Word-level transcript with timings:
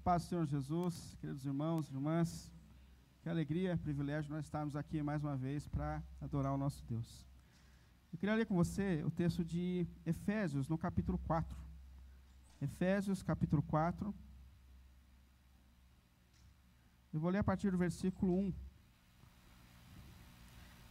paz 0.00 0.22
do 0.22 0.28
Senhor 0.28 0.46
Jesus, 0.46 1.16
queridos 1.20 1.44
irmãos 1.44 1.90
e 1.90 1.94
irmãs, 1.94 2.50
que 3.22 3.28
alegria, 3.28 3.76
privilégio 3.76 4.32
nós 4.32 4.46
estarmos 4.46 4.74
aqui 4.74 5.02
mais 5.02 5.22
uma 5.22 5.36
vez 5.36 5.68
para 5.68 6.02
adorar 6.22 6.54
o 6.54 6.56
nosso 6.56 6.82
Deus. 6.88 7.26
Eu 8.10 8.18
queria 8.18 8.34
ler 8.34 8.46
com 8.46 8.54
você 8.54 9.02
o 9.04 9.10
texto 9.10 9.44
de 9.44 9.86
Efésios, 10.06 10.68
no 10.68 10.78
capítulo 10.78 11.18
4. 11.26 11.54
Efésios, 12.62 13.22
capítulo 13.22 13.62
4. 13.62 14.14
Eu 17.12 17.20
vou 17.20 17.30
ler 17.30 17.38
a 17.38 17.44
partir 17.44 17.70
do 17.70 17.76
versículo 17.76 18.38
1. 18.38 18.52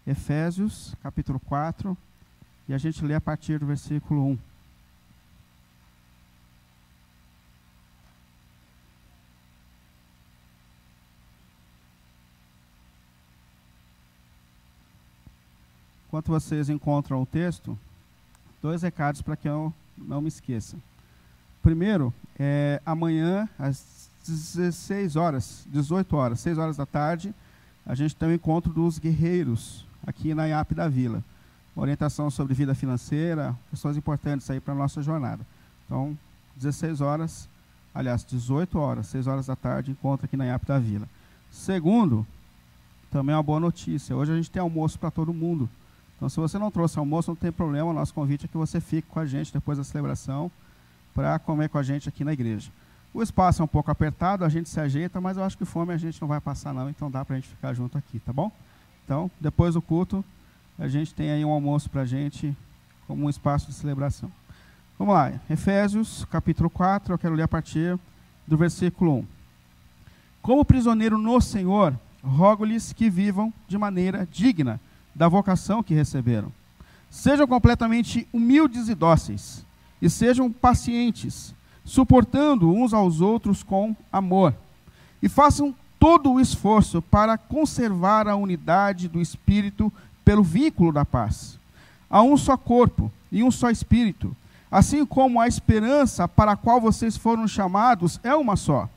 Efésios, 0.06 0.96
capítulo 1.02 1.40
4, 1.40 1.98
e 2.68 2.74
a 2.74 2.78
gente 2.78 3.04
lê 3.04 3.16
a 3.16 3.22
partir 3.22 3.60
do 3.60 3.66
versículo 3.66 4.24
1. 4.34 4.49
Enquanto 16.20 16.42
vocês 16.42 16.70
encontram 16.70 17.22
o 17.22 17.26
texto, 17.26 17.80
dois 18.62 18.82
recados 18.82 19.22
para 19.22 19.38
que 19.38 19.48
eu 19.48 19.74
não 19.98 20.20
me 20.20 20.28
esqueça. 20.28 20.76
Primeiro, 21.64 22.14
é, 22.38 22.82
amanhã, 22.86 23.48
às 23.58 24.10
16 24.28 25.16
horas, 25.16 25.66
18 25.72 26.18
horas, 26.18 26.42
6 26.42 26.58
horas 26.58 26.76
da 26.76 26.86
tarde, 26.86 27.34
a 27.86 27.96
gente 27.96 28.18
tem 28.18 28.28
o 28.28 28.34
encontro 28.34 28.74
dos 28.74 29.00
guerreiros 29.00 29.86
aqui 30.06 30.34
na 30.34 30.46
IAP 30.46 30.76
da 30.76 30.90
Vila. 30.90 31.24
Orientação 31.74 32.30
sobre 32.30 32.54
vida 32.54 32.76
financeira, 32.76 33.58
questões 33.70 33.96
importantes 33.96 34.50
aí 34.50 34.60
para 34.60 34.74
a 34.74 34.78
nossa 34.78 35.02
jornada. 35.02 35.48
Então, 35.86 36.18
16 36.58 37.00
horas, 37.00 37.48
aliás, 37.96 38.26
18 38.26 38.78
horas, 38.78 39.08
6 39.08 39.26
horas 39.26 39.46
da 39.46 39.56
tarde, 39.56 39.92
encontro 39.92 40.26
aqui 40.26 40.36
na 40.36 40.48
IAP 40.48 40.66
da 40.66 40.80
Vila. 40.80 41.08
Segundo, 41.50 42.28
também 43.10 43.34
uma 43.34 43.42
boa 43.42 43.62
notícia. 43.62 44.14
Hoje 44.18 44.34
a 44.34 44.36
gente 44.36 44.52
tem 44.52 44.62
almoço 44.62 45.00
para 45.00 45.10
todo 45.10 45.34
mundo. 45.34 45.70
Então, 46.20 46.28
se 46.28 46.38
você 46.38 46.60
não 46.60 46.70
trouxe 46.70 47.00
almoço, 47.00 47.32
não 47.32 47.36
tem 47.36 47.50
problema. 47.50 47.90
O 47.90 47.94
nosso 47.94 48.14
convite 48.14 48.44
é 48.44 48.48
que 48.50 48.58
você 48.58 48.82
fique 48.82 49.08
com 49.08 49.22
a 49.22 49.26
gente 49.26 49.54
depois 49.54 49.78
da 49.78 49.86
celebração 49.86 50.52
para 51.16 51.40
comer 51.40 51.70
com 51.70 51.78
a 51.78 51.84
gente 51.84 52.10
aqui 52.10 52.26
na 52.26 52.34
igreja. 52.34 52.70
O 53.14 53.24
espaço 53.24 53.62
é 53.62 53.66
um 53.66 53.68
pouco 53.68 53.90
apertado, 53.90 54.44
a 54.44 54.50
gente 54.50 54.68
se 54.68 54.82
ajeita, 54.82 55.22
mas 55.22 55.38
eu 55.38 55.44
acho 55.46 55.58
que 55.58 55.64
fome 55.64 55.94
a 55.94 55.98
gente 55.98 56.22
não 56.22 56.28
vai 56.28 56.42
passar 56.42 56.74
não, 56.74 56.90
então 56.90 57.10
dá 57.10 57.24
para 57.24 57.38
a 57.38 57.40
gente 57.40 57.48
ficar 57.48 57.74
junto 57.74 57.98
aqui, 57.98 58.20
tá 58.20 58.34
bom? 58.34 58.52
Então, 59.06 59.32
depois 59.40 59.76
do 59.76 59.82
culto, 59.82 60.24
a 60.78 60.90
gente 60.90 61.14
tem 61.14 61.32
aí 61.32 61.44
um 61.46 61.52
almoço 61.52 61.90
para 61.90 62.02
a 62.02 62.06
gente 62.06 62.56
como 63.08 63.26
um 63.26 63.30
espaço 63.30 63.68
de 63.68 63.74
celebração. 63.74 64.30
Vamos 64.98 65.14
lá, 65.14 65.32
Efésios, 65.50 66.26
capítulo 66.26 66.70
4, 66.70 67.14
eu 67.14 67.18
quero 67.18 67.34
ler 67.34 67.44
a 67.44 67.48
partir 67.48 67.98
do 68.46 68.58
versículo 68.58 69.20
1. 69.20 69.26
Como 70.42 70.66
prisioneiro 70.66 71.18
no 71.18 71.40
Senhor, 71.40 71.98
rogo-lhes 72.22 72.92
que 72.92 73.10
vivam 73.10 73.54
de 73.70 73.78
maneira 73.78 74.28
digna 74.30 74.82
da 75.20 75.28
vocação 75.28 75.84
que 75.84 75.94
receberam. 75.94 76.50
Sejam 77.10 77.46
completamente 77.46 78.26
humildes 78.32 78.88
e 78.88 78.96
dóceis, 78.96 79.66
e 80.02 80.10
sejam 80.10 80.50
pacientes, 80.50 81.54
suportando 81.84 82.72
uns 82.72 82.94
aos 82.94 83.20
outros 83.20 83.62
com 83.62 83.94
amor. 84.10 84.56
E 85.22 85.28
façam 85.28 85.76
todo 86.00 86.32
o 86.32 86.40
esforço 86.40 87.02
para 87.02 87.38
conservar 87.38 88.30
a 88.30 88.38
unidade 88.38 89.10
do 89.10 89.20
espírito 89.20 89.92
pelo 90.24 90.42
vínculo 90.42 90.94
da 90.94 91.04
paz. 91.04 91.60
Há 92.10 92.22
um 92.22 92.38
só 92.38 92.56
corpo 92.56 93.12
e 93.30 93.44
um 93.44 93.52
só 93.52 93.70
espírito, 93.70 94.34
assim 94.72 95.06
como 95.06 95.42
a 95.42 95.50
esperança 95.50 96.30
para 96.30 96.54
a 96.54 96.56
qual 96.56 96.80
vocês 96.80 97.18
foram 97.18 97.46
chamados 97.46 98.22
é 98.24 98.34
uma 98.34 98.56
só. 98.56 98.88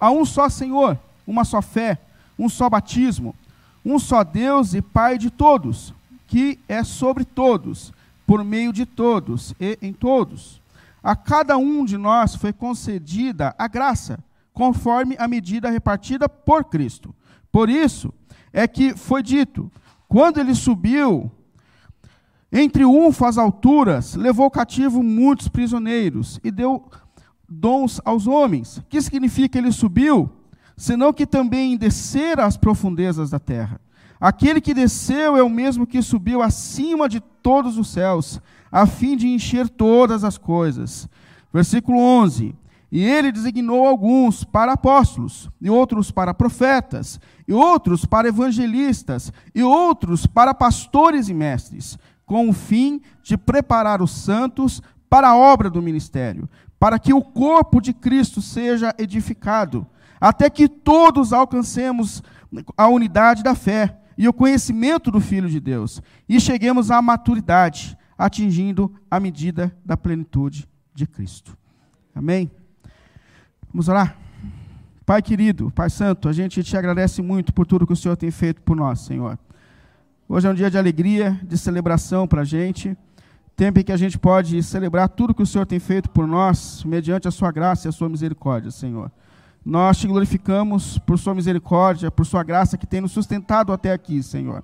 Há 0.00 0.10
um 0.10 0.24
só 0.24 0.48
Senhor, 0.48 0.98
uma 1.26 1.44
só 1.44 1.60
fé, 1.60 1.98
um 2.38 2.48
só 2.48 2.70
batismo 2.70 3.34
um 3.86 4.00
só 4.00 4.24
Deus 4.24 4.74
e 4.74 4.82
Pai 4.82 5.16
de 5.16 5.30
todos, 5.30 5.94
que 6.26 6.58
é 6.68 6.82
sobre 6.82 7.24
todos, 7.24 7.92
por 8.26 8.42
meio 8.42 8.72
de 8.72 8.84
todos 8.84 9.54
e 9.60 9.78
em 9.80 9.92
todos. 9.92 10.60
A 11.00 11.14
cada 11.14 11.56
um 11.56 11.84
de 11.84 11.96
nós 11.96 12.34
foi 12.34 12.52
concedida 12.52 13.54
a 13.56 13.68
graça, 13.68 14.18
conforme 14.52 15.14
a 15.20 15.28
medida 15.28 15.70
repartida 15.70 16.28
por 16.28 16.64
Cristo. 16.64 17.14
Por 17.52 17.70
isso 17.70 18.12
é 18.52 18.66
que 18.66 18.96
foi 18.96 19.22
dito: 19.22 19.70
quando 20.08 20.40
ele 20.40 20.56
subiu 20.56 21.30
em 22.50 22.68
triunfo 22.68 23.24
às 23.24 23.38
alturas, 23.38 24.16
levou 24.16 24.50
cativo 24.50 25.00
muitos 25.00 25.46
prisioneiros 25.46 26.40
e 26.42 26.50
deu 26.50 26.90
dons 27.48 28.00
aos 28.04 28.26
homens. 28.26 28.78
O 28.78 28.82
que 28.82 29.00
significa 29.00 29.58
ele 29.58 29.70
subiu? 29.70 30.28
Senão 30.76 31.12
que 31.12 31.26
também 31.26 31.76
descer 31.76 32.38
às 32.38 32.56
profundezas 32.56 33.30
da 33.30 33.38
terra. 33.38 33.80
Aquele 34.20 34.60
que 34.60 34.74
desceu 34.74 35.36
é 35.36 35.42
o 35.42 35.50
mesmo 35.50 35.86
que 35.86 36.02
subiu 36.02 36.42
acima 36.42 37.08
de 37.08 37.20
todos 37.20 37.78
os 37.78 37.88
céus, 37.88 38.40
a 38.70 38.86
fim 38.86 39.16
de 39.16 39.28
encher 39.28 39.68
todas 39.68 40.24
as 40.24 40.36
coisas. 40.38 41.08
Versículo 41.52 41.98
11. 41.98 42.54
E 42.90 43.02
ele 43.02 43.32
designou 43.32 43.86
alguns 43.86 44.44
para 44.44 44.72
apóstolos, 44.72 45.50
e 45.60 45.68
outros 45.68 46.10
para 46.10 46.32
profetas, 46.32 47.20
e 47.46 47.52
outros 47.52 48.04
para 48.04 48.28
evangelistas, 48.28 49.32
e 49.54 49.62
outros 49.62 50.26
para 50.26 50.54
pastores 50.54 51.28
e 51.28 51.34
mestres, 51.34 51.98
com 52.24 52.48
o 52.48 52.52
fim 52.52 53.00
de 53.22 53.36
preparar 53.36 54.00
os 54.00 54.12
santos 54.12 54.80
para 55.10 55.28
a 55.28 55.36
obra 55.36 55.68
do 55.68 55.82
ministério, 55.82 56.48
para 56.78 56.98
que 56.98 57.12
o 57.12 57.22
corpo 57.22 57.80
de 57.80 57.92
Cristo 57.92 58.40
seja 58.40 58.94
edificado 58.98 59.86
até 60.20 60.48
que 60.48 60.68
todos 60.68 61.32
alcancemos 61.32 62.22
a 62.76 62.88
unidade 62.88 63.42
da 63.42 63.54
fé 63.54 63.98
e 64.16 64.28
o 64.28 64.32
conhecimento 64.32 65.10
do 65.10 65.20
Filho 65.20 65.48
de 65.48 65.60
Deus, 65.60 66.00
e 66.28 66.40
cheguemos 66.40 66.90
à 66.90 67.02
maturidade, 67.02 67.96
atingindo 68.16 68.94
a 69.10 69.20
medida 69.20 69.76
da 69.84 69.96
plenitude 69.96 70.66
de 70.94 71.06
Cristo. 71.06 71.56
Amém? 72.14 72.50
Vamos 73.70 73.88
orar? 73.88 74.16
Pai 75.04 75.20
querido, 75.22 75.70
Pai 75.70 75.90
Santo, 75.90 76.28
a 76.28 76.32
gente 76.32 76.64
te 76.64 76.76
agradece 76.76 77.20
muito 77.20 77.52
por 77.52 77.66
tudo 77.66 77.86
que 77.86 77.92
o 77.92 77.96
Senhor 77.96 78.16
tem 78.16 78.30
feito 78.30 78.62
por 78.62 78.74
nós, 78.74 79.00
Senhor. 79.00 79.38
Hoje 80.28 80.48
é 80.48 80.50
um 80.50 80.54
dia 80.54 80.70
de 80.70 80.76
alegria, 80.76 81.38
de 81.44 81.56
celebração 81.56 82.26
para 82.26 82.40
a 82.40 82.44
gente, 82.44 82.96
tempo 83.54 83.78
em 83.78 83.84
que 83.84 83.92
a 83.92 83.96
gente 83.96 84.18
pode 84.18 84.60
celebrar 84.62 85.08
tudo 85.08 85.34
que 85.34 85.42
o 85.42 85.46
Senhor 85.46 85.64
tem 85.64 85.78
feito 85.78 86.10
por 86.10 86.26
nós, 86.26 86.82
mediante 86.84 87.28
a 87.28 87.30
sua 87.30 87.52
graça 87.52 87.86
e 87.86 87.88
a 87.90 87.92
sua 87.92 88.08
misericórdia, 88.08 88.70
Senhor. 88.70 89.12
Nós 89.66 89.98
te 89.98 90.06
glorificamos 90.06 90.96
por 90.96 91.18
Sua 91.18 91.34
misericórdia, 91.34 92.08
por 92.08 92.24
Sua 92.24 92.44
graça 92.44 92.78
que 92.78 92.86
tem 92.86 93.00
nos 93.00 93.10
sustentado 93.10 93.72
até 93.72 93.92
aqui, 93.92 94.22
Senhor. 94.22 94.62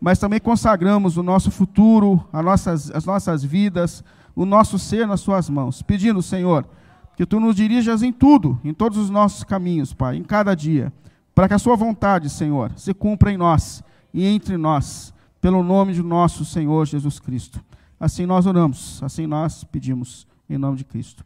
Mas 0.00 0.18
também 0.18 0.40
consagramos 0.40 1.18
o 1.18 1.22
nosso 1.22 1.50
futuro, 1.50 2.26
as 2.32 2.42
nossas, 2.42 2.90
as 2.92 3.04
nossas 3.04 3.44
vidas, 3.44 4.02
o 4.34 4.46
nosso 4.46 4.78
ser 4.78 5.06
nas 5.06 5.20
Suas 5.20 5.50
mãos, 5.50 5.82
pedindo, 5.82 6.22
Senhor, 6.22 6.66
que 7.14 7.26
Tu 7.26 7.38
nos 7.38 7.54
dirijas 7.54 8.02
em 8.02 8.10
tudo, 8.10 8.58
em 8.64 8.72
todos 8.72 8.96
os 8.96 9.10
nossos 9.10 9.44
caminhos, 9.44 9.92
Pai, 9.92 10.16
em 10.16 10.24
cada 10.24 10.54
dia, 10.54 10.90
para 11.34 11.46
que 11.46 11.52
a 11.52 11.58
Sua 11.58 11.76
vontade, 11.76 12.30
Senhor, 12.30 12.72
se 12.74 12.94
cumpra 12.94 13.30
em 13.30 13.36
nós 13.36 13.84
e 14.14 14.24
entre 14.24 14.56
nós, 14.56 15.12
pelo 15.42 15.62
nome 15.62 15.92
de 15.92 16.02
nosso 16.02 16.46
Senhor 16.46 16.86
Jesus 16.86 17.20
Cristo. 17.20 17.62
Assim 18.00 18.24
nós 18.24 18.46
oramos, 18.46 19.02
assim 19.02 19.26
nós 19.26 19.62
pedimos, 19.62 20.26
em 20.48 20.56
nome 20.56 20.78
de 20.78 20.84
Cristo. 20.84 21.22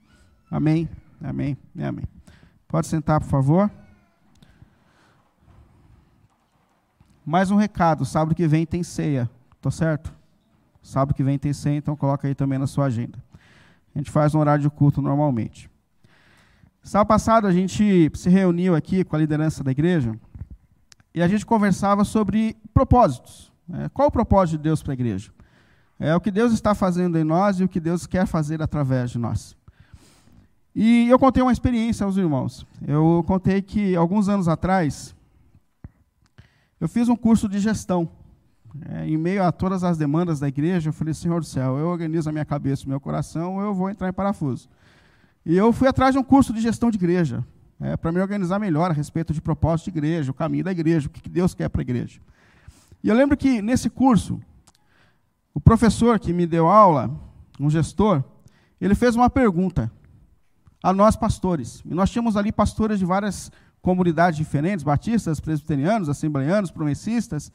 Amém, 0.51 0.89
amém 1.23 1.57
amém. 1.79 2.22
Pode 2.73 2.87
sentar, 2.87 3.21
por 3.21 3.29
favor. 3.29 3.71
Mais 7.23 7.51
um 7.51 7.57
recado, 7.57 8.07
sábado 8.07 8.35
que 8.35 8.49
vem 8.49 8.65
tem 8.65 8.83
ceia, 8.83 9.29
tô 9.61 9.71
certo? 9.71 10.11
Sábado 10.83 11.15
que 11.15 11.23
vem 11.23 11.39
tem 11.39 11.53
ceia, 11.53 11.77
então 11.77 11.95
coloca 11.95 12.27
aí 12.27 12.35
também 12.35 12.59
na 12.59 12.67
sua 12.67 12.87
agenda. 12.87 13.23
A 13.95 13.99
gente 13.99 14.11
faz 14.11 14.35
um 14.35 14.39
horário 14.39 14.63
de 14.63 14.71
culto 14.71 15.03
normalmente. 15.03 15.71
Sábado 16.83 17.09
passado 17.09 17.47
a 17.47 17.53
gente 17.53 18.11
se 18.15 18.31
reuniu 18.31 18.75
aqui 18.75 19.05
com 19.05 19.17
a 19.17 19.19
liderança 19.19 19.63
da 19.63 19.71
igreja 19.71 20.19
e 21.15 21.23
a 21.23 21.29
gente 21.29 21.45
conversava 21.45 22.05
sobre 22.05 22.57
propósitos. 22.73 23.53
Né? 23.69 23.91
Qual 23.93 24.09
o 24.09 24.11
propósito 24.11 24.57
de 24.57 24.63
Deus 24.63 24.83
para 24.83 24.93
a 24.93 24.95
igreja? 24.95 25.31
É 26.01 26.17
o 26.17 26.21
que 26.23 26.31
Deus 26.31 26.55
está 26.55 26.75
fazendo 26.75 27.19
em 27.19 27.23
nós 27.23 27.61
e 27.61 27.65
o 27.65 27.69
que 27.69 27.79
Deus 27.79 28.07
quer 28.07 28.27
fazer 28.27 28.63
através 28.63 29.11
de 29.11 29.19
nós. 29.19 29.55
E 30.75 31.09
eu 31.09 31.19
contei 31.19 31.43
uma 31.43 31.53
experiência 31.53 32.05
aos 32.05 32.17
irmãos. 32.17 32.67
Eu 32.87 33.23
contei 33.27 33.61
que 33.61 33.95
alguns 33.95 34.29
anos 34.29 34.49
atrás 34.49 35.15
eu 36.81 36.89
fiz 36.89 37.09
um 37.09 37.15
curso 37.15 37.49
de 37.49 37.59
gestão. 37.61 38.09
É, 38.89 39.07
em 39.07 39.19
meio 39.19 39.45
a 39.45 39.53
todas 39.53 39.85
as 39.85 39.99
demandas 39.99 40.41
da 40.41 40.49
igreja, 40.49 40.89
eu 40.89 40.93
falei, 40.93 41.13
Senhor 41.13 41.39
do 41.41 41.47
céu, 41.47 41.79
eu 41.79 41.87
organizo 41.87 42.29
a 42.29 42.33
minha 42.33 42.45
cabeça 42.45 42.87
o 42.87 42.89
meu 42.89 42.99
coração, 42.99 43.61
eu 43.61 43.75
vou 43.75 43.91
entrar 43.91 44.09
em 44.09 44.13
parafuso. 44.13 44.69
E 45.45 45.55
eu 45.57 45.73
fui 45.73 45.87
atrás 45.87 46.15
de 46.15 46.19
um 46.19 46.25
curso 46.25 46.55
de 46.55 46.61
gestão 46.61 46.91
de 46.91 46.97
igreja, 46.97 47.45
é, 47.79 47.97
para 47.97 48.11
me 48.11 48.19
organizar 48.19 48.59
melhor 48.59 48.91
a 48.91 48.95
respeito 48.95 49.35
de 49.35 49.43
propósito 49.43 49.93
de 49.93 49.99
igreja, 49.99 50.31
o 50.31 50.35
caminho 50.35 50.65
da 50.65 50.73
igreja, 50.73 51.07
o 51.07 51.11
que 51.11 51.29
Deus 51.29 51.55
quer 51.55 51.69
para 51.69 51.83
a 51.83 51.85
igreja. 51.85 52.19
E 53.05 53.09
eu 53.09 53.15
lembro 53.15 53.37
que 53.37 53.61
nesse 53.61 53.91
curso, 53.91 54.41
o 55.53 55.61
professor 55.61 56.19
que 56.19 56.33
me 56.33 56.47
deu 56.47 56.67
aula, 56.67 57.15
um 57.61 57.69
gestor, 57.69 58.25
ele 58.81 58.95
fez 58.95 59.15
uma 59.15 59.29
pergunta 59.29 59.93
a 60.83 60.93
nós 60.93 61.17
pastores. 61.17 61.83
E 61.85 61.95
nós 61.95 62.11
tínhamos 62.11 62.37
ali 62.37 62.51
pastores 62.51 62.99
de 62.99 63.05
várias 63.05 63.51
comunidades 63.81 64.37
diferentes, 64.37 64.83
batistas, 64.83 65.41
presbiterianos, 65.41 66.09
assembleianos, 66.09 66.71
promessistas. 66.71 67.53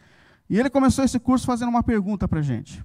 E 0.50 0.59
ele 0.59 0.69
começou 0.69 1.03
esse 1.03 1.19
curso 1.19 1.45
fazendo 1.45 1.69
uma 1.69 1.83
pergunta 1.83 2.27
para 2.27 2.39
a 2.39 2.44
gente. 2.44 2.83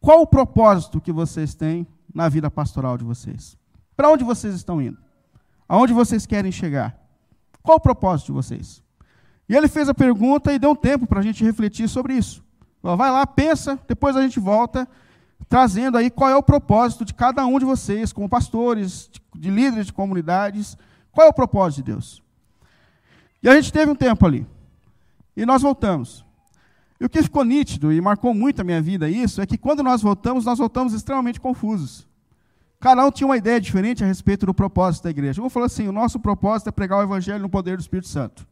Qual 0.00 0.20
o 0.20 0.26
propósito 0.26 1.00
que 1.00 1.12
vocês 1.12 1.54
têm 1.54 1.86
na 2.12 2.28
vida 2.28 2.50
pastoral 2.50 2.98
de 2.98 3.04
vocês? 3.04 3.56
Para 3.96 4.10
onde 4.10 4.24
vocês 4.24 4.54
estão 4.54 4.82
indo? 4.82 4.98
Aonde 5.68 5.92
vocês 5.92 6.26
querem 6.26 6.50
chegar? 6.50 6.98
Qual 7.62 7.78
o 7.78 7.80
propósito 7.80 8.26
de 8.26 8.32
vocês? 8.32 8.82
E 9.48 9.54
ele 9.54 9.68
fez 9.68 9.88
a 9.88 9.94
pergunta 9.94 10.52
e 10.52 10.58
deu 10.58 10.70
um 10.70 10.76
tempo 10.76 11.06
para 11.06 11.20
a 11.20 11.22
gente 11.22 11.44
refletir 11.44 11.88
sobre 11.88 12.14
isso. 12.14 12.42
Vai 12.82 13.10
lá, 13.10 13.24
pensa, 13.24 13.78
depois 13.86 14.16
a 14.16 14.22
gente 14.22 14.40
volta, 14.40 14.88
trazendo 15.48 15.98
aí 15.98 16.10
qual 16.10 16.30
é 16.30 16.36
o 16.36 16.42
propósito 16.42 17.04
de 17.04 17.14
cada 17.14 17.44
um 17.46 17.58
de 17.58 17.64
vocês, 17.64 18.12
como 18.12 18.28
pastores, 18.28 19.10
de 19.34 19.50
líderes 19.50 19.86
de 19.86 19.92
comunidades. 19.92 20.76
Qual 21.10 21.26
é 21.26 21.30
o 21.30 21.34
propósito 21.34 21.84
de 21.84 21.92
Deus? 21.92 22.22
E 23.42 23.48
a 23.48 23.54
gente 23.54 23.72
teve 23.72 23.90
um 23.90 23.94
tempo 23.94 24.24
ali. 24.24 24.46
E 25.36 25.44
nós 25.44 25.62
voltamos. 25.62 26.24
E 27.00 27.04
o 27.04 27.08
que 27.08 27.22
ficou 27.22 27.44
nítido 27.44 27.92
e 27.92 28.00
marcou 28.00 28.32
muito 28.32 28.60
a 28.60 28.64
minha 28.64 28.80
vida 28.80 29.08
isso 29.08 29.40
é 29.40 29.46
que 29.46 29.58
quando 29.58 29.82
nós 29.82 30.00
voltamos, 30.02 30.44
nós 30.44 30.58
voltamos 30.58 30.92
extremamente 30.92 31.40
confusos. 31.40 32.06
Cada 32.78 33.04
um 33.04 33.10
tinha 33.10 33.26
uma 33.26 33.36
ideia 33.36 33.60
diferente 33.60 34.02
a 34.02 34.06
respeito 34.06 34.46
do 34.46 34.54
propósito 34.54 35.04
da 35.04 35.10
igreja. 35.10 35.42
Um 35.42 35.50
falou 35.50 35.66
assim: 35.66 35.88
o 35.88 35.92
nosso 35.92 36.20
propósito 36.20 36.68
é 36.68 36.72
pregar 36.72 36.98
o 36.98 37.02
evangelho 37.02 37.40
no 37.40 37.48
poder 37.48 37.76
do 37.76 37.80
Espírito 37.80 38.08
Santo. 38.08 38.46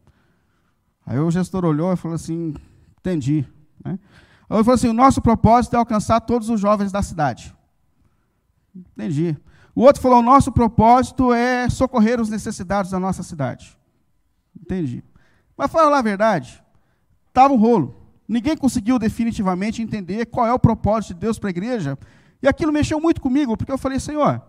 Aí 1.05 1.19
o 1.19 1.31
gestor 1.31 1.65
olhou 1.65 1.91
e 1.93 1.97
falou 1.97 2.15
assim: 2.15 2.53
entendi. 2.99 3.45
Né? 3.83 3.97
Ele 4.55 4.63
falou 4.63 4.75
assim: 4.75 4.89
o 4.89 4.93
nosso 4.93 5.21
propósito 5.21 5.75
é 5.75 5.79
alcançar 5.79 6.19
todos 6.21 6.49
os 6.49 6.59
jovens 6.59 6.91
da 6.91 7.01
cidade. 7.01 7.55
Entendi. 8.75 9.37
O 9.73 9.81
outro 9.81 10.01
falou: 10.01 10.19
o 10.19 10.23
nosso 10.23 10.51
propósito 10.51 11.33
é 11.33 11.69
socorrer 11.69 12.19
os 12.19 12.29
necessitados 12.29 12.91
da 12.91 12.99
nossa 12.99 13.23
cidade. 13.23 13.77
Entendi. 14.59 15.03
Mas 15.57 15.71
falar 15.71 15.97
a 15.97 16.01
verdade, 16.01 16.61
estava 17.27 17.53
um 17.53 17.57
rolo. 17.57 17.95
Ninguém 18.27 18.55
conseguiu 18.55 18.97
definitivamente 18.97 19.81
entender 19.81 20.25
qual 20.25 20.47
é 20.47 20.53
o 20.53 20.59
propósito 20.59 21.13
de 21.13 21.19
Deus 21.19 21.37
para 21.37 21.49
a 21.49 21.51
igreja. 21.51 21.97
E 22.41 22.47
aquilo 22.47 22.71
mexeu 22.71 22.99
muito 22.99 23.21
comigo, 23.21 23.55
porque 23.55 23.71
eu 23.71 23.77
falei, 23.77 23.99
Senhor, 23.99 24.41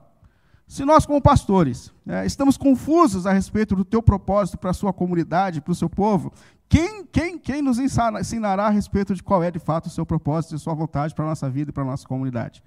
se 0.66 0.84
nós, 0.84 1.04
como 1.04 1.20
pastores, 1.20 1.92
é, 2.06 2.24
estamos 2.24 2.56
confusos 2.56 3.26
a 3.26 3.32
respeito 3.32 3.76
do 3.76 3.84
teu 3.84 4.02
propósito 4.02 4.58
para 4.58 4.70
a 4.70 4.74
sua 4.74 4.92
comunidade, 4.92 5.60
para 5.60 5.72
o 5.72 5.74
seu 5.74 5.88
povo, 5.88 6.32
quem, 6.68 7.04
quem, 7.04 7.38
quem 7.38 7.60
nos 7.60 7.78
ensinará 7.78 8.66
a 8.66 8.70
respeito 8.70 9.14
de 9.14 9.22
qual 9.22 9.42
é 9.42 9.50
de 9.50 9.58
fato 9.58 9.86
o 9.86 9.90
seu 9.90 10.06
propósito 10.06 10.54
e 10.54 10.58
sua 10.58 10.72
vontade 10.72 11.14
para 11.14 11.26
a 11.26 11.28
nossa 11.28 11.50
vida 11.50 11.70
e 11.70 11.72
para 11.72 11.82
a 11.82 11.86
nossa 11.86 12.08
comunidade? 12.08 12.62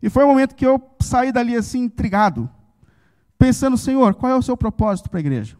E 0.00 0.08
foi 0.08 0.22
o 0.22 0.26
um 0.26 0.30
momento 0.30 0.54
que 0.54 0.64
eu 0.64 0.80
saí 1.00 1.32
dali 1.32 1.56
assim, 1.56 1.80
intrigado, 1.80 2.48
pensando, 3.36 3.76
Senhor, 3.76 4.14
qual 4.14 4.30
é 4.30 4.36
o 4.36 4.42
seu 4.42 4.56
propósito 4.56 5.10
para 5.10 5.18
a 5.18 5.20
igreja? 5.20 5.56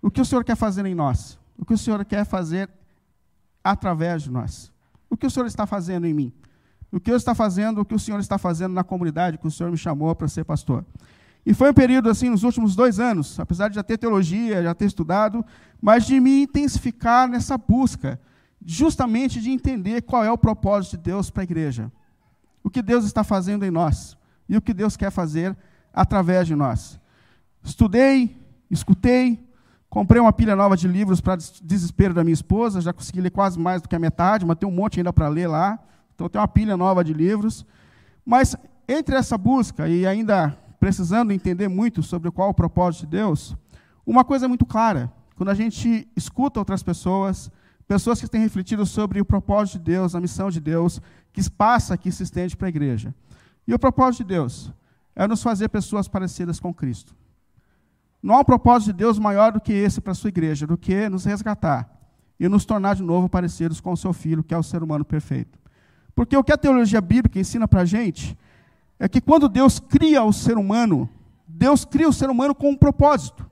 O 0.00 0.10
que 0.10 0.20
o 0.20 0.24
Senhor 0.24 0.44
quer 0.44 0.56
fazer 0.56 0.86
em 0.86 0.94
nós? 0.94 1.38
O 1.58 1.64
que 1.64 1.74
o 1.74 1.78
Senhor 1.78 2.04
quer 2.04 2.24
fazer 2.24 2.70
através 3.64 4.22
de 4.22 4.30
nós? 4.30 4.72
O 5.10 5.16
que 5.16 5.26
o 5.26 5.30
Senhor 5.30 5.46
está 5.46 5.66
fazendo 5.66 6.06
em 6.06 6.14
mim? 6.14 6.32
O 6.90 6.98
que 6.98 7.10
eu 7.10 7.16
está 7.16 7.34
fazendo, 7.34 7.80
o 7.80 7.84
que 7.84 7.94
o 7.94 7.98
Senhor 7.98 8.18
está 8.18 8.38
fazendo 8.38 8.72
na 8.72 8.82
comunidade 8.82 9.38
que 9.38 9.46
o 9.46 9.50
Senhor 9.50 9.70
me 9.70 9.76
chamou 9.76 10.14
para 10.14 10.28
ser 10.28 10.44
pastor? 10.44 10.84
E 11.44 11.54
foi 11.54 11.70
um 11.70 11.74
período, 11.74 12.08
assim, 12.08 12.28
nos 12.28 12.42
últimos 12.42 12.74
dois 12.74 12.98
anos, 12.98 13.38
apesar 13.38 13.68
de 13.68 13.76
já 13.76 13.82
ter 13.82 13.98
teologia, 13.98 14.62
já 14.62 14.74
ter 14.74 14.86
estudado, 14.86 15.44
mas 15.80 16.06
de 16.06 16.18
me 16.20 16.42
intensificar 16.42 17.28
nessa 17.28 17.56
busca, 17.56 18.20
justamente 18.64 19.40
de 19.40 19.50
entender 19.50 20.02
qual 20.02 20.24
é 20.24 20.30
o 20.30 20.38
propósito 20.38 20.96
de 20.96 21.04
Deus 21.04 21.30
para 21.30 21.42
a 21.42 21.44
igreja. 21.44 21.92
O 22.62 22.70
que 22.70 22.82
Deus 22.82 23.04
está 23.04 23.22
fazendo 23.22 23.64
em 23.64 23.70
nós 23.70 24.16
e 24.48 24.56
o 24.56 24.62
que 24.62 24.74
Deus 24.74 24.96
quer 24.96 25.10
fazer 25.10 25.56
através 25.92 26.46
de 26.46 26.54
nós. 26.54 26.98
Estudei, 27.62 28.36
escutei, 28.70 29.48
Comprei 29.88 30.20
uma 30.20 30.32
pilha 30.32 30.54
nova 30.54 30.76
de 30.76 30.86
livros 30.86 31.20
para 31.20 31.36
desespero 31.36 32.12
da 32.12 32.22
minha 32.22 32.34
esposa, 32.34 32.80
já 32.80 32.92
consegui 32.92 33.22
ler 33.22 33.30
quase 33.30 33.58
mais 33.58 33.80
do 33.80 33.88
que 33.88 33.96
a 33.96 33.98
metade, 33.98 34.44
mas 34.44 34.58
tem 34.58 34.68
um 34.68 34.72
monte 34.72 35.00
ainda 35.00 35.12
para 35.12 35.28
ler 35.28 35.46
lá. 35.46 35.78
Então 36.18 36.28
tem 36.28 36.40
uma 36.40 36.48
pilha 36.48 36.76
nova 36.76 37.04
de 37.04 37.14
livros. 37.14 37.64
Mas 38.26 38.56
entre 38.88 39.14
essa 39.14 39.38
busca 39.38 39.88
e 39.88 40.04
ainda 40.04 40.50
precisando 40.80 41.30
entender 41.30 41.68
muito 41.68 42.02
sobre 42.02 42.28
qual 42.32 42.50
o 42.50 42.54
propósito 42.54 43.02
de 43.02 43.18
Deus, 43.18 43.56
uma 44.04 44.24
coisa 44.24 44.46
é 44.46 44.48
muito 44.48 44.66
clara. 44.66 45.12
Quando 45.36 45.50
a 45.50 45.54
gente 45.54 46.08
escuta 46.16 46.58
outras 46.58 46.82
pessoas, 46.82 47.52
pessoas 47.86 48.20
que 48.20 48.28
têm 48.28 48.40
refletido 48.40 48.84
sobre 48.84 49.20
o 49.20 49.24
propósito 49.24 49.78
de 49.78 49.84
Deus, 49.84 50.16
a 50.16 50.20
missão 50.20 50.50
de 50.50 50.58
Deus, 50.58 51.00
que 51.32 51.48
passa, 51.48 51.96
que 51.96 52.10
se 52.10 52.24
estende 52.24 52.56
para 52.56 52.66
a 52.66 52.68
igreja. 52.68 53.14
E 53.64 53.72
o 53.72 53.78
propósito 53.78 54.24
de 54.24 54.34
Deus 54.34 54.72
é 55.14 55.24
nos 55.28 55.40
fazer 55.40 55.68
pessoas 55.68 56.08
parecidas 56.08 56.58
com 56.58 56.74
Cristo. 56.74 57.14
Não 58.20 58.34
há 58.34 58.40
um 58.40 58.44
propósito 58.44 58.92
de 58.92 58.98
Deus 58.98 59.20
maior 59.20 59.52
do 59.52 59.60
que 59.60 59.72
esse 59.72 60.00
para 60.00 60.10
a 60.10 60.16
sua 60.16 60.28
igreja, 60.28 60.66
do 60.66 60.76
que 60.76 61.08
nos 61.08 61.24
resgatar 61.24 61.88
e 62.40 62.48
nos 62.48 62.64
tornar 62.64 62.96
de 62.96 63.04
novo 63.04 63.28
parecidos 63.28 63.80
com 63.80 63.92
o 63.92 63.96
seu 63.96 64.12
filho, 64.12 64.42
que 64.42 64.52
é 64.52 64.58
o 64.58 64.64
ser 64.64 64.82
humano 64.82 65.04
perfeito. 65.04 65.56
Porque 66.18 66.36
o 66.36 66.42
que 66.42 66.50
a 66.50 66.58
teologia 66.58 67.00
bíblica 67.00 67.38
ensina 67.38 67.68
para 67.68 67.82
a 67.82 67.84
gente 67.84 68.36
é 68.98 69.08
que 69.08 69.20
quando 69.20 69.48
Deus 69.48 69.78
cria 69.78 70.20
o 70.24 70.32
ser 70.32 70.58
humano, 70.58 71.08
Deus 71.46 71.84
cria 71.84 72.08
o 72.08 72.12
ser 72.12 72.28
humano 72.28 72.56
com 72.56 72.70
um 72.70 72.76
propósito. 72.76 73.48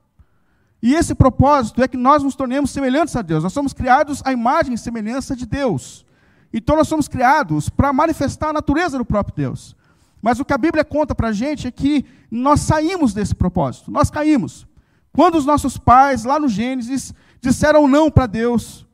E 0.83 0.93
esse 0.93 1.15
propósito 1.15 1.81
é 1.81 1.87
que 1.87 1.95
nós 1.95 2.23
nos 2.23 2.35
tornemos 2.35 2.71
semelhantes 2.71 3.15
a 3.15 3.21
Deus. 3.21 3.41
Nós 3.41 3.53
somos 3.53 3.71
criados 3.71 4.21
à 4.25 4.33
imagem 4.33 4.73
e 4.73 4.77
semelhança 4.77 5.33
de 5.33 5.45
Deus. 5.45 6.05
Então 6.51 6.75
nós 6.75 6.89
somos 6.89 7.07
criados 7.07 7.69
para 7.69 7.93
manifestar 7.93 8.49
a 8.49 8.53
natureza 8.53 8.97
do 8.97 9.05
próprio 9.05 9.33
Deus. 9.33 9.73
Mas 10.21 10.37
o 10.37 10.43
que 10.43 10.51
a 10.51 10.57
Bíblia 10.57 10.83
conta 10.83 11.15
para 11.15 11.29
a 11.29 11.33
gente 11.33 11.67
é 11.67 11.71
que 11.71 12.03
nós 12.29 12.59
saímos 12.59 13.13
desse 13.13 13.33
propósito, 13.33 13.89
nós 13.89 14.11
caímos. 14.11 14.67
Quando 15.13 15.35
os 15.35 15.45
nossos 15.45 15.77
pais, 15.77 16.25
lá 16.25 16.37
no 16.37 16.49
Gênesis, 16.49 17.13
disseram 17.39 17.87
não 17.87 18.11
para 18.11 18.25
Deus, 18.25 18.85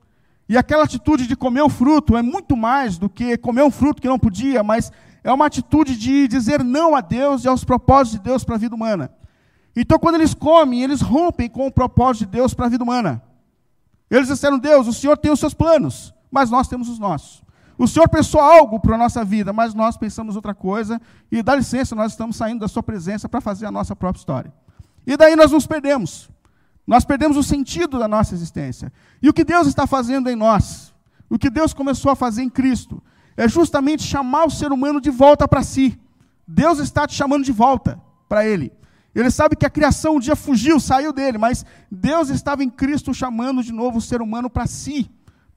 e 0.54 0.58
aquela 0.58 0.84
atitude 0.84 1.26
de 1.26 1.36
comer 1.36 1.64
o 1.64 1.68
fruto 1.68 2.16
é 2.16 2.22
muito 2.22 2.56
mais 2.56 3.00
do 3.00 3.10
que 3.10 3.36
comer 3.38 3.64
um 3.64 3.72
fruto 3.72 4.00
que 4.00 4.08
não 4.08 4.20
podia, 4.20 4.62
mas 4.62 4.92
é 5.24 5.34
uma 5.34 5.48
atitude 5.48 5.98
de 5.98 6.28
dizer 6.28 6.64
não 6.64 6.96
a 6.96 7.02
Deus 7.02 7.44
e 7.44 7.48
aos 7.48 7.64
propósitos 7.64 8.20
de 8.20 8.24
Deus 8.24 8.44
para 8.44 8.54
a 8.54 8.60
vida 8.60 8.76
humana. 8.76 9.12
Então, 9.76 9.98
quando 9.98 10.14
eles 10.14 10.36
comem, 10.36 10.84
eles 10.84 11.02
rompem 11.02 11.50
com 11.50 11.66
o 11.66 11.72
propósito 11.72 12.28
de 12.28 12.34
Deus 12.34 12.54
para 12.54 12.68
a 12.68 12.70
vida 12.70 12.84
humana. 12.84 13.20
Eles 14.12 14.28
disseram: 14.28 14.60
Deus, 14.60 14.86
o 14.86 14.94
Senhor 14.94 15.18
tem 15.18 15.32
os 15.32 15.40
seus 15.40 15.56
planos, 15.56 16.14
mas 16.30 16.52
nós 16.52 16.68
temos 16.68 16.88
os 16.88 17.00
nossos. 17.00 17.42
O 17.76 17.88
Senhor 17.88 18.08
pensou 18.08 18.40
algo 18.40 18.80
para 18.80 18.94
a 18.94 19.00
nossa 19.00 19.26
vida, 19.26 19.52
mas 19.52 19.74
nós 19.74 19.98
pensamos 19.98 20.36
outra 20.36 20.54
coisa, 20.54 21.02
e 21.32 21.42
dá 21.42 21.56
licença, 21.56 21.96
nós 21.96 22.12
estamos 22.12 22.36
saindo 22.36 22.60
da 22.60 22.68
Sua 22.68 22.84
presença 22.84 23.28
para 23.28 23.42
fazer 23.42 23.66
a 23.66 23.72
nossa 23.72 23.96
própria 23.96 24.20
história. 24.20 24.54
E 25.08 25.18
daí 25.18 25.36
nós 25.36 25.52
nos 25.52 25.66
perdemos. 25.66 26.30
Nós 26.86 27.06
perdemos 27.06 27.38
o 27.38 27.44
sentido 27.44 27.98
da 27.98 28.08
nossa 28.08 28.34
existência. 28.34 28.92
E 29.22 29.30
o 29.30 29.34
que 29.34 29.44
Deus 29.44 29.68
está 29.68 29.88
fazendo 29.88 30.30
em 30.30 30.36
nós, 30.36 30.94
o 31.30 31.38
que 31.38 31.50
Deus 31.50 31.74
começou 31.74 32.12
a 32.12 32.16
fazer 32.16 32.44
em 32.44 32.50
Cristo, 32.50 33.02
é 33.36 33.48
justamente 33.48 34.04
chamar 34.04 34.46
o 34.46 34.52
ser 34.52 34.72
humano 34.72 35.00
de 35.00 35.10
volta 35.10 35.48
para 35.48 35.64
si. 35.64 36.00
Deus 36.48 36.80
está 36.80 37.08
te 37.08 37.16
chamando 37.16 37.46
de 37.46 37.52
volta 37.52 38.02
para 38.28 38.46
Ele. 38.46 38.72
Ele 39.16 39.30
sabe 39.30 39.56
que 39.56 39.66
a 39.66 39.70
criação 39.70 40.16
um 40.16 40.20
dia 40.20 40.36
fugiu, 40.36 40.80
saiu 40.80 41.14
dele, 41.14 41.38
mas 41.38 41.66
Deus 41.90 42.30
estava 42.30 42.64
em 42.64 42.70
Cristo 42.70 43.14
chamando 43.14 43.64
de 43.64 43.72
novo 43.72 44.00
o 44.00 44.02
ser 44.02 44.22
humano 44.22 44.50
para 44.50 44.66
si 44.66 45.10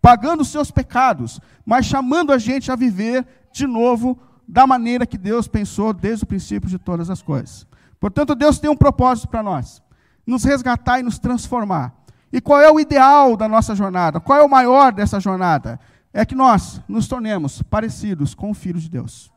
pagando 0.07 0.43
os 0.43 0.49
seus 0.51 0.71
pecados, 0.71 1.41
mas 1.65 1.85
chamando 1.85 2.33
a 2.33 2.39
gente 2.39 2.71
a 2.71 2.77
viver 2.77 3.27
de 3.53 3.67
novo 3.67 4.17
da 4.47 4.65
maneira 4.65 5.05
que 5.05 5.19
Deus 5.19 5.49
pensou 5.49 5.93
desde 5.93 6.23
o 6.23 6.29
princípio 6.29 6.71
de 6.71 6.79
todas 6.79 7.11
as 7.11 7.21
coisas. 7.21 7.67
Portanto, 7.99 8.37
Deus 8.37 8.61
tem 8.61 8.71
um 8.71 8.77
propósito 8.77 9.27
para 9.27 9.43
nós: 9.43 9.83
nos 10.27 10.45
resgatar 10.45 11.01
e 11.01 11.03
nos 11.03 11.19
transformar. 11.19 11.95
E 12.33 12.41
qual 12.41 12.61
é 12.61 12.71
o 12.71 12.81
ideal 12.81 13.37
da 13.37 13.49
nossa 13.49 13.75
jornada? 13.75 14.21
Qual 14.21 14.39
é 14.39 14.43
o 14.43 14.49
maior 14.49 14.93
dessa 14.93 15.21
jornada? 15.21 15.79
É 16.13 16.27
que 16.27 16.35
nós 16.35 16.81
nos 16.89 17.07
tornemos 17.07 17.63
parecidos 17.63 18.35
com 18.35 18.51
o 18.51 18.55
Filho 18.55 18.81
de 18.81 18.91
Deus. 18.91 19.33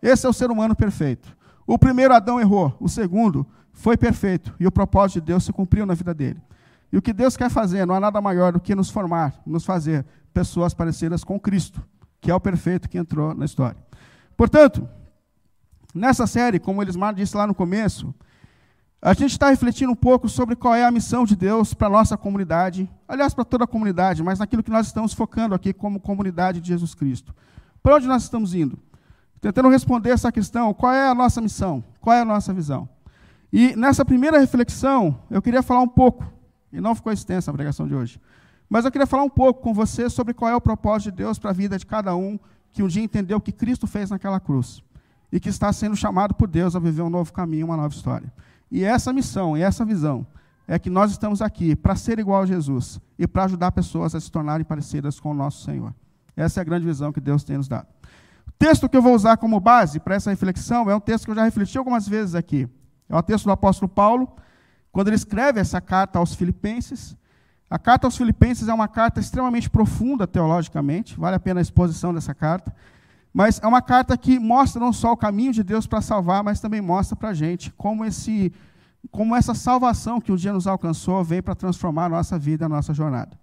Esse 0.00 0.26
é 0.26 0.28
o 0.28 0.32
ser 0.32 0.50
humano 0.50 0.76
perfeito. 0.76 1.36
O 1.66 1.78
primeiro 1.78 2.14
Adão 2.14 2.40
errou, 2.40 2.76
o 2.78 2.88
segundo 2.88 3.46
foi 3.72 3.96
perfeito, 3.96 4.54
e 4.60 4.66
o 4.66 4.72
propósito 4.72 5.20
de 5.20 5.26
Deus 5.26 5.44
se 5.44 5.52
cumpriu 5.52 5.84
na 5.84 5.94
vida 5.94 6.14
dele. 6.14 6.40
E 6.92 6.96
o 6.96 7.02
que 7.02 7.12
Deus 7.12 7.36
quer 7.36 7.50
fazer 7.50 7.86
não 7.86 7.94
há 7.94 8.00
nada 8.00 8.20
maior 8.20 8.52
do 8.52 8.60
que 8.60 8.74
nos 8.74 8.90
formar, 8.90 9.34
nos 9.44 9.64
fazer 9.64 10.06
pessoas 10.32 10.72
parecidas 10.72 11.24
com 11.24 11.40
Cristo, 11.40 11.82
que 12.20 12.30
é 12.30 12.34
o 12.34 12.40
perfeito 12.40 12.88
que 12.88 12.98
entrou 12.98 13.34
na 13.34 13.44
história. 13.44 13.76
Portanto, 14.36 14.88
nessa 15.94 16.26
série, 16.26 16.60
como 16.60 16.82
Elismar 16.82 17.14
disse 17.14 17.36
lá 17.36 17.46
no 17.46 17.54
começo, 17.54 18.14
a 19.04 19.12
gente 19.12 19.32
está 19.32 19.50
refletindo 19.50 19.92
um 19.92 19.94
pouco 19.94 20.30
sobre 20.30 20.56
qual 20.56 20.74
é 20.74 20.82
a 20.82 20.90
missão 20.90 21.26
de 21.26 21.36
Deus 21.36 21.74
para 21.74 21.88
a 21.88 21.90
nossa 21.90 22.16
comunidade, 22.16 22.90
aliás, 23.06 23.34
para 23.34 23.44
toda 23.44 23.64
a 23.64 23.66
comunidade, 23.66 24.22
mas 24.22 24.38
naquilo 24.38 24.62
que 24.62 24.70
nós 24.70 24.86
estamos 24.86 25.12
focando 25.12 25.54
aqui 25.54 25.74
como 25.74 26.00
comunidade 26.00 26.58
de 26.58 26.68
Jesus 26.68 26.94
Cristo. 26.94 27.34
Para 27.82 27.96
onde 27.96 28.06
nós 28.06 28.22
estamos 28.22 28.54
indo? 28.54 28.78
Tentando 29.42 29.68
responder 29.68 30.08
essa 30.08 30.32
questão: 30.32 30.72
qual 30.72 30.90
é 30.90 31.06
a 31.06 31.14
nossa 31.14 31.38
missão? 31.42 31.84
Qual 32.00 32.16
é 32.16 32.22
a 32.22 32.24
nossa 32.24 32.54
visão? 32.54 32.88
E 33.52 33.76
nessa 33.76 34.06
primeira 34.06 34.38
reflexão, 34.38 35.20
eu 35.30 35.42
queria 35.42 35.62
falar 35.62 35.82
um 35.82 35.88
pouco 35.88 36.24
e 36.72 36.80
não 36.80 36.94
ficou 36.94 37.12
extensa 37.12 37.50
a 37.50 37.54
pregação 37.54 37.86
de 37.86 37.94
hoje. 37.94 38.18
Mas 38.70 38.86
eu 38.86 38.90
queria 38.90 39.06
falar 39.06 39.24
um 39.24 39.28
pouco 39.28 39.60
com 39.60 39.74
você 39.74 40.08
sobre 40.08 40.32
qual 40.32 40.50
é 40.50 40.56
o 40.56 40.62
propósito 40.62 41.10
de 41.10 41.18
Deus 41.18 41.38
para 41.38 41.50
a 41.50 41.52
vida 41.52 41.76
de 41.76 41.84
cada 41.84 42.16
um 42.16 42.38
que 42.72 42.82
um 42.82 42.88
dia 42.88 43.02
entendeu 43.02 43.36
o 43.36 43.40
que 43.40 43.52
Cristo 43.52 43.86
fez 43.86 44.08
naquela 44.08 44.40
cruz 44.40 44.82
e 45.30 45.38
que 45.38 45.50
está 45.50 45.70
sendo 45.74 45.94
chamado 45.94 46.32
por 46.32 46.48
Deus 46.48 46.74
a 46.74 46.78
viver 46.78 47.02
um 47.02 47.10
novo 47.10 47.34
caminho, 47.34 47.66
uma 47.66 47.76
nova 47.76 47.94
história. 47.94 48.32
E 48.70 48.84
essa 48.84 49.12
missão, 49.12 49.56
e 49.56 49.62
essa 49.62 49.84
visão, 49.84 50.26
é 50.66 50.78
que 50.78 50.88
nós 50.88 51.10
estamos 51.10 51.42
aqui 51.42 51.76
para 51.76 51.94
ser 51.94 52.18
igual 52.18 52.42
a 52.42 52.46
Jesus 52.46 53.00
e 53.18 53.26
para 53.26 53.44
ajudar 53.44 53.72
pessoas 53.72 54.14
a 54.14 54.20
se 54.20 54.30
tornarem 54.30 54.64
parecidas 54.64 55.20
com 55.20 55.30
o 55.30 55.34
nosso 55.34 55.64
Senhor. 55.64 55.94
Essa 56.36 56.60
é 56.60 56.62
a 56.62 56.64
grande 56.64 56.86
visão 56.86 57.12
que 57.12 57.20
Deus 57.20 57.44
tem 57.44 57.56
nos 57.56 57.68
dado. 57.68 57.86
O 58.48 58.52
texto 58.58 58.88
que 58.88 58.96
eu 58.96 59.02
vou 59.02 59.14
usar 59.14 59.36
como 59.36 59.60
base 59.60 60.00
para 60.00 60.14
essa 60.14 60.30
reflexão 60.30 60.90
é 60.90 60.94
um 60.94 61.00
texto 61.00 61.26
que 61.26 61.30
eu 61.30 61.34
já 61.34 61.44
refleti 61.44 61.76
algumas 61.76 62.08
vezes 62.08 62.34
aqui. 62.34 62.68
É 63.08 63.16
o 63.16 63.22
texto 63.22 63.44
do 63.44 63.52
apóstolo 63.52 63.88
Paulo, 63.88 64.34
quando 64.90 65.08
ele 65.08 65.16
escreve 65.16 65.60
essa 65.60 65.80
carta 65.80 66.18
aos 66.18 66.34
Filipenses. 66.34 67.16
A 67.68 67.78
carta 67.78 68.06
aos 68.06 68.16
Filipenses 68.16 68.68
é 68.68 68.74
uma 68.74 68.88
carta 68.88 69.20
extremamente 69.20 69.68
profunda 69.68 70.26
teologicamente, 70.26 71.18
vale 71.18 71.36
a 71.36 71.40
pena 71.40 71.60
a 71.60 71.62
exposição 71.62 72.14
dessa 72.14 72.34
carta. 72.34 72.74
Mas 73.34 73.60
é 73.60 73.66
uma 73.66 73.82
carta 73.82 74.16
que 74.16 74.38
mostra 74.38 74.78
não 74.78 74.92
só 74.92 75.10
o 75.10 75.16
caminho 75.16 75.52
de 75.52 75.64
Deus 75.64 75.88
para 75.88 76.00
salvar, 76.00 76.44
mas 76.44 76.60
também 76.60 76.80
mostra 76.80 77.16
para 77.16 77.30
a 77.30 77.34
gente 77.34 77.72
como, 77.72 78.04
esse, 78.04 78.52
como 79.10 79.34
essa 79.34 79.54
salvação 79.54 80.20
que 80.20 80.30
um 80.30 80.36
dia 80.36 80.52
nos 80.52 80.68
alcançou 80.68 81.24
vem 81.24 81.42
para 81.42 81.56
transformar 81.56 82.04
a 82.04 82.08
nossa 82.08 82.38
vida, 82.38 82.66
a 82.66 82.68
nossa 82.68 82.94
jornada. 82.94 83.36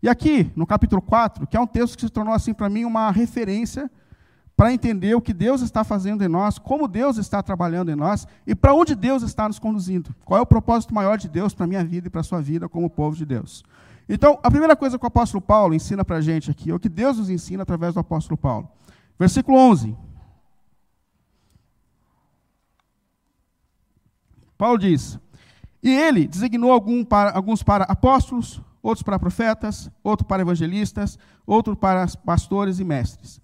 E 0.00 0.08
aqui, 0.08 0.48
no 0.54 0.64
capítulo 0.64 1.02
4, 1.02 1.44
que 1.48 1.56
é 1.56 1.60
um 1.60 1.66
texto 1.66 1.96
que 1.96 2.02
se 2.02 2.08
tornou 2.08 2.32
assim 2.32 2.54
para 2.54 2.68
mim 2.68 2.84
uma 2.84 3.10
referência 3.10 3.90
para 4.56 4.72
entender 4.72 5.16
o 5.16 5.20
que 5.20 5.32
Deus 5.32 5.60
está 5.60 5.82
fazendo 5.82 6.22
em 6.22 6.28
nós, 6.28 6.56
como 6.56 6.86
Deus 6.86 7.16
está 7.16 7.42
trabalhando 7.42 7.90
em 7.90 7.96
nós 7.96 8.28
e 8.46 8.54
para 8.54 8.72
onde 8.72 8.94
Deus 8.94 9.24
está 9.24 9.48
nos 9.48 9.58
conduzindo. 9.58 10.14
Qual 10.24 10.38
é 10.38 10.42
o 10.42 10.46
propósito 10.46 10.94
maior 10.94 11.18
de 11.18 11.28
Deus 11.28 11.52
para 11.52 11.64
a 11.64 11.68
minha 11.68 11.84
vida 11.84 12.06
e 12.06 12.10
para 12.10 12.20
a 12.20 12.24
sua 12.24 12.40
vida 12.40 12.68
como 12.68 12.88
povo 12.88 13.16
de 13.16 13.26
Deus. 13.26 13.64
Então, 14.08 14.38
a 14.40 14.50
primeira 14.50 14.76
coisa 14.76 14.96
que 14.96 15.04
o 15.04 15.08
apóstolo 15.08 15.40
Paulo 15.40 15.74
ensina 15.74 16.04
para 16.04 16.18
a 16.18 16.20
gente 16.20 16.48
aqui, 16.48 16.70
é 16.70 16.74
o 16.74 16.78
que 16.78 16.88
Deus 16.88 17.18
nos 17.18 17.28
ensina 17.28 17.64
através 17.64 17.94
do 17.94 18.00
apóstolo 18.00 18.36
Paulo. 18.36 18.68
Versículo 19.18 19.58
11. 19.58 19.96
Paulo 24.56 24.78
diz: 24.78 25.18
E 25.82 25.90
ele 25.90 26.26
designou 26.26 26.72
algum 26.72 27.04
para, 27.04 27.32
alguns 27.32 27.62
para 27.62 27.84
apóstolos, 27.84 28.60
outros 28.82 29.02
para 29.02 29.18
profetas, 29.18 29.90
outros 30.02 30.26
para 30.26 30.42
evangelistas, 30.42 31.18
outros 31.46 31.76
para 31.76 32.06
pastores 32.24 32.78
e 32.78 32.84
mestres. 32.84 33.40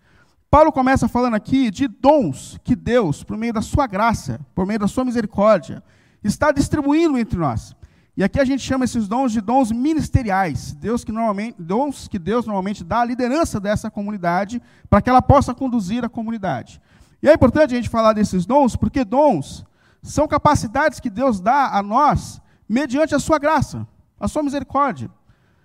Paulo 0.50 0.72
começa 0.72 1.08
falando 1.08 1.34
aqui 1.34 1.70
de 1.70 1.86
dons 1.86 2.58
que 2.64 2.74
Deus, 2.74 3.22
por 3.22 3.36
meio 3.36 3.52
da 3.52 3.60
sua 3.60 3.86
graça, 3.86 4.40
por 4.54 4.66
meio 4.66 4.80
da 4.80 4.88
sua 4.88 5.04
misericórdia, 5.04 5.82
está 6.24 6.50
distribuindo 6.50 7.18
entre 7.18 7.38
nós. 7.38 7.76
E 8.18 8.24
aqui 8.24 8.40
a 8.40 8.44
gente 8.44 8.64
chama 8.64 8.84
esses 8.84 9.06
dons 9.06 9.30
de 9.30 9.40
dons 9.40 9.70
ministeriais, 9.70 10.72
Deus 10.72 11.04
que 11.04 11.12
normalmente, 11.12 11.54
dons 11.62 12.08
que 12.08 12.18
Deus 12.18 12.44
normalmente 12.44 12.82
dá 12.82 13.02
à 13.02 13.04
liderança 13.04 13.60
dessa 13.60 13.88
comunidade, 13.92 14.60
para 14.90 15.00
que 15.00 15.08
ela 15.08 15.22
possa 15.22 15.54
conduzir 15.54 16.04
a 16.04 16.08
comunidade. 16.08 16.82
E 17.22 17.28
é 17.28 17.32
importante 17.32 17.72
a 17.72 17.76
gente 17.76 17.88
falar 17.88 18.14
desses 18.14 18.44
dons, 18.44 18.74
porque 18.74 19.04
dons 19.04 19.64
são 20.02 20.26
capacidades 20.26 20.98
que 20.98 21.08
Deus 21.08 21.38
dá 21.38 21.68
a 21.68 21.80
nós 21.80 22.42
mediante 22.68 23.14
a 23.14 23.20
sua 23.20 23.38
graça, 23.38 23.86
a 24.18 24.26
sua 24.26 24.42
misericórdia. 24.42 25.08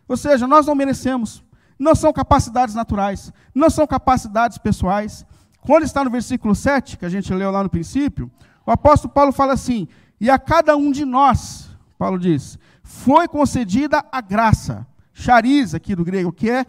Ou 0.07 0.15
seja, 0.15 0.45
nós 0.45 0.67
não 0.67 0.75
merecemos, 0.75 1.43
não 1.79 1.95
são 1.95 2.13
capacidades 2.13 2.75
naturais, 2.75 3.33
não 3.55 3.71
são 3.71 3.87
capacidades 3.87 4.59
pessoais. 4.59 5.25
Quando 5.59 5.85
está 5.85 6.03
no 6.03 6.11
versículo 6.11 6.53
7, 6.53 6.99
que 6.99 7.05
a 7.05 7.09
gente 7.09 7.33
leu 7.33 7.49
lá 7.49 7.63
no 7.63 7.69
princípio, 7.69 8.29
o 8.63 8.69
apóstolo 8.69 9.11
Paulo 9.11 9.31
fala 9.31 9.53
assim: 9.53 9.87
"E 10.21 10.29
a 10.29 10.37
cada 10.37 10.77
um 10.77 10.91
de 10.91 11.03
nós 11.03 11.72
Paulo 11.97 12.17
diz: 12.19 12.57
foi 12.83 13.27
concedida 13.27 14.03
a 14.11 14.21
graça, 14.21 14.85
charis 15.13 15.73
aqui 15.73 15.95
do 15.95 16.03
grego, 16.03 16.31
que 16.31 16.49
é 16.49 16.65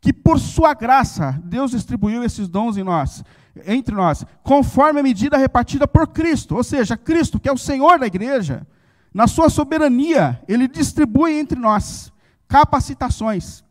que 0.00 0.12
por 0.12 0.38
sua 0.38 0.72
graça 0.72 1.38
Deus 1.44 1.72
distribuiu 1.72 2.24
esses 2.24 2.48
dons 2.48 2.76
em 2.76 2.82
nós, 2.82 3.22
entre 3.66 3.94
nós, 3.94 4.24
conforme 4.42 5.00
a 5.00 5.02
medida 5.02 5.36
repartida 5.36 5.86
por 5.86 6.08
Cristo, 6.08 6.56
ou 6.56 6.64
seja, 6.64 6.96
Cristo, 6.96 7.38
que 7.38 7.48
é 7.48 7.52
o 7.52 7.58
Senhor 7.58 7.98
da 7.98 8.06
igreja, 8.06 8.66
na 9.12 9.26
sua 9.26 9.50
soberania, 9.50 10.40
ele 10.48 10.66
distribui 10.68 11.38
entre 11.38 11.58
nós 11.58 12.12
capacitações 12.48 13.64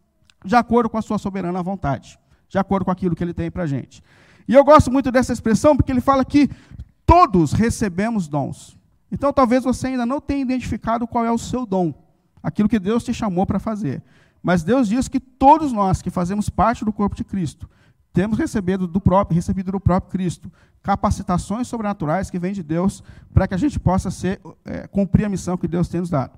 de 0.43 0.55
acordo 0.55 0.89
com 0.89 0.97
a 0.97 1.01
sua 1.01 1.17
soberana 1.17 1.63
vontade, 1.63 2.19
de 2.47 2.57
acordo 2.57 2.85
com 2.85 2.91
aquilo 2.91 3.15
que 3.15 3.23
ele 3.23 3.33
tem 3.33 3.49
para 3.49 3.63
a 3.63 3.67
gente. 3.67 4.03
E 4.47 4.53
eu 4.53 4.63
gosto 4.63 4.91
muito 4.91 5.11
dessa 5.11 5.33
expressão 5.33 5.75
porque 5.75 5.91
ele 5.91 6.01
fala 6.01 6.23
que 6.23 6.49
todos 7.05 7.53
recebemos 7.53 8.27
dons. 8.27 8.78
Então, 9.11 9.33
talvez 9.33 9.63
você 9.63 9.87
ainda 9.87 10.05
não 10.05 10.21
tenha 10.21 10.41
identificado 10.41 11.07
qual 11.07 11.25
é 11.25 11.31
o 11.31 11.37
seu 11.37 11.65
dom, 11.65 11.93
aquilo 12.41 12.69
que 12.69 12.79
Deus 12.79 13.03
te 13.03 13.13
chamou 13.13 13.45
para 13.45 13.59
fazer. 13.59 14.03
Mas 14.41 14.63
Deus 14.63 14.87
diz 14.87 15.07
que 15.07 15.19
todos 15.19 15.71
nós 15.71 16.01
que 16.01 16.09
fazemos 16.09 16.49
parte 16.49 16.85
do 16.85 16.93
corpo 16.93 17.15
de 17.15 17.23
Cristo, 17.23 17.69
temos 18.13 18.37
recebido 18.37 18.87
do 18.87 18.99
próprio, 18.99 19.35
recebido 19.35 19.71
do 19.71 19.79
próprio 19.79 20.11
Cristo 20.11 20.51
capacitações 20.81 21.67
sobrenaturais 21.67 22.29
que 22.29 22.39
vêm 22.39 22.53
de 22.53 22.63
Deus 22.63 23.03
para 23.33 23.47
que 23.47 23.53
a 23.53 23.57
gente 23.57 23.79
possa 23.79 24.09
ser, 24.09 24.41
é, 24.65 24.87
cumprir 24.87 25.25
a 25.25 25.29
missão 25.29 25.57
que 25.57 25.67
Deus 25.67 25.87
tem 25.87 25.99
nos 25.99 26.09
dado. 26.09 26.37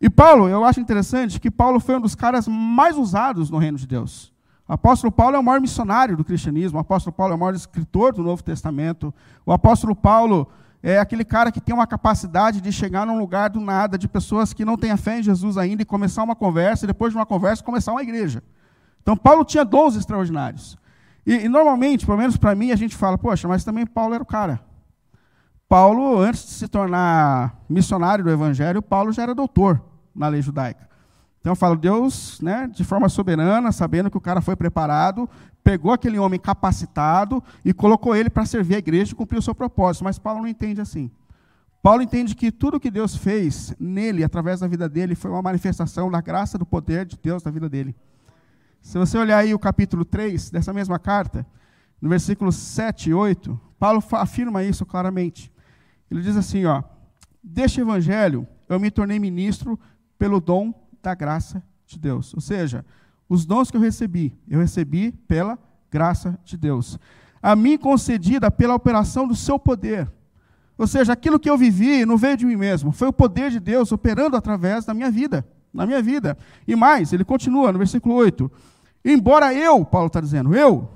E 0.00 0.08
Paulo, 0.08 0.48
eu 0.48 0.64
acho 0.64 0.80
interessante 0.80 1.40
que 1.40 1.50
Paulo 1.50 1.80
foi 1.80 1.96
um 1.96 2.00
dos 2.00 2.14
caras 2.14 2.46
mais 2.46 2.96
usados 2.96 3.50
no 3.50 3.58
reino 3.58 3.76
de 3.76 3.86
Deus. 3.86 4.32
O 4.66 4.72
apóstolo 4.72 5.10
Paulo 5.10 5.36
é 5.36 5.38
o 5.38 5.42
maior 5.42 5.60
missionário 5.60 6.16
do 6.16 6.24
cristianismo, 6.24 6.78
o 6.78 6.80
apóstolo 6.80 7.14
Paulo 7.14 7.32
é 7.32 7.36
o 7.36 7.38
maior 7.38 7.54
escritor 7.54 8.12
do 8.12 8.22
Novo 8.22 8.42
Testamento, 8.42 9.14
o 9.44 9.52
apóstolo 9.52 9.96
Paulo 9.96 10.48
é 10.82 10.98
aquele 10.98 11.24
cara 11.24 11.50
que 11.50 11.60
tem 11.60 11.74
uma 11.74 11.86
capacidade 11.86 12.60
de 12.60 12.72
chegar 12.72 13.06
num 13.06 13.18
lugar 13.18 13.50
do 13.50 13.60
nada, 13.60 13.98
de 13.98 14.06
pessoas 14.06 14.52
que 14.52 14.64
não 14.64 14.76
têm 14.76 14.90
a 14.90 14.96
fé 14.96 15.18
em 15.18 15.22
Jesus 15.22 15.58
ainda, 15.58 15.82
e 15.82 15.84
começar 15.84 16.22
uma 16.22 16.36
conversa, 16.36 16.84
e 16.84 16.86
depois 16.86 17.12
de 17.12 17.18
uma 17.18 17.26
conversa, 17.26 17.64
começar 17.64 17.92
uma 17.92 18.02
igreja. 18.02 18.42
Então, 19.02 19.16
Paulo 19.16 19.44
tinha 19.44 19.64
dons 19.64 19.96
extraordinários. 19.96 20.78
E, 21.26 21.34
e 21.44 21.48
normalmente, 21.48 22.06
pelo 22.06 22.18
menos 22.18 22.36
para 22.36 22.54
mim, 22.54 22.70
a 22.70 22.76
gente 22.76 22.96
fala, 22.96 23.18
poxa, 23.18 23.48
mas 23.48 23.64
também 23.64 23.86
Paulo 23.86 24.14
era 24.14 24.22
o 24.22 24.26
cara. 24.26 24.60
Paulo, 25.68 26.18
antes 26.18 26.46
de 26.46 26.50
se 26.52 26.68
tornar 26.68 27.60
missionário 27.68 28.24
do 28.24 28.30
Evangelho, 28.30 28.80
Paulo 28.80 29.12
já 29.12 29.24
era 29.24 29.34
doutor 29.34 29.82
na 30.14 30.28
lei 30.28 30.40
judaica. 30.40 30.87
Então 31.40 31.52
eu 31.52 31.56
falo, 31.56 31.76
Deus, 31.76 32.40
né, 32.40 32.68
de 32.72 32.84
forma 32.84 33.08
soberana, 33.08 33.70
sabendo 33.72 34.10
que 34.10 34.16
o 34.16 34.20
cara 34.20 34.40
foi 34.40 34.56
preparado, 34.56 35.28
pegou 35.62 35.92
aquele 35.92 36.18
homem 36.18 36.38
capacitado 36.38 37.42
e 37.64 37.72
colocou 37.72 38.14
ele 38.14 38.28
para 38.28 38.44
servir 38.44 38.76
a 38.76 38.78
igreja 38.78 39.12
e 39.12 39.14
cumprir 39.14 39.38
o 39.38 39.42
seu 39.42 39.54
propósito. 39.54 40.04
Mas 40.04 40.18
Paulo 40.18 40.40
não 40.40 40.48
entende 40.48 40.80
assim. 40.80 41.10
Paulo 41.82 42.02
entende 42.02 42.34
que 42.34 42.50
tudo 42.50 42.80
que 42.80 42.90
Deus 42.90 43.16
fez 43.16 43.74
nele, 43.78 44.24
através 44.24 44.60
da 44.60 44.66
vida 44.66 44.88
dele, 44.88 45.14
foi 45.14 45.30
uma 45.30 45.40
manifestação 45.40 46.10
da 46.10 46.20
graça, 46.20 46.58
do 46.58 46.66
poder 46.66 47.06
de 47.06 47.16
Deus 47.22 47.42
na 47.44 47.50
vida 47.50 47.68
dele. 47.68 47.94
Se 48.82 48.98
você 48.98 49.16
olhar 49.16 49.38
aí 49.38 49.54
o 49.54 49.58
capítulo 49.58 50.04
3 50.04 50.50
dessa 50.50 50.72
mesma 50.72 50.98
carta, 50.98 51.46
no 52.00 52.08
versículo 52.08 52.50
7 52.50 53.10
e 53.10 53.14
8, 53.14 53.60
Paulo 53.78 54.02
afirma 54.12 54.64
isso 54.64 54.84
claramente. 54.84 55.52
Ele 56.10 56.20
diz 56.20 56.36
assim, 56.36 56.64
ó: 56.64 56.82
"Deste 57.42 57.80
evangelho 57.80 58.46
eu 58.68 58.80
me 58.80 58.90
tornei 58.90 59.18
ministro 59.18 59.78
pelo 60.18 60.40
dom 60.40 60.72
da 61.08 61.14
graça 61.14 61.62
de 61.86 61.98
Deus". 61.98 62.34
Ou 62.34 62.40
seja, 62.40 62.84
os 63.28 63.46
dons 63.46 63.70
que 63.70 63.76
eu 63.76 63.80
recebi, 63.80 64.36
eu 64.46 64.60
recebi 64.60 65.12
pela 65.26 65.58
graça 65.90 66.38
de 66.44 66.56
Deus. 66.56 66.98
A 67.42 67.56
mim 67.56 67.78
concedida 67.78 68.50
pela 68.50 68.74
operação 68.74 69.26
do 69.26 69.34
seu 69.34 69.58
poder. 69.58 70.10
Ou 70.76 70.86
seja, 70.86 71.14
aquilo 71.14 71.38
que 71.38 71.48
eu 71.48 71.56
vivi 71.56 72.04
não 72.04 72.18
veio 72.18 72.36
de 72.36 72.44
mim 72.44 72.56
mesmo, 72.56 72.92
foi 72.92 73.08
o 73.08 73.12
poder 73.12 73.50
de 73.50 73.58
Deus 73.58 73.90
operando 73.90 74.36
através 74.36 74.84
da 74.84 74.92
minha 74.92 75.10
vida, 75.10 75.46
na 75.72 75.86
minha 75.86 76.02
vida. 76.02 76.36
E 76.66 76.76
mais, 76.76 77.12
ele 77.12 77.24
continua 77.24 77.72
no 77.72 77.78
versículo 77.78 78.14
8: 78.14 78.50
Embora 79.04 79.54
eu, 79.54 79.84
Paulo 79.84 80.08
está 80.08 80.20
dizendo, 80.20 80.54
eu, 80.54 80.88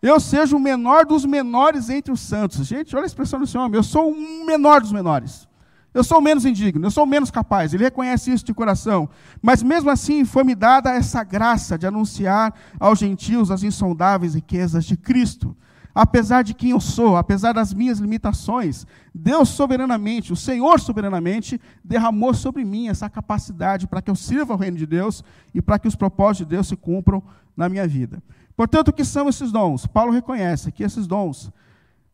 eu 0.00 0.20
seja 0.20 0.56
o 0.56 0.60
menor 0.60 1.04
dos 1.04 1.24
menores 1.24 1.90
entre 1.90 2.12
os 2.12 2.20
santos. 2.20 2.66
Gente, 2.66 2.94
olha 2.94 3.04
a 3.04 3.06
expressão 3.06 3.40
desse 3.40 3.58
homem, 3.58 3.76
eu 3.76 3.82
sou 3.82 4.10
o 4.10 4.46
menor 4.46 4.80
dos 4.80 4.92
menores. 4.92 5.48
Eu 5.92 6.04
sou 6.04 6.20
menos 6.20 6.44
indigno, 6.44 6.86
eu 6.86 6.90
sou 6.90 7.04
menos 7.04 7.30
capaz. 7.30 7.74
Ele 7.74 7.84
reconhece 7.84 8.32
isso 8.32 8.44
de 8.44 8.54
coração. 8.54 9.08
Mas 9.42 9.62
mesmo 9.62 9.90
assim 9.90 10.24
foi-me 10.24 10.54
dada 10.54 10.90
essa 10.90 11.24
graça 11.24 11.76
de 11.76 11.86
anunciar 11.86 12.54
aos 12.78 12.98
gentios 12.98 13.50
as 13.50 13.62
insondáveis 13.62 14.34
riquezas 14.34 14.84
de 14.84 14.96
Cristo. 14.96 15.56
Apesar 15.92 16.42
de 16.42 16.54
quem 16.54 16.70
eu 16.70 16.80
sou, 16.80 17.16
apesar 17.16 17.52
das 17.52 17.74
minhas 17.74 17.98
limitações, 17.98 18.86
Deus 19.12 19.48
soberanamente, 19.48 20.32
o 20.32 20.36
Senhor 20.36 20.78
soberanamente, 20.78 21.60
derramou 21.84 22.32
sobre 22.32 22.64
mim 22.64 22.88
essa 22.88 23.10
capacidade 23.10 23.88
para 23.88 24.00
que 24.00 24.08
eu 24.08 24.14
sirva 24.14 24.54
ao 24.54 24.58
reino 24.58 24.76
de 24.76 24.86
Deus 24.86 25.24
e 25.52 25.60
para 25.60 25.80
que 25.80 25.88
os 25.88 25.96
propósitos 25.96 26.46
de 26.46 26.54
Deus 26.54 26.68
se 26.68 26.76
cumpram 26.76 27.20
na 27.56 27.68
minha 27.68 27.88
vida. 27.88 28.22
Portanto, 28.56 28.88
o 28.88 28.92
que 28.92 29.04
são 29.04 29.28
esses 29.28 29.50
dons? 29.50 29.86
Paulo 29.86 30.12
reconhece 30.12 30.70
que 30.70 30.84
esses 30.84 31.08
dons 31.08 31.50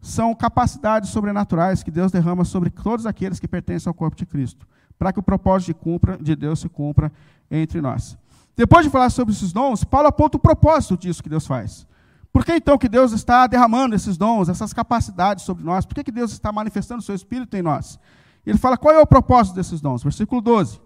são 0.07 0.33
capacidades 0.35 1.11
sobrenaturais 1.11 1.83
que 1.83 1.91
Deus 1.91 2.13
derrama 2.13 2.45
sobre 2.45 2.71
todos 2.71 3.07
aqueles 3.07 3.41
que 3.41 3.49
pertencem 3.49 3.91
ao 3.91 3.95
corpo 3.95 4.17
de 4.17 4.25
Cristo, 4.25 4.67
para 4.97 5.13
que 5.13 5.19
o 5.19 5.23
propósito 5.23 5.67
de, 5.67 5.75
cumpra, 5.75 6.17
de 6.17 6.37
Deus 6.37 6.61
se 6.61 6.69
cumpra 6.69 7.13
entre 7.51 7.81
nós. 7.81 8.17
Depois 8.55 8.87
de 8.87 8.91
falar 8.91 9.11
sobre 9.11 9.35
esses 9.35 9.53
dons, 9.53 9.83
Paulo 9.83 10.07
aponta 10.07 10.37
o 10.37 10.41
propósito 10.41 10.97
disso 10.97 11.23
que 11.23 11.29
Deus 11.29 11.45
faz. 11.45 11.87
Por 12.33 12.45
que 12.45 12.55
então 12.55 12.79
que 12.79 12.89
Deus 12.89 13.13
está 13.13 13.47
derramando 13.49 13.97
esses 13.97 14.17
dons, 14.17 14.49
essas 14.49 14.73
capacidades 14.73 15.45
sobre 15.45 15.65
nós? 15.65 15.85
Por 15.85 15.95
que, 15.97 16.05
que 16.05 16.13
Deus 16.13 16.33
está 16.33 16.53
manifestando 16.53 17.01
o 17.01 17.05
seu 17.05 17.15
Espírito 17.15 17.57
em 17.57 17.63
nós? 17.63 17.99
Ele 18.47 18.59
fala 18.59 18.77
qual 18.77 18.95
é 18.95 19.01
o 19.01 19.07
propósito 19.07 19.57
desses 19.57 19.81
dons. 19.81 20.05
Versículo 20.05 20.41
12. 20.41 20.81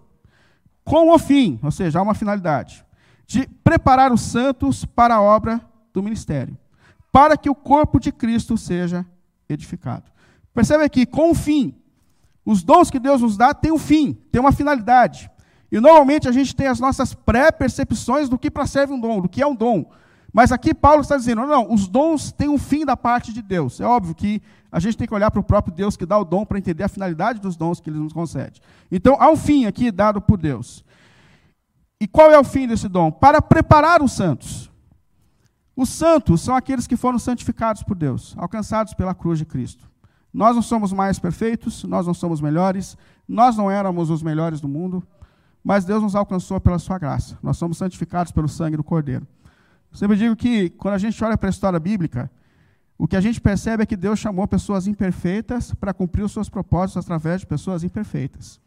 Com 0.83 1.13
o 1.13 1.19
fim, 1.19 1.59
ou 1.61 1.69
seja, 1.69 1.99
há 1.99 2.01
uma 2.01 2.15
finalidade, 2.15 2.83
de 3.27 3.47
preparar 3.63 4.11
os 4.11 4.21
santos 4.21 4.83
para 4.83 5.15
a 5.15 5.21
obra 5.21 5.61
do 5.93 6.01
ministério 6.01 6.57
para 7.11 7.37
que 7.37 7.49
o 7.49 7.55
corpo 7.55 7.99
de 7.99 8.11
Cristo 8.11 8.57
seja 8.57 9.05
edificado. 9.53 10.11
Percebe 10.53 10.83
aqui, 10.83 11.05
com 11.05 11.31
o 11.31 11.35
fim. 11.35 11.75
Os 12.45 12.63
dons 12.63 12.89
que 12.89 12.99
Deus 12.99 13.21
nos 13.21 13.37
dá 13.37 13.53
têm 13.53 13.71
um 13.71 13.77
fim, 13.77 14.13
têm 14.31 14.41
uma 14.41 14.51
finalidade. 14.51 15.29
E 15.71 15.79
normalmente 15.79 16.27
a 16.27 16.31
gente 16.31 16.55
tem 16.55 16.67
as 16.67 16.79
nossas 16.79 17.13
pré-percepções 17.13 18.27
do 18.27 18.37
que 18.37 18.51
para 18.51 18.65
serve 18.65 18.93
um 18.93 18.99
dom, 18.99 19.21
do 19.21 19.29
que 19.29 19.41
é 19.41 19.47
um 19.47 19.55
dom. 19.55 19.85
Mas 20.33 20.51
aqui 20.51 20.73
Paulo 20.73 21.01
está 21.01 21.15
dizendo: 21.15 21.45
não, 21.45 21.71
os 21.71 21.87
dons 21.87 22.31
têm 22.31 22.49
um 22.49 22.57
fim 22.57 22.85
da 22.85 22.97
parte 22.97 23.31
de 23.31 23.41
Deus. 23.41 23.79
É 23.79 23.85
óbvio 23.85 24.15
que 24.15 24.41
a 24.71 24.79
gente 24.79 24.97
tem 24.97 25.07
que 25.07 25.13
olhar 25.13 25.29
para 25.29 25.39
o 25.39 25.43
próprio 25.43 25.73
Deus 25.73 25.95
que 25.95 26.05
dá 26.05 26.17
o 26.17 26.25
dom 26.25 26.45
para 26.45 26.57
entender 26.57 26.83
a 26.83 26.89
finalidade 26.89 27.39
dos 27.39 27.55
dons 27.55 27.79
que 27.79 27.89
ele 27.89 27.99
nos 27.99 28.13
concede. 28.13 28.61
Então 28.91 29.17
há 29.19 29.29
um 29.29 29.35
fim 29.35 29.65
aqui 29.65 29.91
dado 29.91 30.21
por 30.21 30.37
Deus. 30.37 30.83
E 31.99 32.07
qual 32.07 32.31
é 32.31 32.39
o 32.39 32.43
fim 32.43 32.67
desse 32.67 32.87
dom? 32.87 33.11
Para 33.11 33.41
preparar 33.41 34.01
os 34.01 34.13
santos. 34.13 34.70
Os 35.81 35.89
santos 35.89 36.41
são 36.41 36.55
aqueles 36.55 36.85
que 36.85 36.95
foram 36.95 37.17
santificados 37.17 37.81
por 37.81 37.95
Deus, 37.95 38.35
alcançados 38.37 38.93
pela 38.93 39.15
cruz 39.15 39.39
de 39.39 39.45
Cristo. 39.45 39.89
Nós 40.31 40.53
não 40.53 40.61
somos 40.61 40.93
mais 40.93 41.17
perfeitos, 41.17 41.83
nós 41.85 42.05
não 42.05 42.13
somos 42.13 42.39
melhores, 42.39 42.95
nós 43.27 43.57
não 43.57 43.71
éramos 43.71 44.11
os 44.11 44.21
melhores 44.21 44.61
do 44.61 44.67
mundo, 44.67 45.03
mas 45.63 45.83
Deus 45.83 46.03
nos 46.03 46.15
alcançou 46.15 46.61
pela 46.61 46.77
sua 46.77 46.99
graça. 46.99 47.35
Nós 47.41 47.57
somos 47.57 47.79
santificados 47.79 48.31
pelo 48.31 48.47
sangue 48.47 48.77
do 48.77 48.83
Cordeiro. 48.83 49.25
Eu 49.91 49.97
sempre 49.97 50.17
digo 50.17 50.35
que, 50.35 50.69
quando 50.69 50.93
a 50.93 50.99
gente 50.99 51.23
olha 51.23 51.35
para 51.35 51.49
a 51.49 51.55
história 51.55 51.79
bíblica, 51.79 52.29
o 52.95 53.07
que 53.07 53.15
a 53.15 53.21
gente 53.21 53.41
percebe 53.41 53.81
é 53.81 53.85
que 53.87 53.97
Deus 53.97 54.19
chamou 54.19 54.47
pessoas 54.47 54.85
imperfeitas 54.85 55.73
para 55.73 55.95
cumprir 55.95 56.21
os 56.21 56.31
seus 56.31 56.47
propósitos 56.47 57.03
através 57.03 57.41
de 57.41 57.47
pessoas 57.47 57.83
imperfeitas. 57.83 58.61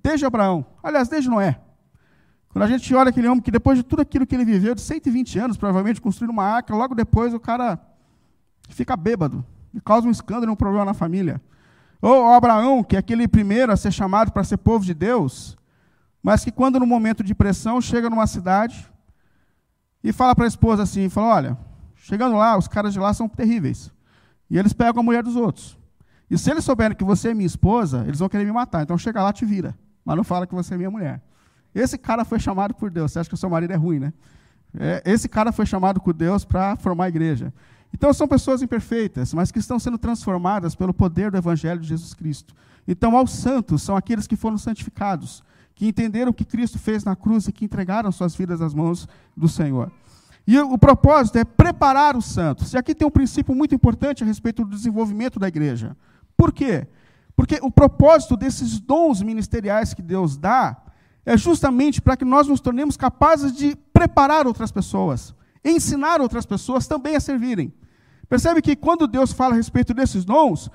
Desde 0.00 0.24
Abraão, 0.24 0.64
aliás, 0.84 1.08
desde 1.08 1.28
Noé. 1.28 1.58
Quando 2.52 2.64
a 2.64 2.68
gente 2.68 2.94
olha 2.94 3.08
aquele 3.08 3.26
homem 3.26 3.40
que, 3.40 3.50
depois 3.50 3.78
de 3.78 3.82
tudo 3.82 4.02
aquilo 4.02 4.26
que 4.26 4.34
ele 4.34 4.44
viveu, 4.44 4.74
de 4.74 4.82
120 4.82 5.38
anos, 5.38 5.56
provavelmente, 5.56 6.00
construindo 6.02 6.30
uma 6.30 6.44
arca, 6.44 6.74
logo 6.76 6.94
depois 6.94 7.32
o 7.32 7.40
cara 7.40 7.80
fica 8.68 8.94
bêbado, 8.94 9.44
e 9.72 9.80
causa 9.80 10.06
um 10.06 10.10
escândalo 10.10 10.50
e 10.50 10.52
um 10.52 10.56
problema 10.56 10.84
na 10.84 10.94
família. 10.94 11.40
Ou 12.00 12.30
Abraão, 12.30 12.84
que 12.84 12.94
é 12.94 12.98
aquele 12.98 13.26
primeiro 13.26 13.72
a 13.72 13.76
ser 13.76 13.90
chamado 13.90 14.32
para 14.32 14.44
ser 14.44 14.58
povo 14.58 14.84
de 14.84 14.92
Deus, 14.92 15.56
mas 16.22 16.44
que 16.44 16.52
quando 16.52 16.78
no 16.78 16.86
momento 16.86 17.24
de 17.24 17.34
pressão 17.34 17.80
chega 17.80 18.10
numa 18.10 18.26
cidade 18.26 18.86
e 20.04 20.12
fala 20.12 20.34
para 20.34 20.44
a 20.44 20.48
esposa 20.48 20.82
assim, 20.82 21.08
fala, 21.08 21.34
olha, 21.34 21.58
chegando 21.96 22.36
lá, 22.36 22.58
os 22.58 22.68
caras 22.68 22.92
de 22.92 22.98
lá 22.98 23.14
são 23.14 23.28
terríveis. 23.28 23.90
E 24.50 24.58
eles 24.58 24.74
pegam 24.74 25.00
a 25.00 25.02
mulher 25.02 25.22
dos 25.22 25.36
outros. 25.36 25.78
E 26.30 26.36
se 26.36 26.50
eles 26.50 26.64
souberem 26.64 26.96
que 26.96 27.04
você 27.04 27.30
é 27.30 27.34
minha 27.34 27.46
esposa, 27.46 28.04
eles 28.06 28.18
vão 28.18 28.28
querer 28.28 28.44
me 28.44 28.52
matar. 28.52 28.82
Então 28.82 28.98
chega 28.98 29.22
lá, 29.22 29.32
te 29.32 29.44
vira. 29.46 29.74
Mas 30.04 30.16
não 30.16 30.24
fala 30.24 30.46
que 30.46 30.54
você 30.54 30.74
é 30.74 30.76
minha 30.76 30.90
mulher. 30.90 31.22
Esse 31.74 31.96
cara 31.96 32.24
foi 32.24 32.38
chamado 32.38 32.74
por 32.74 32.90
Deus. 32.90 33.12
Você 33.12 33.18
acha 33.18 33.28
que 33.28 33.34
o 33.34 33.38
seu 33.38 33.50
marido 33.50 33.72
é 33.72 33.76
ruim, 33.76 33.98
né? 33.98 34.12
É, 34.78 35.02
esse 35.04 35.28
cara 35.28 35.52
foi 35.52 35.66
chamado 35.66 36.00
por 36.00 36.14
Deus 36.14 36.44
para 36.44 36.76
formar 36.76 37.04
a 37.04 37.08
igreja. 37.08 37.52
Então 37.92 38.12
são 38.12 38.26
pessoas 38.26 38.62
imperfeitas, 38.62 39.34
mas 39.34 39.50
que 39.52 39.58
estão 39.58 39.78
sendo 39.78 39.98
transformadas 39.98 40.74
pelo 40.74 40.94
poder 40.94 41.30
do 41.30 41.36
Evangelho 41.36 41.80
de 41.80 41.88
Jesus 41.88 42.14
Cristo. 42.14 42.54
Então, 42.86 43.16
aos 43.16 43.30
santos 43.30 43.82
são 43.82 43.96
aqueles 43.96 44.26
que 44.26 44.34
foram 44.34 44.58
santificados, 44.58 45.42
que 45.74 45.86
entenderam 45.86 46.30
o 46.30 46.34
que 46.34 46.44
Cristo 46.44 46.78
fez 46.78 47.04
na 47.04 47.14
cruz 47.14 47.46
e 47.46 47.52
que 47.52 47.64
entregaram 47.64 48.10
suas 48.10 48.34
vidas 48.34 48.60
às 48.60 48.74
mãos 48.74 49.08
do 49.36 49.48
Senhor. 49.48 49.90
E 50.46 50.58
o 50.58 50.76
propósito 50.76 51.38
é 51.38 51.44
preparar 51.44 52.16
os 52.16 52.24
santos. 52.24 52.72
E 52.72 52.76
aqui 52.76 52.94
tem 52.94 53.06
um 53.06 53.10
princípio 53.10 53.54
muito 53.54 53.74
importante 53.74 54.24
a 54.24 54.26
respeito 54.26 54.64
do 54.64 54.70
desenvolvimento 54.70 55.38
da 55.38 55.46
igreja. 55.46 55.96
Por 56.36 56.52
quê? 56.52 56.88
Porque 57.36 57.60
o 57.62 57.70
propósito 57.70 58.36
desses 58.36 58.80
dons 58.80 59.22
ministeriais 59.22 59.94
que 59.94 60.02
Deus 60.02 60.36
dá 60.36 60.76
é 61.24 61.36
justamente 61.36 62.00
para 62.00 62.16
que 62.16 62.24
nós 62.24 62.48
nos 62.48 62.60
tornemos 62.60 62.96
capazes 62.96 63.52
de 63.52 63.76
preparar 63.92 64.46
outras 64.46 64.72
pessoas, 64.72 65.34
ensinar 65.64 66.20
outras 66.20 66.44
pessoas 66.44 66.86
também 66.86 67.16
a 67.16 67.20
servirem. 67.20 67.72
Percebe 68.28 68.62
que 68.62 68.74
quando 68.74 69.06
Deus 69.06 69.32
fala 69.32 69.52
a 69.54 69.56
respeito 69.56 69.94
desses 69.94 70.24
dons, 70.24 70.70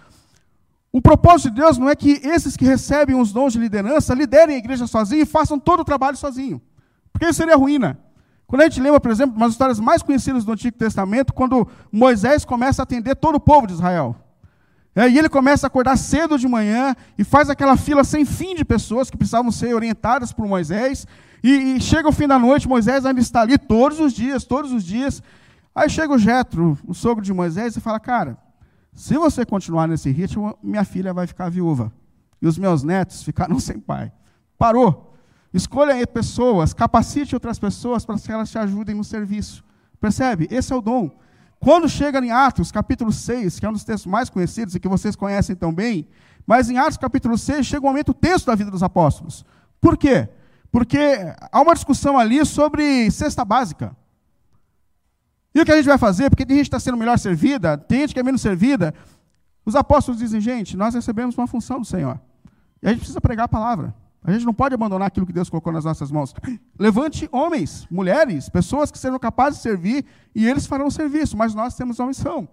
o 0.92 1.01
propósito 1.01 1.50
de 1.50 1.62
Deus 1.62 1.77
não 1.77 1.89
é 1.89 1.96
que 1.96 2.22
esses 2.24 2.56
que 2.56 2.66
recebem 2.66 3.20
os 3.20 3.32
dons 3.34 3.54
de 3.54 3.60
liderança 3.60 4.13
liderem 4.13 4.56
a 4.56 4.60
igreja 4.60 4.88
sozinhos 4.88 5.27
e 5.27 5.32
façam 5.32 5.60
todo 5.60 5.82
o 5.82 5.86
trabalho 5.86 6.16
sozinho. 6.16 6.62
Porque 7.12 7.25
isso 7.25 7.38
seria 7.38 7.56
ruína. 7.56 8.00
Quando 8.46 8.62
a 8.62 8.63
gente 8.66 8.80
lembra, 8.80 9.00
por 9.00 9.12
exemplo, 9.12 9.36
umas 9.36 9.51
histórias 9.51 9.79
mais 9.79 10.01
conhecidas 10.01 10.46
do 10.46 10.51
Antigo 10.53 10.77
Testamento, 10.77 11.33
quando 11.33 11.68
Moisés 11.92 12.46
começa 12.46 12.81
a 12.81 12.83
atender 12.83 13.16
todo 13.16 13.36
o 13.36 13.40
povo 13.40 13.68
de 13.68 13.74
Israel. 13.74 14.16
É, 14.98 15.07
e 15.07 15.20
ele 15.20 15.29
começa 15.29 15.68
a 15.68 15.70
acordar 15.70 15.96
cedo 15.96 16.40
de 16.40 16.48
manhã 16.48 16.96
e 17.20 17.24
faz 17.24 17.51
aquela 17.51 17.77
fila 17.77 18.03
sem 18.03 18.25
fim 18.25 18.55
de 18.55 18.66
pessoas 18.66 19.12
que 19.12 19.16
precisavam 19.16 19.51
ser 19.51 19.75
orientadas 19.75 20.33
por 20.33 20.48
Moisés. 20.48 21.05
E, 21.44 21.75
e 21.75 21.79
chega 21.79 22.10
o 22.10 22.12
fim 22.12 22.27
da 22.27 22.40
noite, 22.40 22.68
Moisés 22.68 23.05
ainda 23.05 23.22
está 23.22 23.42
ali 23.42 23.60
todos 23.60 24.00
os 24.00 24.12
dias, 24.12 24.44
todos 24.44 24.72
os 24.72 24.83
dias. 24.83 25.22
Aí 25.75 25.88
chega 25.88 26.12
o 26.12 26.18
Jetro, 26.18 26.75
o 26.88 26.96
sogro 26.96 27.24
de 27.24 27.31
Moisés, 27.31 27.77
e 27.77 27.79
fala: 27.79 28.00
Cara, 28.00 28.40
se 28.92 29.16
você 29.20 29.46
continuar 29.46 29.88
nesse 29.88 30.10
ritmo, 30.10 30.57
minha 30.64 30.83
filha 30.83 31.14
vai 31.14 31.27
ficar 31.27 31.48
viúva. 31.48 31.94
E 32.42 32.48
os 32.48 32.57
meus 32.57 32.81
netos 32.81 33.22
ficaram 33.22 33.60
sem 33.62 33.79
pai. 33.79 34.12
Parou. 34.57 35.14
Escolha 35.53 35.94
aí 35.94 36.07
pessoas, 36.07 36.74
capacite 36.74 37.36
outras 37.36 37.60
pessoas 37.60 38.03
para 38.03 38.18
que 38.18 38.31
elas 38.31 38.50
te 38.50 38.57
ajudem 38.57 38.96
no 38.96 39.03
serviço. 39.03 39.64
Percebe? 40.01 40.48
Esse 40.50 40.74
é 40.74 40.75
o 40.75 40.81
dom. 40.81 41.12
Quando 41.59 41.89
chega 41.89 42.20
em 42.20 42.31
Atos, 42.31 42.72
capítulo 42.72 43.11
6, 43.11 43.59
que 43.59 43.65
é 43.65 43.70
um 43.70 43.74
dos 43.74 43.83
textos 43.83 44.09
mais 44.09 44.29
conhecidos 44.29 44.75
e 44.75 44.79
que 44.79 44.87
vocês 44.87 45.15
conhecem 45.15 45.55
tão 45.55 45.74
bem, 45.74 46.07
mas 46.46 46.70
em 46.70 46.77
Atos, 46.77 46.98
capítulo 46.98 47.37
6, 47.37 47.65
chega 47.65 47.85
um 47.85 47.89
momento 47.89 48.13
tenso 48.13 48.46
da 48.46 48.55
vida 48.55 48.72
dos 48.72 48.83
apóstolos. 48.83 49.43
Por 49.81 49.98
quê? 49.98 50.29
Porque 50.72 50.98
há 51.51 51.61
uma 51.61 51.74
discussão 51.74 52.17
ali 52.17 52.46
sobre 52.46 53.09
cesta 53.11 53.43
básica. 53.43 53.96
E 55.53 55.59
o 55.59 55.65
que 55.65 55.72
a 55.72 55.75
gente 55.75 55.87
vai 55.87 55.98
fazer? 55.98 56.29
Porque 56.29 56.46
tem 56.46 56.57
gente 56.57 56.65
que 56.70 56.75
está 56.75 56.79
sendo 56.79 56.98
melhor 56.98 57.17
servida, 57.17 57.77
tem 57.77 58.01
gente 58.01 58.13
que 58.13 58.20
é 58.20 58.24
menos 58.24 58.41
servida. 58.41 58.93
Os 59.65 59.75
apóstolos 59.75 60.20
dizem, 60.22 60.39
gente, 60.39 60.77
nós 60.77 60.93
recebemos 60.93 61.37
uma 61.37 61.48
função 61.48 61.79
do 61.79 61.85
Senhor. 61.85 62.20
E 62.81 62.87
a 62.87 62.91
gente 62.91 63.00
precisa 63.00 63.20
pregar 63.20 63.46
a 63.46 63.50
palavra. 63.50 63.93
A 64.24 64.32
gente 64.32 64.46
não 64.46 64.53
pode 64.53 64.74
abandonar 64.74 65.08
aquilo 65.08 65.25
que 65.25 65.34
Deus 65.34 65.50
colocou 65.50 65.72
nas 65.72 65.86
nossas 65.86 66.12
mãos. 66.12 66.34
Levante 66.77 67.30
homens, 67.32 67.88
mulheres, 67.90 68.50
pessoas 68.50 68.92
que 68.92 68.98
sejam 68.98 69.18
capazes 69.18 69.60
de 69.60 69.64
servir 69.64 70.06
e 70.36 70.48
eles 70.48 70.66
farão 70.66 70.88
o 70.88 70.92
serviço, 70.92 71.38
mas 71.38 71.56
nós 71.56 71.75
temos 71.75 72.00
uma 72.00 72.10
missão. 72.10 72.48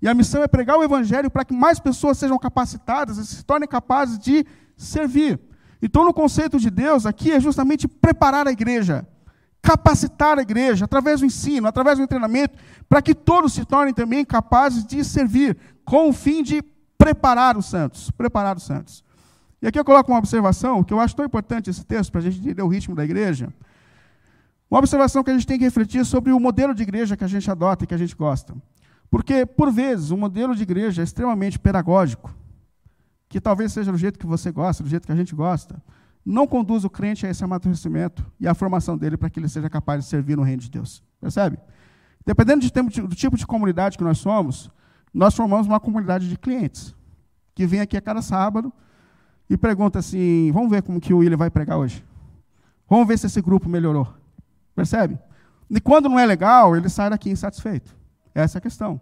E 0.00 0.08
a 0.08 0.14
missão 0.14 0.42
é 0.42 0.48
pregar 0.48 0.78
o 0.78 0.84
evangelho 0.84 1.30
para 1.30 1.44
que 1.44 1.52
mais 1.52 1.80
pessoas 1.80 2.18
sejam 2.18 2.38
capacitadas 2.38 3.18
e 3.18 3.26
se 3.26 3.44
tornem 3.44 3.68
capazes 3.68 4.18
de 4.18 4.46
servir. 4.76 5.40
Então, 5.82 6.04
no 6.04 6.14
conceito 6.14 6.58
de 6.58 6.70
Deus, 6.70 7.04
aqui 7.04 7.32
é 7.32 7.40
justamente 7.40 7.86
preparar 7.86 8.46
a 8.46 8.52
igreja, 8.52 9.06
capacitar 9.60 10.38
a 10.38 10.42
igreja 10.42 10.84
através 10.84 11.20
do 11.20 11.26
ensino, 11.26 11.66
através 11.66 11.98
do 11.98 12.06
treinamento, 12.06 12.56
para 12.88 13.02
que 13.02 13.14
todos 13.14 13.52
se 13.52 13.64
tornem 13.64 13.92
também 13.92 14.24
capazes 14.24 14.84
de 14.84 15.04
servir, 15.04 15.56
com 15.84 16.08
o 16.08 16.12
fim 16.12 16.42
de 16.42 16.62
preparar 16.96 17.56
os 17.56 17.66
santos, 17.66 18.10
preparar 18.12 18.56
os 18.56 18.64
santos. 18.64 19.04
E 19.60 19.66
aqui 19.66 19.78
eu 19.78 19.84
coloco 19.84 20.12
uma 20.12 20.18
observação, 20.18 20.84
que 20.84 20.92
eu 20.92 21.00
acho 21.00 21.16
tão 21.16 21.24
importante 21.24 21.68
esse 21.68 21.84
texto, 21.84 22.12
para 22.12 22.20
a 22.20 22.24
gente 22.24 22.38
entender 22.38 22.62
o 22.62 22.68
ritmo 22.68 22.94
da 22.94 23.04
igreja. 23.04 23.52
Uma 24.70 24.78
observação 24.78 25.24
que 25.24 25.30
a 25.30 25.34
gente 25.34 25.46
tem 25.46 25.58
que 25.58 25.64
refletir 25.64 26.04
sobre 26.04 26.30
o 26.30 26.38
modelo 26.38 26.74
de 26.74 26.82
igreja 26.82 27.16
que 27.16 27.24
a 27.24 27.28
gente 27.28 27.50
adota 27.50 27.84
e 27.84 27.86
que 27.86 27.94
a 27.94 27.98
gente 27.98 28.14
gosta. 28.14 28.54
Porque, 29.10 29.46
por 29.46 29.72
vezes, 29.72 30.10
o 30.10 30.16
modelo 30.16 30.54
de 30.54 30.62
igreja 30.62 31.02
é 31.02 31.04
extremamente 31.04 31.58
pedagógico, 31.58 32.32
que 33.28 33.40
talvez 33.40 33.72
seja 33.72 33.90
do 33.90 33.98
jeito 33.98 34.18
que 34.18 34.26
você 34.26 34.52
gosta, 34.52 34.82
do 34.82 34.88
jeito 34.88 35.06
que 35.06 35.12
a 35.12 35.16
gente 35.16 35.34
gosta, 35.34 35.82
não 36.24 36.46
conduz 36.46 36.84
o 36.84 36.90
crente 36.90 37.26
a 37.26 37.30
esse 37.30 37.42
amadurecimento 37.42 38.24
e 38.38 38.46
à 38.46 38.54
formação 38.54 38.98
dele 38.98 39.16
para 39.16 39.30
que 39.30 39.40
ele 39.40 39.48
seja 39.48 39.70
capaz 39.70 40.04
de 40.04 40.10
servir 40.10 40.36
no 40.36 40.42
reino 40.42 40.60
de 40.60 40.70
Deus. 40.70 41.02
Percebe? 41.20 41.58
Dependendo 42.24 42.66
do 43.08 43.14
tipo 43.14 43.36
de 43.36 43.46
comunidade 43.46 43.96
que 43.96 44.04
nós 44.04 44.18
somos, 44.18 44.70
nós 45.12 45.34
formamos 45.34 45.66
uma 45.66 45.80
comunidade 45.80 46.28
de 46.28 46.36
clientes, 46.36 46.94
que 47.54 47.66
vem 47.66 47.80
aqui 47.80 47.96
a 47.96 48.00
cada 48.02 48.20
sábado, 48.20 48.70
e 49.48 49.56
pergunta 49.56 49.98
assim: 49.98 50.50
vamos 50.52 50.70
ver 50.70 50.82
como 50.82 51.00
que 51.00 51.14
o 51.14 51.18
William 51.18 51.36
vai 51.36 51.50
pregar 51.50 51.78
hoje. 51.78 52.04
Vamos 52.88 53.06
ver 53.06 53.18
se 53.18 53.26
esse 53.26 53.40
grupo 53.40 53.68
melhorou. 53.68 54.08
Percebe? 54.74 55.18
E 55.70 55.80
quando 55.80 56.08
não 56.08 56.18
é 56.18 56.24
legal, 56.24 56.76
ele 56.76 56.88
sai 56.88 57.10
daqui 57.10 57.30
insatisfeito. 57.30 57.94
Essa 58.34 58.58
é 58.58 58.60
a 58.60 58.62
questão. 58.62 59.00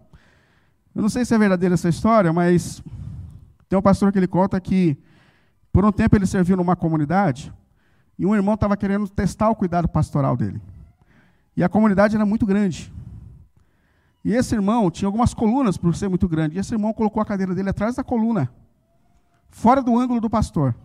Eu 0.93 1.01
não 1.01 1.09
sei 1.09 1.23
se 1.23 1.33
é 1.33 1.37
verdadeira 1.37 1.75
essa 1.75 1.87
história, 1.87 2.33
mas 2.33 2.81
tem 3.69 3.77
um 3.77 3.81
pastor 3.81 4.11
que 4.11 4.17
ele 4.17 4.27
conta 4.27 4.59
que 4.59 4.97
por 5.71 5.85
um 5.85 5.91
tempo 5.91 6.15
ele 6.15 6.25
serviu 6.25 6.57
numa 6.57 6.75
comunidade 6.75 7.53
e 8.17 8.25
um 8.25 8.35
irmão 8.35 8.55
estava 8.55 8.75
querendo 8.75 9.07
testar 9.07 9.49
o 9.49 9.55
cuidado 9.55 9.87
pastoral 9.87 10.35
dele. 10.35 10.59
E 11.55 11.63
a 11.63 11.69
comunidade 11.69 12.15
era 12.15 12.25
muito 12.25 12.45
grande. 12.45 12.91
E 14.25 14.33
esse 14.33 14.55
irmão 14.55 14.89
tinha 14.91 15.07
algumas 15.07 15.33
colunas 15.33 15.77
por 15.77 15.95
ser 15.95 16.09
muito 16.09 16.27
grande. 16.27 16.57
E 16.57 16.59
esse 16.59 16.73
irmão 16.73 16.91
colocou 16.93 17.21
a 17.21 17.25
cadeira 17.25 17.53
dele 17.53 17.69
atrás 17.69 17.95
da 17.95 18.03
coluna 18.03 18.49
fora 19.49 19.81
do 19.81 19.97
ângulo 19.97 20.21
do 20.21 20.29
pastor. 20.29 20.75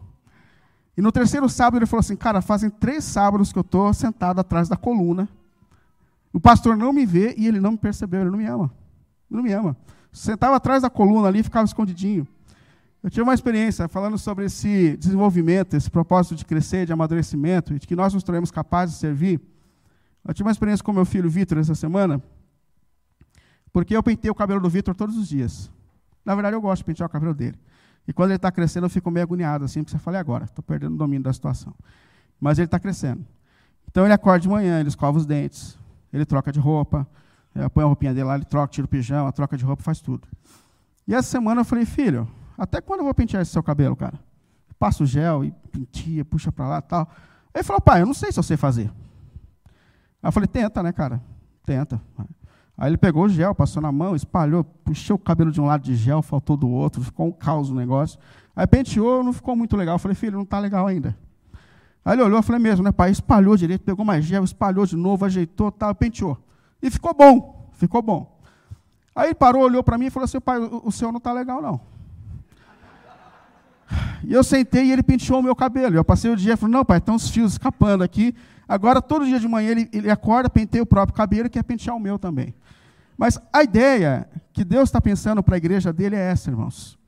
E 0.97 1.01
no 1.01 1.11
terceiro 1.11 1.49
sábado 1.49 1.79
ele 1.79 1.87
falou 1.87 2.01
assim: 2.01 2.17
Cara, 2.17 2.43
fazem 2.43 2.71
três 2.71 3.05
sábados 3.05 3.53
que 3.53 3.59
eu 3.59 3.63
estou 3.63 3.93
sentado 3.95 4.41
atrás 4.41 4.69
da 4.69 4.77
coluna. 4.77 5.29
O 6.33 6.41
pastor 6.41 6.77
não 6.77 6.93
me 6.93 7.05
vê 7.05 7.35
e 7.37 7.47
ele 7.47 7.61
não 7.61 7.73
me 7.73 7.79
percebeu, 7.79 8.23
ele 8.23 8.31
não 8.31 8.39
me 8.39 8.47
ama. 8.47 8.73
Ele 9.31 9.37
não 9.37 9.43
me 9.43 9.53
ama. 9.53 9.77
Sentava 10.13 10.57
atrás 10.57 10.83
da 10.83 10.91
coluna 10.91 11.29
ali 11.29 11.41
e 11.41 11.43
ficava 11.43 11.65
escondidinho. 11.65 12.27
Eu 13.03 13.11
tive 13.11 13.23
uma 13.23 13.35
experiência 13.35 13.89
falando 13.89 14.17
sobre 14.17 14.45
esse 14.45 14.97
desenvolvimento, 14.97 15.75
esse 15.75 15.91
propósito 15.91 16.37
de 16.37 16.45
crescer, 16.45 16.87
de 16.87 16.93
amadurecimento, 16.93 17.75
e 17.75 17.79
de 17.79 17.87
que 17.87 17.97
nós 17.97 18.15
nos 18.15 18.23
tornemos 18.23 18.51
capazes 18.51 18.95
de 18.95 19.01
servir. 19.01 19.41
Eu 20.25 20.33
tive 20.33 20.47
uma 20.47 20.53
experiência 20.53 20.85
com 20.85 20.93
meu 20.93 21.05
filho 21.05 21.29
Vitor 21.29 21.59
essa 21.59 21.75
semana, 21.75 22.23
porque 23.73 23.97
eu 23.97 24.03
pentei 24.03 24.31
o 24.31 24.35
cabelo 24.35 24.61
do 24.61 24.71
Vitor 24.71 24.95
todos 24.95 25.17
os 25.17 25.29
dias. 25.29 25.71
Na 26.25 26.35
verdade, 26.35 26.55
eu 26.55 26.61
gosto 26.61 26.83
de 26.83 26.85
pentear 26.85 27.09
o 27.09 27.11
cabelo 27.11 27.35
dele. 27.35 27.59
E 28.07 28.13
quando 28.13 28.31
ele 28.31 28.37
está 28.37 28.51
crescendo, 28.51 28.87
eu 28.87 28.91
fico 28.91 29.11
meio 29.11 29.25
agoniado, 29.25 29.65
assim, 29.65 29.83
porque 29.83 29.97
você 29.97 29.99
fala, 29.99 30.19
agora? 30.19 30.45
Estou 30.45 30.63
perdendo 30.63 30.95
o 30.95 30.99
domínio 30.99 31.23
da 31.23 31.33
situação. 31.33 31.75
Mas 32.41 32.59
ele 32.59 32.67
está 32.67 32.79
crescendo. 32.79 33.25
Então 33.89 34.05
ele 34.05 34.13
acorda 34.13 34.41
de 34.41 34.49
manhã, 34.49 34.81
ele 34.81 34.89
escova 34.89 35.19
os 35.19 35.27
dentes, 35.27 35.79
ele 36.13 36.25
troca 36.25 36.51
de 36.51 36.59
roupa, 36.59 37.07
põe 37.73 37.85
a 37.85 37.87
roupinha 37.87 38.13
dele 38.13 38.25
lá, 38.25 38.35
ele 38.35 38.45
troca, 38.45 38.73
tira 38.73 38.85
o 38.85 38.89
pijama, 38.89 39.31
troca 39.33 39.57
de 39.57 39.65
roupa, 39.65 39.83
faz 39.83 40.01
tudo. 40.01 40.27
E 41.07 41.15
essa 41.15 41.29
semana 41.29 41.61
eu 41.61 41.65
falei, 41.65 41.85
filho, 41.85 42.29
até 42.57 42.81
quando 42.81 43.01
eu 43.01 43.05
vou 43.05 43.15
pentear 43.15 43.43
esse 43.43 43.53
seu 43.53 43.63
cabelo, 43.63 43.95
cara? 43.95 44.19
Passa 44.79 45.03
o 45.03 45.07
gel 45.07 45.45
e 45.45 45.53
penteia, 45.71 46.25
puxa 46.25 46.51
para 46.51 46.67
lá 46.67 46.83
tal. 46.83 47.09
Ele 47.55 47.63
falou, 47.63 47.81
pai, 47.81 48.03
eu 48.03 48.07
não 48.07 48.15
sei 48.15 48.33
se 48.33 48.39
eu 48.39 48.43
sei 48.43 48.57
fazer. 48.57 48.91
Aí 50.23 50.29
eu 50.29 50.33
falei, 50.33 50.49
tenta, 50.49 50.83
né, 50.83 50.93
cara? 50.93 51.21
Tenta. 51.65 52.01
Aí 52.83 52.89
ele 52.89 52.97
pegou 52.97 53.27
o 53.27 53.29
gel, 53.29 53.55
passou 53.55 53.81
na 53.81 53.93
mão, 53.93 54.17
espalhou, 54.17 54.65
puxou 54.65 55.15
o 55.15 55.19
cabelo 55.19 55.53
de 55.53 55.61
um 55.61 55.67
lado 55.67 55.85
de 55.85 55.95
gel, 55.95 56.21
faltou 56.21 56.57
do 56.57 56.69
outro, 56.69 57.01
ficou 57.01 57.29
um 57.29 57.31
caos 57.31 57.71
o 57.71 57.75
negócio. 57.77 58.19
Aí 58.57 58.67
penteou, 58.67 59.23
não 59.23 59.33
ficou 59.33 59.55
muito 59.55 59.77
legal. 59.77 59.95
Eu 59.95 59.99
falei, 60.01 60.17
filho, 60.17 60.35
não 60.35 60.43
está 60.43 60.59
legal 60.59 60.89
ainda. 60.89 61.17
Aí 62.05 62.17
ele 62.17 62.23
olhou, 62.23 62.41
eu 62.41 62.43
falei, 62.43 62.61
mesmo, 62.61 62.85
né, 62.85 62.91
pai? 62.91 63.13
Espalhou 63.13 63.57
direito, 63.57 63.83
pegou 63.83 64.05
mais 64.05 64.25
gel, 64.25 64.43
espalhou 64.43 64.85
de 64.85 64.97
novo, 64.97 65.25
ajeitou, 65.25 65.71
tal, 65.71 65.95
penteou. 65.95 66.37
E 66.83 66.91
ficou 66.91 67.15
bom, 67.15 67.71
ficou 67.75 68.03
bom. 68.03 68.37
Aí 69.15 69.33
parou, 69.33 69.63
olhou 69.63 69.85
para 69.85 69.97
mim 69.97 70.07
e 70.07 70.11
falou 70.11 70.25
assim, 70.25 70.41
pai, 70.41 70.59
o, 70.59 70.83
o 70.85 70.91
senhor 70.91 71.13
não 71.13 71.19
está 71.19 71.33
legal, 71.33 71.63
não. 71.63 71.81
E 74.25 74.33
eu 74.33 74.45
sentei 74.45 74.87
e 74.87 74.93
ele 74.93 75.03
penteou 75.03 75.41
o 75.41 75.43
meu 75.43 75.55
cabelo. 75.55 75.97
Eu 75.97 76.05
passei 76.05 76.31
o 76.31 76.37
dia 76.37 76.55
e 76.55 76.57
falei, 76.57 76.75
não, 76.75 76.85
pai, 76.85 76.99
estão 76.99 77.15
os 77.15 77.29
fios 77.29 77.53
escapando 77.53 78.03
aqui. 78.03 78.35
Agora, 78.69 79.03
todo 79.03 79.27
dia 79.27 79.41
de 79.41 79.49
manhã, 79.49 79.71
ele, 79.71 79.89
ele 79.93 80.11
acorda, 80.11 80.49
penteia 80.49 80.83
o 80.83 80.87
próprio 80.87 81.15
cabelo 81.15 81.47
e 81.47 81.51
quer 81.51 81.63
pentear 81.63 81.97
o 81.97 82.01
meu 82.01 82.19
também. 82.19 82.55
Mas 83.17 83.39
a 83.53 83.63
ideia 83.63 84.29
que 84.53 84.65
Deus 84.65 84.89
está 84.89 85.01
pensando 85.01 85.43
para 85.43 85.57
a 85.57 85.59
igreja 85.59 85.93
dele 85.93 86.17
é 86.17 86.31
essa, 86.31 86.51
irmãos. 86.51 86.99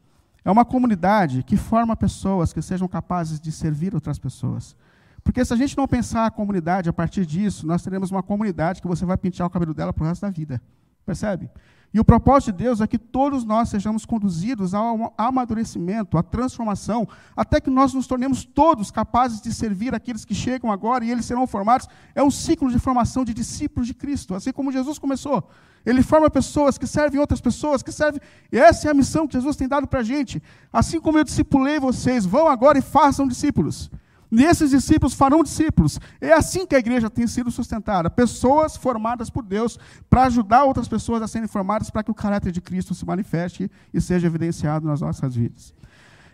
É 0.44 0.50
uma 0.50 0.64
comunidade 0.64 1.42
que 1.42 1.56
forma 1.56 1.96
pessoas 1.96 2.52
que 2.52 2.60
sejam 2.60 2.86
capazes 2.86 3.40
de 3.40 3.50
servir 3.50 3.94
outras 3.94 4.18
pessoas. 4.18 4.76
Porque 5.22 5.42
se 5.42 5.54
a 5.54 5.56
gente 5.56 5.76
não 5.76 5.88
pensar 5.88 6.26
a 6.26 6.30
comunidade 6.30 6.88
a 6.88 6.92
partir 6.92 7.24
disso, 7.24 7.66
nós 7.66 7.82
teremos 7.82 8.10
uma 8.10 8.22
comunidade 8.22 8.82
que 8.82 8.86
você 8.86 9.06
vai 9.06 9.16
pentear 9.16 9.46
o 9.46 9.50
cabelo 9.50 9.72
dela 9.72 9.92
para 9.92 10.04
o 10.04 10.06
resto 10.06 10.20
da 10.20 10.30
vida. 10.30 10.60
Percebe? 11.06 11.50
E 11.94 12.00
o 12.00 12.04
propósito 12.04 12.50
de 12.50 12.64
Deus 12.64 12.80
é 12.80 12.88
que 12.88 12.98
todos 12.98 13.44
nós 13.44 13.68
sejamos 13.68 14.04
conduzidos 14.04 14.74
ao 14.74 15.14
amadurecimento, 15.16 16.18
à 16.18 16.24
transformação, 16.24 17.06
até 17.36 17.60
que 17.60 17.70
nós 17.70 17.94
nos 17.94 18.08
tornemos 18.08 18.44
todos 18.44 18.90
capazes 18.90 19.40
de 19.40 19.54
servir 19.54 19.94
aqueles 19.94 20.24
que 20.24 20.34
chegam 20.34 20.72
agora 20.72 21.04
e 21.04 21.12
eles 21.12 21.24
serão 21.24 21.46
formados. 21.46 21.86
É 22.12 22.20
um 22.20 22.32
ciclo 22.32 22.68
de 22.68 22.80
formação 22.80 23.24
de 23.24 23.32
discípulos 23.32 23.86
de 23.86 23.94
Cristo, 23.94 24.34
assim 24.34 24.52
como 24.52 24.72
Jesus 24.72 24.98
começou. 24.98 25.48
Ele 25.86 26.02
forma 26.02 26.28
pessoas 26.28 26.76
que 26.76 26.86
servem 26.86 27.20
outras 27.20 27.40
pessoas, 27.40 27.80
que 27.80 27.92
servem. 27.92 28.20
E 28.50 28.58
essa 28.58 28.88
é 28.88 28.90
a 28.90 28.94
missão 28.94 29.28
que 29.28 29.34
Jesus 29.34 29.54
tem 29.54 29.68
dado 29.68 29.86
para 29.86 30.00
a 30.00 30.04
gente. 30.04 30.42
Assim 30.72 31.00
como 31.00 31.18
eu 31.18 31.22
discipulei 31.22 31.78
vocês, 31.78 32.26
vão 32.26 32.48
agora 32.48 32.76
e 32.76 32.82
façam 32.82 33.28
discípulos. 33.28 33.88
E 34.36 34.42
esses 34.42 34.70
discípulos 34.70 35.14
farão 35.14 35.44
discípulos. 35.44 36.00
É 36.20 36.32
assim 36.32 36.66
que 36.66 36.74
a 36.74 36.78
igreja 36.78 37.08
tem 37.08 37.24
sido 37.24 37.52
sustentada. 37.52 38.10
Pessoas 38.10 38.76
formadas 38.76 39.30
por 39.30 39.44
Deus 39.44 39.78
para 40.10 40.24
ajudar 40.24 40.64
outras 40.64 40.88
pessoas 40.88 41.22
a 41.22 41.28
serem 41.28 41.46
formadas 41.46 41.88
para 41.88 42.02
que 42.02 42.10
o 42.10 42.14
caráter 42.14 42.50
de 42.50 42.60
Cristo 42.60 42.96
se 42.96 43.06
manifeste 43.06 43.70
e 43.92 44.00
seja 44.00 44.26
evidenciado 44.26 44.88
nas 44.88 45.00
nossas 45.00 45.36
vidas. 45.36 45.72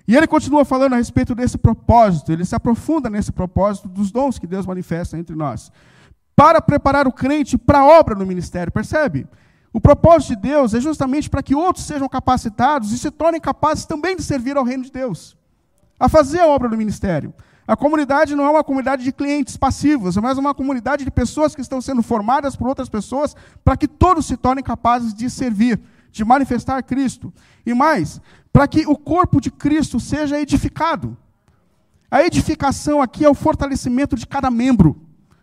E 0.08 0.16
ele 0.16 0.26
continua 0.26 0.64
falando 0.64 0.94
a 0.94 0.96
respeito 0.96 1.34
desse 1.34 1.58
propósito, 1.58 2.32
ele 2.32 2.44
se 2.44 2.54
aprofunda 2.54 3.10
nesse 3.10 3.30
propósito 3.30 3.86
dos 3.86 4.10
dons 4.10 4.38
que 4.38 4.46
Deus 4.46 4.64
manifesta 4.64 5.18
entre 5.18 5.36
nós. 5.36 5.70
Para 6.34 6.62
preparar 6.62 7.06
o 7.06 7.12
crente 7.12 7.58
para 7.58 7.80
a 7.80 7.86
obra 7.86 8.14
no 8.14 8.24
ministério, 8.24 8.72
percebe? 8.72 9.26
O 9.74 9.80
propósito 9.80 10.30
de 10.30 10.36
Deus 10.36 10.72
é 10.72 10.80
justamente 10.80 11.28
para 11.28 11.42
que 11.42 11.54
outros 11.54 11.84
sejam 11.84 12.08
capacitados 12.08 12.92
e 12.92 12.98
se 12.98 13.10
tornem 13.10 13.40
capazes 13.40 13.84
também 13.84 14.16
de 14.16 14.22
servir 14.22 14.56
ao 14.56 14.64
reino 14.64 14.84
de 14.84 14.90
Deus, 14.90 15.36
a 15.98 16.08
fazer 16.08 16.40
a 16.40 16.46
obra 16.46 16.66
do 16.66 16.78
ministério. 16.78 17.34
A 17.70 17.76
comunidade 17.76 18.34
não 18.34 18.44
é 18.44 18.50
uma 18.50 18.64
comunidade 18.64 19.04
de 19.04 19.12
clientes 19.12 19.56
passivos, 19.56 20.16
é 20.16 20.20
mais 20.20 20.36
uma 20.36 20.52
comunidade 20.52 21.04
de 21.04 21.10
pessoas 21.12 21.54
que 21.54 21.60
estão 21.60 21.80
sendo 21.80 22.02
formadas 22.02 22.56
por 22.56 22.66
outras 22.66 22.88
pessoas 22.88 23.36
para 23.64 23.76
que 23.76 23.86
todos 23.86 24.26
se 24.26 24.36
tornem 24.36 24.64
capazes 24.64 25.14
de 25.14 25.30
servir, 25.30 25.80
de 26.10 26.24
manifestar 26.24 26.82
Cristo. 26.82 27.32
E 27.64 27.72
mais, 27.72 28.20
para 28.52 28.66
que 28.66 28.84
o 28.88 28.96
corpo 28.96 29.40
de 29.40 29.52
Cristo 29.52 30.00
seja 30.00 30.40
edificado. 30.40 31.16
A 32.10 32.24
edificação 32.24 33.00
aqui 33.00 33.24
é 33.24 33.30
o 33.30 33.36
fortalecimento 33.36 34.16
de 34.16 34.26
cada 34.26 34.50
membro, 34.50 35.00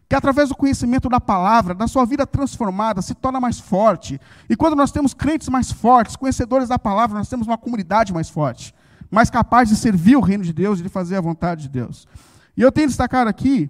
que 0.09 0.15
através 0.15 0.49
do 0.49 0.55
conhecimento 0.55 1.07
da 1.07 1.21
palavra, 1.21 1.73
da 1.73 1.87
sua 1.87 2.03
vida 2.03 2.27
transformada, 2.27 3.01
se 3.01 3.15
torna 3.15 3.39
mais 3.39 3.57
forte. 3.57 4.19
E 4.49 4.55
quando 4.57 4.75
nós 4.75 4.91
temos 4.91 5.13
crentes 5.13 5.47
mais 5.47 5.71
fortes, 5.71 6.17
conhecedores 6.17 6.67
da 6.67 6.77
palavra, 6.77 7.19
nós 7.19 7.29
temos 7.29 7.47
uma 7.47 7.57
comunidade 7.57 8.11
mais 8.11 8.29
forte 8.29 8.75
mas 9.09 9.29
capaz 9.29 9.69
de 9.69 9.75
servir 9.75 10.15
o 10.15 10.21
reino 10.21 10.43
de 10.43 10.53
Deus 10.53 10.79
e 10.79 10.83
de 10.83 10.89
fazer 10.89 11.15
a 11.15 11.21
vontade 11.21 11.63
de 11.63 11.69
Deus. 11.69 12.07
E 12.55 12.61
eu 12.61 12.71
tenho 12.71 12.87
que 12.87 12.91
destacar 12.91 13.27
aqui 13.27 13.69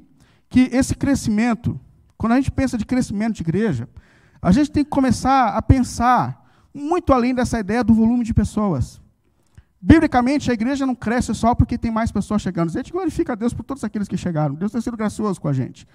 que 0.50 0.70
esse 0.72 0.96
crescimento, 0.96 1.80
quando 2.18 2.34
a 2.34 2.36
gente 2.38 2.52
pensa 2.52 2.78
de 2.78 2.86
crescimento 2.86 3.36
de 3.36 3.42
igreja, 3.42 3.88
a 4.42 4.52
gente 4.52 4.72
tem 4.72 4.84
que 4.84 4.90
começar 4.90 5.50
a 5.50 5.62
pensar 5.62 6.46
muito 6.74 7.12
além 7.12 7.34
dessa 7.34 7.60
ideia 7.60 7.84
do 7.84 7.94
volume 7.94 8.24
de 8.24 8.34
pessoas. 8.34 9.02
Biblicamente, 9.82 10.50
a 10.50 10.54
igreja 10.54 10.86
não 10.86 10.96
cresce 10.96 11.34
só 11.36 11.54
porque 11.54 11.78
tem 11.78 11.92
mais 11.92 12.12
pessoas 12.12 12.42
chegando. 12.42 12.70
A 12.70 12.72
gente 12.72 12.92
glorifica 12.92 13.34
a 13.34 13.36
Deus 13.36 13.54
por 13.54 13.64
todos 13.64 13.84
aqueles 13.84 14.08
que 14.08 14.18
chegaram. 14.18 14.56
Deus 14.56 14.72
tem 14.72 14.82
sido 14.82 14.98
gracioso 14.98 15.40
com 15.40 15.48
a 15.48 15.54
gente. 15.54 15.88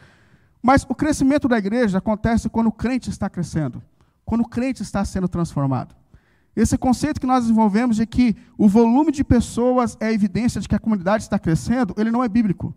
Mas 0.62 0.86
o 0.88 0.94
crescimento 0.94 1.48
da 1.48 1.58
igreja 1.58 1.98
acontece 1.98 2.48
quando 2.48 2.68
o 2.68 2.72
crente 2.72 3.10
está 3.10 3.28
crescendo, 3.28 3.82
quando 4.24 4.42
o 4.42 4.48
crente 4.48 4.82
está 4.82 5.04
sendo 5.04 5.26
transformado. 5.26 5.94
Esse 6.54 6.76
conceito 6.76 7.20
que 7.20 7.26
nós 7.26 7.44
desenvolvemos 7.44 7.96
de 7.96 8.06
que 8.06 8.36
o 8.58 8.68
volume 8.68 9.10
de 9.10 9.24
pessoas 9.24 9.96
é 9.98 10.12
evidência 10.12 10.60
de 10.60 10.68
que 10.68 10.74
a 10.74 10.78
comunidade 10.78 11.22
está 11.22 11.38
crescendo, 11.38 11.94
ele 11.96 12.10
não 12.10 12.22
é 12.22 12.28
bíblico. 12.28 12.74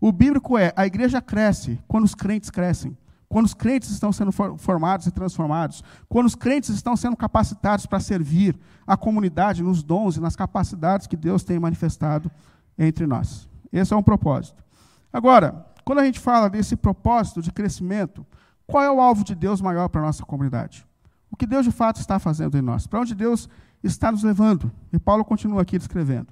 O 0.00 0.10
bíblico 0.10 0.56
é 0.56 0.72
a 0.74 0.86
igreja 0.86 1.20
cresce 1.20 1.78
quando 1.86 2.04
os 2.04 2.14
crentes 2.14 2.48
crescem, 2.48 2.96
quando 3.28 3.44
os 3.44 3.52
crentes 3.52 3.90
estão 3.90 4.10
sendo 4.10 4.32
formados 4.32 5.06
e 5.06 5.10
transformados, 5.10 5.84
quando 6.08 6.26
os 6.26 6.34
crentes 6.34 6.70
estão 6.70 6.96
sendo 6.96 7.16
capacitados 7.16 7.84
para 7.84 8.00
servir 8.00 8.58
a 8.86 8.96
comunidade 8.96 9.62
nos 9.62 9.82
dons 9.82 10.16
e 10.16 10.20
nas 10.20 10.34
capacidades 10.34 11.06
que 11.06 11.16
Deus 11.16 11.44
tem 11.44 11.58
manifestado 11.58 12.30
entre 12.78 13.06
nós. 13.06 13.46
Esse 13.70 13.92
é 13.92 13.96
um 13.96 14.02
propósito. 14.02 14.64
Agora, 15.12 15.66
quando 15.84 15.98
a 15.98 16.04
gente 16.04 16.18
fala 16.18 16.48
desse 16.48 16.74
propósito 16.74 17.42
de 17.42 17.52
crescimento, 17.52 18.26
qual 18.66 18.82
é 18.82 18.90
o 18.90 19.00
alvo 19.00 19.22
de 19.22 19.34
Deus 19.34 19.60
maior 19.60 19.88
para 19.88 20.00
a 20.00 20.04
nossa 20.04 20.24
comunidade? 20.24 20.86
O 21.30 21.36
que 21.36 21.46
Deus 21.46 21.64
de 21.64 21.70
fato 21.70 22.00
está 22.00 22.18
fazendo 22.18 22.58
em 22.58 22.62
nós, 22.62 22.86
para 22.86 23.00
onde 23.00 23.14
Deus 23.14 23.48
está 23.82 24.10
nos 24.10 24.22
levando. 24.22 24.70
E 24.92 24.98
Paulo 24.98 25.24
continua 25.24 25.62
aqui 25.62 25.78
descrevendo. 25.78 26.28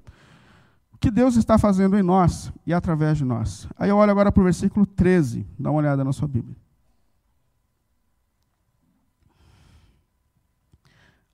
O 0.93 0.99
que 0.99 1.11
Deus 1.11 1.37
está 1.37 1.57
fazendo 1.57 1.97
em 1.97 2.03
nós 2.03 2.53
e 2.67 2.75
através 2.75 3.17
de 3.19 3.25
nós. 3.25 3.69
Aí 3.79 3.89
eu 3.89 3.97
olho 3.97 4.11
agora 4.11 4.33
para 4.33 4.41
o 4.41 4.45
versículo 4.45 4.85
13, 4.85 5.47
dá 5.59 5.71
uma 5.71 5.79
olhada 5.79 6.03
na 6.03 6.13
sua 6.13 6.27
Bíblia. 6.27 6.57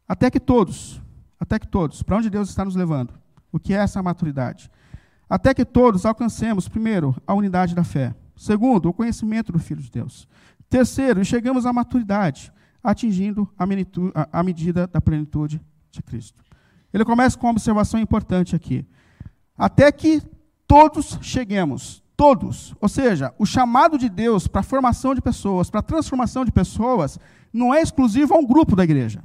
Até 0.07 0.31
que 0.31 0.39
todos, 0.39 1.01
até 1.41 1.59
que 1.59 1.67
todos, 1.67 2.03
para 2.03 2.19
onde 2.19 2.29
Deus 2.29 2.51
está 2.51 2.65
nos 2.65 2.77
levando? 2.77 3.15
O 3.51 3.59
que 3.59 3.73
é 3.73 3.79
essa 3.79 4.03
maturidade? 4.03 4.71
Até 5.29 5.55
que 5.55 5.65
todos 5.65 6.05
alcancemos, 6.05 6.69
primeiro, 6.69 7.17
a 7.27 7.33
unidade 7.33 7.75
da 7.75 7.83
fé. 7.83 8.15
Segundo, 8.37 8.91
o 8.91 8.93
conhecimento 8.93 9.51
do 9.51 9.59
Filho 9.59 9.81
de 9.81 9.91
Deus. 9.91 10.29
Terceiro, 10.69 11.25
chegamos 11.25 11.65
à 11.65 11.73
maturidade 11.73 12.53
atingindo 12.85 13.49
a, 13.59 14.43
medida 14.43 14.87
da 14.87 15.01
plenitude 15.01 15.59
de 15.91 16.03
Cristo. 16.03 16.45
Ele 16.93 17.05
começa 17.05 17.39
com 17.39 17.47
uma 17.47 17.53
observação 17.53 17.99
importante 17.99 18.55
aqui. 18.55 18.87
Até 19.57 19.91
que 19.91 20.23
todos 20.67 21.19
cheguemos, 21.23 22.03
todos. 22.15 22.75
Ou 22.81 22.89
seja, 22.89 23.35
o 23.39 23.47
chamado 23.47 23.97
de 23.97 24.11
Deus 24.11 24.47
para 24.47 24.61
a 24.61 24.65
formação 24.65 25.15
de 25.15 25.23
pessoas, 25.23 25.71
para 25.71 25.81
a 25.81 25.83
transformação 25.83 26.45
de 26.45 26.53
pessoas, 26.53 27.19
não 27.51 27.73
é 27.73 27.81
exclusivo 27.81 28.35
a 28.35 28.39
um 28.39 28.47
grupo 28.47 28.77
da 28.77 28.85
igreja. 28.85 29.23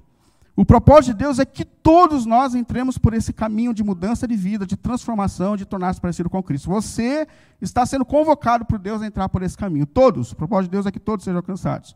O 0.55 0.65
propósito 0.65 1.13
de 1.13 1.19
Deus 1.19 1.39
é 1.39 1.45
que 1.45 1.63
todos 1.63 2.25
nós 2.25 2.53
entremos 2.55 2.97
por 2.97 3.13
esse 3.13 3.31
caminho 3.31 3.73
de 3.73 3.83
mudança 3.83 4.27
de 4.27 4.35
vida, 4.35 4.65
de 4.65 4.75
transformação, 4.75 5.55
de 5.55 5.65
tornar-se 5.65 6.01
parecido 6.01 6.29
com 6.29 6.43
Cristo. 6.43 6.69
Você 6.69 7.27
está 7.61 7.85
sendo 7.85 8.03
convocado 8.03 8.65
por 8.65 8.77
Deus 8.77 9.01
a 9.01 9.05
entrar 9.05 9.29
por 9.29 9.41
esse 9.41 9.57
caminho. 9.57 9.85
Todos. 9.85 10.31
O 10.31 10.35
propósito 10.35 10.69
de 10.69 10.71
Deus 10.71 10.85
é 10.85 10.91
que 10.91 10.99
todos 10.99 11.23
sejam 11.23 11.37
alcançados. 11.37 11.95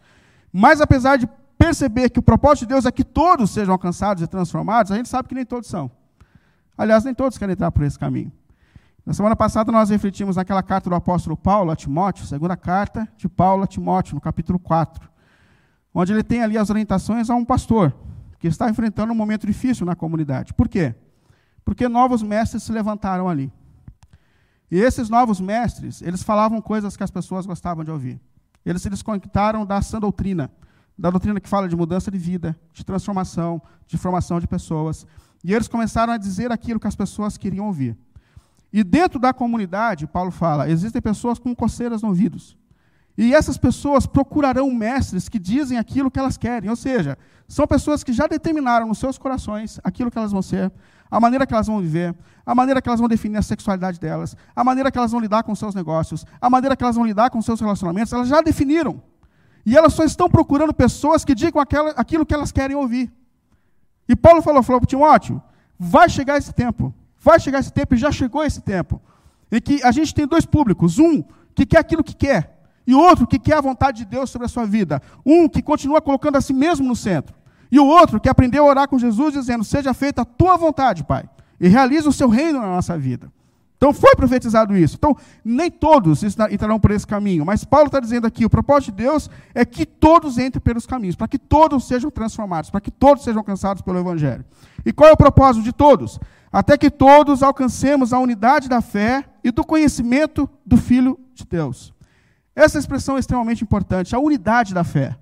Mas 0.51 0.79
apesar 0.79 1.17
de 1.17 1.27
perceber 1.63 2.09
que 2.09 2.19
o 2.19 2.21
propósito 2.21 2.65
de 2.65 2.73
Deus 2.73 2.85
é 2.85 2.91
que 2.91 3.05
todos 3.05 3.51
sejam 3.51 3.71
alcançados 3.71 4.21
e 4.21 4.27
transformados, 4.27 4.91
a 4.91 4.97
gente 4.97 5.07
sabe 5.07 5.29
que 5.29 5.35
nem 5.35 5.45
todos 5.45 5.69
são. 5.69 5.89
Aliás, 6.77 7.05
nem 7.05 7.13
todos 7.13 7.37
querem 7.37 7.53
entrar 7.53 7.71
por 7.71 7.83
esse 7.85 7.97
caminho. 7.97 8.33
Na 9.05 9.13
semana 9.13 9.33
passada 9.33 9.71
nós 9.71 9.89
refletimos 9.89 10.35
naquela 10.35 10.61
carta 10.61 10.89
do 10.89 10.95
apóstolo 10.95 11.37
Paulo 11.37 11.71
a 11.71 11.75
Timóteo, 11.75 12.25
segunda 12.25 12.57
carta 12.57 13.07
de 13.15 13.29
Paulo 13.29 13.63
a 13.63 13.67
Timóteo, 13.67 14.15
no 14.15 14.19
capítulo 14.19 14.59
4, 14.59 15.09
onde 15.93 16.11
ele 16.11 16.21
tem 16.23 16.41
ali 16.41 16.57
as 16.57 16.69
orientações 16.69 17.29
a 17.29 17.35
um 17.35 17.45
pastor 17.45 17.95
que 18.39 18.47
está 18.47 18.69
enfrentando 18.69 19.13
um 19.13 19.15
momento 19.15 19.47
difícil 19.47 19.85
na 19.85 19.95
comunidade. 19.95 20.53
Por 20.53 20.67
quê? 20.67 20.93
Porque 21.63 21.87
novos 21.87 22.21
mestres 22.21 22.63
se 22.63 22.73
levantaram 22.73 23.29
ali. 23.29 23.49
E 24.69 24.81
esses 24.81 25.09
novos 25.09 25.39
mestres, 25.39 26.01
eles 26.01 26.23
falavam 26.23 26.59
coisas 26.59 26.97
que 26.97 27.03
as 27.03 27.11
pessoas 27.11 27.45
gostavam 27.45 27.85
de 27.85 27.91
ouvir. 27.91 28.19
Eles 28.65 28.81
se 28.81 28.89
desconectaram 28.89 29.65
da 29.65 29.81
sã 29.81 29.97
doutrina, 29.97 30.51
da 30.97 31.09
doutrina 31.09 31.39
que 31.39 31.49
fala 31.49 31.67
de 31.67 31.75
mudança 31.75 32.11
de 32.11 32.17
vida, 32.17 32.57
de 32.73 32.83
transformação, 32.83 33.61
de 33.87 33.97
formação 33.97 34.39
de 34.39 34.47
pessoas. 34.47 35.05
E 35.43 35.53
eles 35.53 35.67
começaram 35.67 36.13
a 36.13 36.17
dizer 36.17 36.51
aquilo 36.51 36.79
que 36.79 36.87
as 36.87 36.95
pessoas 36.95 37.37
queriam 37.37 37.67
ouvir. 37.67 37.97
E 38.71 38.83
dentro 38.83 39.19
da 39.19 39.33
comunidade, 39.33 40.07
Paulo 40.07 40.31
fala, 40.31 40.69
existem 40.69 41.01
pessoas 41.01 41.37
com 41.37 41.55
coceiras 41.55 42.01
no 42.01 42.09
ouvidos. 42.09 42.57
E 43.15 43.33
essas 43.35 43.57
pessoas 43.57 44.07
procurarão 44.07 44.71
mestres 44.71 45.29
que 45.29 45.37
dizem 45.37 45.77
aquilo 45.77 46.09
que 46.09 46.17
elas 46.17 46.37
querem. 46.37 46.69
Ou 46.69 46.75
seja, 46.75 47.17
são 47.47 47.67
pessoas 47.67 48.03
que 48.03 48.11
já 48.11 48.25
determinaram 48.25 48.87
nos 48.87 48.97
seus 48.97 49.17
corações 49.17 49.79
aquilo 49.83 50.09
que 50.09 50.17
elas 50.17 50.31
vão 50.31 50.41
ser, 50.41 50.71
a 51.11 51.19
maneira 51.19 51.45
que 51.45 51.53
elas 51.53 51.67
vão 51.67 51.79
viver, 51.79 52.15
a 52.43 52.55
maneira 52.55 52.81
que 52.81 52.89
elas 52.89 52.99
vão 52.99 53.07
definir 53.07 53.37
a 53.37 53.43
sexualidade 53.43 53.99
delas, 53.99 54.35
a 54.55 54.63
maneira 54.63 54.91
que 54.91 54.97
elas 54.97 55.11
vão 55.11 55.19
lidar 55.19 55.43
com 55.43 55.53
seus 55.53 55.75
negócios, 55.75 56.25
a 56.41 56.49
maneira 56.49 56.75
que 56.75 56.83
elas 56.83 56.95
vão 56.95 57.05
lidar 57.05 57.29
com 57.29 57.39
seus 57.41 57.59
relacionamentos, 57.59 58.11
elas 58.11 58.27
já 58.27 58.41
definiram. 58.41 58.99
E 59.65 59.77
elas 59.77 59.93
só 59.93 60.03
estão 60.03 60.29
procurando 60.29 60.73
pessoas 60.73 61.23
que 61.23 61.33
digam 61.33 61.61
aquela, 61.61 61.91
aquilo 61.91 62.25
que 62.25 62.33
elas 62.33 62.51
querem 62.51 62.75
ouvir. 62.75 63.11
E 64.07 64.15
Paulo 64.15 64.41
falou, 64.41 64.61
falou 64.61 64.81
para 64.81 64.87
Timóteo, 64.87 65.41
vai 65.79 66.09
chegar 66.09 66.37
esse 66.37 66.51
tempo, 66.53 66.93
vai 67.19 67.39
chegar 67.39 67.59
esse 67.59 67.71
tempo, 67.71 67.95
e 67.95 67.97
já 67.97 68.11
chegou 68.11 68.43
esse 68.43 68.61
tempo, 68.61 69.01
em 69.51 69.61
que 69.61 69.81
a 69.83 69.91
gente 69.91 70.13
tem 70.13 70.27
dois 70.27 70.45
públicos, 70.45 70.99
um 70.99 71.23
que 71.55 71.65
quer 71.65 71.79
aquilo 71.79 72.03
que 72.03 72.15
quer, 72.15 72.53
e 72.85 72.93
outro 72.93 73.25
que 73.25 73.39
quer 73.39 73.55
a 73.55 73.61
vontade 73.61 73.99
de 73.99 74.05
Deus 74.05 74.29
sobre 74.29 74.45
a 74.45 74.49
sua 74.49 74.65
vida. 74.65 75.01
Um 75.25 75.47
que 75.47 75.61
continua 75.61 76.01
colocando 76.01 76.35
a 76.35 76.41
si 76.41 76.53
mesmo 76.53 76.85
no 76.85 76.95
centro. 76.95 77.33
E 77.71 77.79
o 77.79 77.85
outro 77.85 78.19
que 78.19 78.29
aprendeu 78.29 78.65
a 78.65 78.69
orar 78.69 78.87
com 78.89 78.99
Jesus, 78.99 79.33
dizendo: 79.33 79.63
Seja 79.63 79.93
feita 79.93 80.21
a 80.21 80.25
tua 80.25 80.57
vontade, 80.57 81.03
Pai, 81.03 81.27
e 81.59 81.67
realiza 81.67 82.09
o 82.09 82.13
seu 82.13 82.27
reino 82.27 82.59
na 82.59 82.67
nossa 82.67 82.97
vida. 82.97 83.31
Então 83.77 83.93
foi 83.93 84.15
profetizado 84.15 84.77
isso. 84.77 84.95
Então, 84.95 85.15
nem 85.43 85.69
todos 85.69 86.23
entrarão 86.23 86.79
por 86.79 86.91
esse 86.91 87.05
caminho, 87.05 87.45
mas 87.45 87.65
Paulo 87.65 87.87
está 87.87 87.99
dizendo 87.99 88.25
aqui: 88.25 88.45
o 88.45 88.49
propósito 88.49 88.91
de 88.91 89.03
Deus 89.03 89.29
é 89.53 89.65
que 89.65 89.85
todos 89.85 90.37
entrem 90.37 90.61
pelos 90.61 90.85
caminhos, 90.85 91.15
para 91.15 91.27
que 91.27 91.37
todos 91.37 91.85
sejam 91.85 92.09
transformados, 92.09 92.69
para 92.69 92.79
que 92.79 92.91
todos 92.91 93.23
sejam 93.23 93.39
alcançados 93.39 93.81
pelo 93.81 93.99
Evangelho. 93.99 94.45
E 94.85 94.93
qual 94.93 95.09
é 95.09 95.13
o 95.13 95.17
propósito 95.17 95.63
de 95.63 95.73
todos? 95.73 96.19
Até 96.51 96.77
que 96.77 96.89
todos 96.89 97.43
alcancemos 97.43 98.13
a 98.13 98.19
unidade 98.19 98.69
da 98.69 98.81
fé 98.81 99.25
e 99.43 99.51
do 99.51 99.65
conhecimento 99.65 100.49
do 100.65 100.77
Filho 100.77 101.19
de 101.33 101.45
Deus. 101.45 101.93
Essa 102.55 102.77
expressão 102.77 103.17
é 103.17 103.19
extremamente 103.19 103.63
importante, 103.63 104.15
a 104.15 104.19
unidade 104.19 104.73
da 104.73 104.83
fé. 104.83 105.17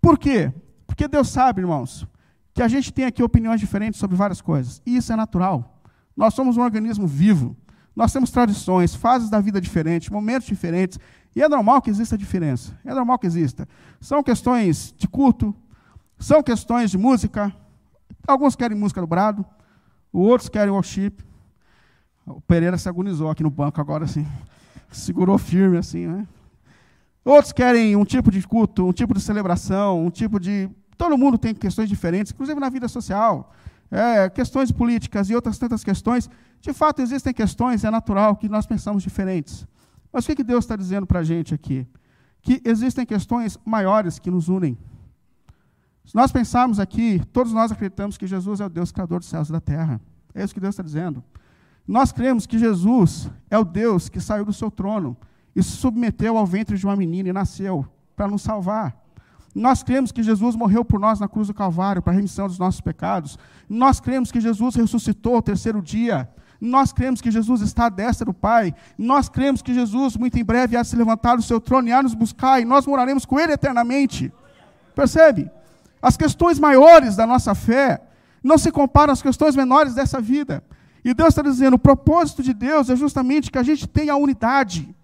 Por 0.00 0.18
quê? 0.18 0.52
Porque 0.86 1.08
Deus 1.08 1.28
sabe, 1.28 1.60
irmãos, 1.60 2.06
que 2.52 2.62
a 2.62 2.68
gente 2.68 2.92
tem 2.92 3.04
aqui 3.04 3.22
opiniões 3.22 3.60
diferentes 3.60 3.98
sobre 3.98 4.16
várias 4.16 4.40
coisas. 4.40 4.82
E 4.84 4.96
isso 4.96 5.12
é 5.12 5.16
natural. 5.16 5.80
Nós 6.16 6.34
somos 6.34 6.56
um 6.56 6.62
organismo 6.62 7.06
vivo. 7.06 7.56
Nós 7.94 8.12
temos 8.12 8.30
tradições, 8.30 8.94
fases 8.94 9.30
da 9.30 9.40
vida 9.40 9.60
diferentes, 9.60 10.08
momentos 10.08 10.46
diferentes. 10.46 10.98
E 11.34 11.42
é 11.42 11.48
normal 11.48 11.80
que 11.80 11.90
exista 11.90 12.18
diferença. 12.18 12.76
É 12.84 12.92
normal 12.92 13.18
que 13.18 13.26
exista. 13.26 13.68
São 14.00 14.22
questões 14.22 14.94
de 14.96 15.06
culto, 15.06 15.54
são 16.18 16.42
questões 16.42 16.90
de 16.90 16.98
música. 16.98 17.54
Alguns 18.26 18.56
querem 18.56 18.76
música 18.76 19.00
do 19.00 19.06
brado, 19.06 19.44
outros 20.12 20.48
querem 20.48 20.72
worship. 20.72 21.12
O 22.26 22.40
Pereira 22.40 22.78
se 22.78 22.88
agonizou 22.88 23.30
aqui 23.30 23.42
no 23.42 23.50
banco 23.50 23.80
agora, 23.80 24.04
assim. 24.04 24.26
Segurou 24.90 25.38
firme, 25.38 25.76
assim, 25.76 26.06
né? 26.06 26.26
Outros 27.24 27.52
querem 27.52 27.96
um 27.96 28.04
tipo 28.04 28.30
de 28.30 28.46
culto, 28.46 28.86
um 28.86 28.92
tipo 28.92 29.14
de 29.14 29.20
celebração, 29.20 30.04
um 30.04 30.10
tipo 30.10 30.38
de. 30.38 30.68
Todo 30.96 31.18
mundo 31.18 31.38
tem 31.38 31.54
questões 31.54 31.88
diferentes, 31.88 32.32
inclusive 32.32 32.60
na 32.60 32.68
vida 32.68 32.86
social. 32.86 33.52
É, 33.96 34.28
questões 34.28 34.72
políticas 34.72 35.30
e 35.30 35.36
outras 35.36 35.56
tantas 35.56 35.84
questões. 35.84 36.28
De 36.60 36.72
fato, 36.72 37.00
existem 37.00 37.32
questões, 37.32 37.84
é 37.84 37.90
natural 37.92 38.34
que 38.34 38.48
nós 38.48 38.66
pensamos 38.66 39.04
diferentes. 39.04 39.64
Mas 40.12 40.24
o 40.24 40.26
que, 40.26 40.34
que 40.34 40.42
Deus 40.42 40.64
está 40.64 40.74
dizendo 40.74 41.06
para 41.06 41.20
a 41.20 41.22
gente 41.22 41.54
aqui? 41.54 41.86
Que 42.42 42.60
existem 42.64 43.06
questões 43.06 43.56
maiores 43.64 44.18
que 44.18 44.32
nos 44.32 44.48
unem. 44.48 44.76
Se 46.04 46.12
nós 46.12 46.32
pensarmos 46.32 46.80
aqui, 46.80 47.22
todos 47.32 47.52
nós 47.52 47.70
acreditamos 47.70 48.18
que 48.18 48.26
Jesus 48.26 48.60
é 48.60 48.66
o 48.66 48.68
Deus 48.68 48.90
criador 48.90 49.20
dos 49.20 49.28
céus 49.28 49.48
e 49.48 49.52
da 49.52 49.60
terra. 49.60 50.00
É 50.34 50.42
isso 50.42 50.52
que 50.52 50.60
Deus 50.60 50.72
está 50.72 50.82
dizendo. 50.82 51.22
Nós 51.86 52.10
cremos 52.10 52.46
que 52.46 52.58
Jesus 52.58 53.30
é 53.48 53.56
o 53.56 53.64
Deus 53.64 54.08
que 54.08 54.20
saiu 54.20 54.44
do 54.44 54.52
seu 54.52 54.72
trono 54.72 55.16
e 55.54 55.62
se 55.62 55.70
submeteu 55.70 56.36
ao 56.36 56.44
ventre 56.44 56.76
de 56.76 56.84
uma 56.84 56.96
menina 56.96 57.28
e 57.28 57.32
nasceu 57.32 57.86
para 58.16 58.26
nos 58.26 58.42
salvar. 58.42 59.03
Nós 59.54 59.82
cremos 59.82 60.10
que 60.10 60.22
Jesus 60.22 60.56
morreu 60.56 60.84
por 60.84 60.98
nós 60.98 61.20
na 61.20 61.28
cruz 61.28 61.46
do 61.46 61.54
Calvário 61.54 62.02
para 62.02 62.12
a 62.12 62.16
remissão 62.16 62.48
dos 62.48 62.58
nossos 62.58 62.80
pecados. 62.80 63.38
Nós 63.68 64.00
cremos 64.00 64.32
que 64.32 64.40
Jesus 64.40 64.74
ressuscitou 64.74 65.36
ao 65.36 65.42
terceiro 65.42 65.80
dia. 65.80 66.28
Nós 66.60 66.92
cremos 66.92 67.20
que 67.20 67.30
Jesus 67.30 67.60
está 67.60 67.86
à 67.86 67.88
destra 67.88 68.24
do 68.24 68.34
Pai. 68.34 68.74
Nós 68.98 69.28
cremos 69.28 69.62
que 69.62 69.72
Jesus, 69.72 70.16
muito 70.16 70.36
em 70.38 70.44
breve, 70.44 70.76
há 70.76 70.82
de 70.82 70.88
se 70.88 70.96
levantar 70.96 71.36
do 71.36 71.42
seu 71.42 71.60
trono 71.60 71.88
e 71.88 71.92
há 71.92 71.98
de 71.98 72.04
nos 72.04 72.14
buscar, 72.14 72.60
e 72.60 72.64
nós 72.64 72.86
moraremos 72.86 73.24
com 73.24 73.38
Ele 73.38 73.52
eternamente. 73.52 74.32
Percebe? 74.94 75.50
As 76.02 76.16
questões 76.16 76.58
maiores 76.58 77.14
da 77.14 77.26
nossa 77.26 77.54
fé 77.54 78.02
não 78.42 78.58
se 78.58 78.72
comparam 78.72 79.12
às 79.12 79.22
questões 79.22 79.54
menores 79.54 79.94
dessa 79.94 80.20
vida. 80.20 80.64
E 81.04 81.14
Deus 81.14 81.28
está 81.28 81.42
dizendo: 81.42 81.74
o 81.74 81.78
propósito 81.78 82.42
de 82.42 82.52
Deus 82.52 82.90
é 82.90 82.96
justamente 82.96 83.50
que 83.50 83.58
a 83.58 83.62
gente 83.62 83.86
tenha 83.86 84.16
unidade 84.16 84.94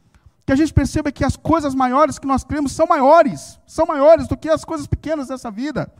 que 0.50 0.54
a 0.54 0.56
gente 0.56 0.74
perceba 0.74 1.12
que 1.12 1.24
as 1.24 1.36
coisas 1.36 1.76
maiores 1.76 2.18
que 2.18 2.26
nós 2.26 2.42
cremos 2.42 2.72
são 2.72 2.84
maiores, 2.84 3.60
são 3.64 3.86
maiores 3.86 4.26
do 4.26 4.36
que 4.36 4.48
as 4.48 4.64
coisas 4.64 4.84
pequenas 4.84 5.28
dessa 5.28 5.48
vida. 5.48 5.94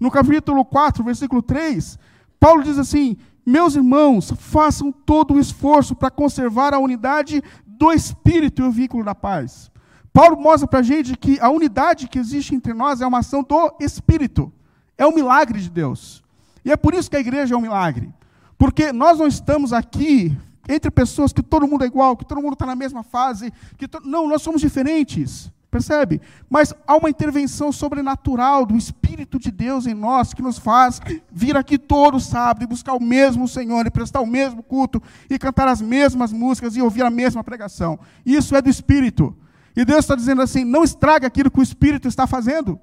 No 0.00 0.10
capítulo 0.10 0.64
4, 0.64 1.04
versículo 1.04 1.40
3, 1.40 2.00
Paulo 2.40 2.64
diz 2.64 2.80
assim: 2.80 3.16
Meus 3.46 3.76
irmãos, 3.76 4.32
façam 4.36 4.90
todo 4.90 5.34
o 5.34 5.38
esforço 5.38 5.94
para 5.94 6.10
conservar 6.10 6.74
a 6.74 6.80
unidade 6.80 7.44
do 7.64 7.92
Espírito 7.92 8.62
e 8.62 8.64
o 8.64 8.72
vínculo 8.72 9.04
da 9.04 9.14
paz. 9.14 9.70
Paulo 10.12 10.36
mostra 10.36 10.66
para 10.66 10.80
a 10.80 10.82
gente 10.82 11.16
que 11.16 11.38
a 11.38 11.48
unidade 11.48 12.08
que 12.08 12.18
existe 12.18 12.56
entre 12.56 12.74
nós 12.74 13.00
é 13.00 13.06
uma 13.06 13.20
ação 13.20 13.44
do 13.44 13.76
Espírito, 13.78 14.52
é 14.98 15.06
um 15.06 15.14
milagre 15.14 15.60
de 15.60 15.70
Deus. 15.70 16.24
E 16.64 16.72
é 16.72 16.76
por 16.76 16.92
isso 16.92 17.08
que 17.08 17.16
a 17.16 17.20
igreja 17.20 17.54
é 17.54 17.56
um 17.56 17.62
milagre. 17.62 18.12
Porque 18.58 18.90
nós 18.92 19.20
não 19.20 19.28
estamos 19.28 19.72
aqui 19.72 20.36
entre 20.68 20.90
pessoas 20.90 21.32
que 21.32 21.42
todo 21.42 21.66
mundo 21.66 21.84
é 21.84 21.86
igual, 21.86 22.16
que 22.16 22.24
todo 22.24 22.40
mundo 22.40 22.54
está 22.54 22.66
na 22.66 22.76
mesma 22.76 23.02
fase. 23.02 23.52
Que 23.76 23.88
to... 23.88 24.00
Não, 24.04 24.28
nós 24.28 24.42
somos 24.42 24.60
diferentes. 24.60 25.50
Percebe? 25.72 26.20
Mas 26.50 26.74
há 26.86 26.94
uma 26.96 27.08
intervenção 27.08 27.72
sobrenatural 27.72 28.66
do 28.66 28.76
Espírito 28.76 29.38
de 29.38 29.50
Deus 29.50 29.86
em 29.86 29.94
nós 29.94 30.34
que 30.34 30.42
nos 30.42 30.58
faz 30.58 31.00
vir 31.32 31.56
aqui 31.56 31.78
todo 31.78 32.20
sábado 32.20 32.62
e 32.62 32.66
buscar 32.66 32.92
o 32.92 33.02
mesmo 33.02 33.48
Senhor, 33.48 33.86
e 33.86 33.90
prestar 33.90 34.20
o 34.20 34.26
mesmo 34.26 34.62
culto, 34.62 35.02
e 35.30 35.38
cantar 35.38 35.68
as 35.68 35.80
mesmas 35.80 36.30
músicas 36.30 36.76
e 36.76 36.82
ouvir 36.82 37.02
a 37.02 37.10
mesma 37.10 37.42
pregação. 37.42 37.98
Isso 38.24 38.54
é 38.54 38.60
do 38.60 38.68
Espírito. 38.68 39.34
E 39.74 39.82
Deus 39.82 40.00
está 40.00 40.14
dizendo 40.14 40.42
assim: 40.42 40.62
não 40.62 40.84
estrague 40.84 41.24
aquilo 41.24 41.50
que 41.50 41.60
o 41.60 41.62
Espírito 41.62 42.06
está 42.06 42.26
fazendo. 42.26 42.78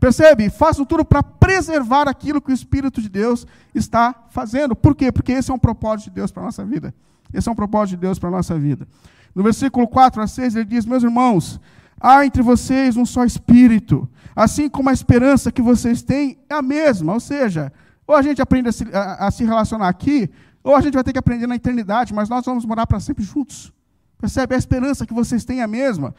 Percebe? 0.00 0.48
Façam 0.48 0.86
tudo 0.86 1.04
para 1.04 1.22
preservar 1.22 2.08
aquilo 2.08 2.40
que 2.40 2.50
o 2.50 2.54
Espírito 2.54 3.02
de 3.02 3.10
Deus 3.10 3.46
está 3.74 4.24
fazendo. 4.30 4.74
Por 4.74 4.96
quê? 4.96 5.12
Porque 5.12 5.32
esse 5.32 5.50
é 5.50 5.54
um 5.54 5.58
propósito 5.58 6.08
de 6.08 6.14
Deus 6.14 6.32
para 6.32 6.42
a 6.42 6.46
nossa 6.46 6.64
vida. 6.64 6.94
Esse 7.32 7.48
é 7.48 7.52
um 7.52 7.54
propósito 7.54 7.96
de 7.96 8.02
Deus 8.02 8.18
para 8.18 8.28
a 8.28 8.32
nossa 8.32 8.58
vida. 8.58 8.86
No 9.34 9.42
versículo 9.42 9.88
4 9.88 10.22
a 10.22 10.26
6, 10.26 10.56
ele 10.56 10.64
diz: 10.64 10.84
Meus 10.84 11.02
irmãos, 11.02 11.60
há 12.00 12.24
entre 12.24 12.42
vocês 12.42 12.96
um 12.96 13.06
só 13.06 13.24
espírito, 13.24 14.08
assim 14.36 14.68
como 14.68 14.90
a 14.90 14.92
esperança 14.92 15.50
que 15.50 15.62
vocês 15.62 16.02
têm 16.02 16.38
é 16.48 16.54
a 16.54 16.62
mesma. 16.62 17.14
Ou 17.14 17.20
seja, 17.20 17.72
ou 18.06 18.14
a 18.14 18.22
gente 18.22 18.42
aprende 18.42 18.68
a 18.68 18.72
se, 18.72 18.84
a, 18.92 19.26
a 19.26 19.30
se 19.30 19.44
relacionar 19.44 19.88
aqui, 19.88 20.28
ou 20.62 20.76
a 20.76 20.80
gente 20.80 20.94
vai 20.94 21.02
ter 21.02 21.12
que 21.12 21.18
aprender 21.18 21.46
na 21.46 21.56
eternidade, 21.56 22.12
mas 22.12 22.28
nós 22.28 22.44
vamos 22.44 22.64
morar 22.64 22.86
para 22.86 23.00
sempre 23.00 23.24
juntos. 23.24 23.72
Percebe? 24.18 24.54
A 24.54 24.58
esperança 24.58 25.06
que 25.06 25.14
vocês 25.14 25.44
têm 25.44 25.60
é 25.60 25.64
a 25.64 25.68
mesma. 25.68 26.14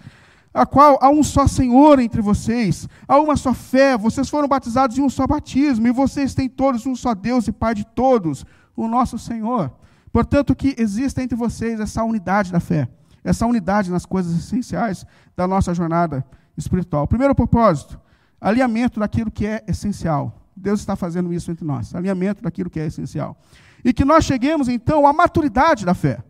A 0.54 0.66
qual 0.66 1.00
há 1.02 1.10
um 1.10 1.24
só 1.24 1.48
Senhor 1.48 2.00
entre 2.00 2.22
vocês, 2.22 2.88
há 3.08 3.20
uma 3.20 3.36
só 3.36 3.54
fé, 3.54 3.98
vocês 3.98 4.30
foram 4.30 4.48
batizados 4.48 4.98
em 4.98 5.02
um 5.02 5.10
só 5.10 5.26
batismo, 5.26 5.88
e 5.88 5.92
vocês 5.92 6.36
têm 6.36 6.48
todos 6.48 6.86
um 6.86 6.96
só 6.96 7.16
Deus 7.16 7.48
e 7.48 7.52
Pai 7.52 7.74
de 7.74 7.86
todos, 7.86 8.46
o 8.76 8.88
nosso 8.88 9.18
Senhor. 9.18 9.72
Portanto, 10.14 10.56
que 10.56 10.76
exista 10.78 11.24
entre 11.24 11.36
vocês 11.36 11.80
essa 11.80 12.04
unidade 12.04 12.52
da 12.52 12.60
fé, 12.60 12.88
essa 13.24 13.48
unidade 13.48 13.90
nas 13.90 14.06
coisas 14.06 14.38
essenciais 14.38 15.08
da 15.36 15.48
nossa 15.48 15.74
jornada 15.74 16.24
espiritual. 16.56 17.08
Primeiro 17.08 17.34
propósito, 17.34 18.00
alinhamento 18.40 19.00
daquilo 19.00 19.32
que 19.32 19.48
é 19.48 19.64
essencial. 19.68 20.40
Deus 20.56 20.80
está 20.80 20.96
fazendo 20.96 21.34
isso 21.34 21.50
entre 21.50 21.66
nós, 21.66 21.96
alinhamento 21.96 22.44
daquilo 22.44 22.70
que 22.70 22.80
é 22.80 22.86
essencial. 22.86 23.36
E 23.84 23.92
que 23.92 24.06
nós 24.06 24.24
cheguemos, 24.24 24.70
então, 24.70 25.08
à 25.08 25.12
maturidade 25.12 25.84
da 25.84 25.96
fé. 25.96 26.24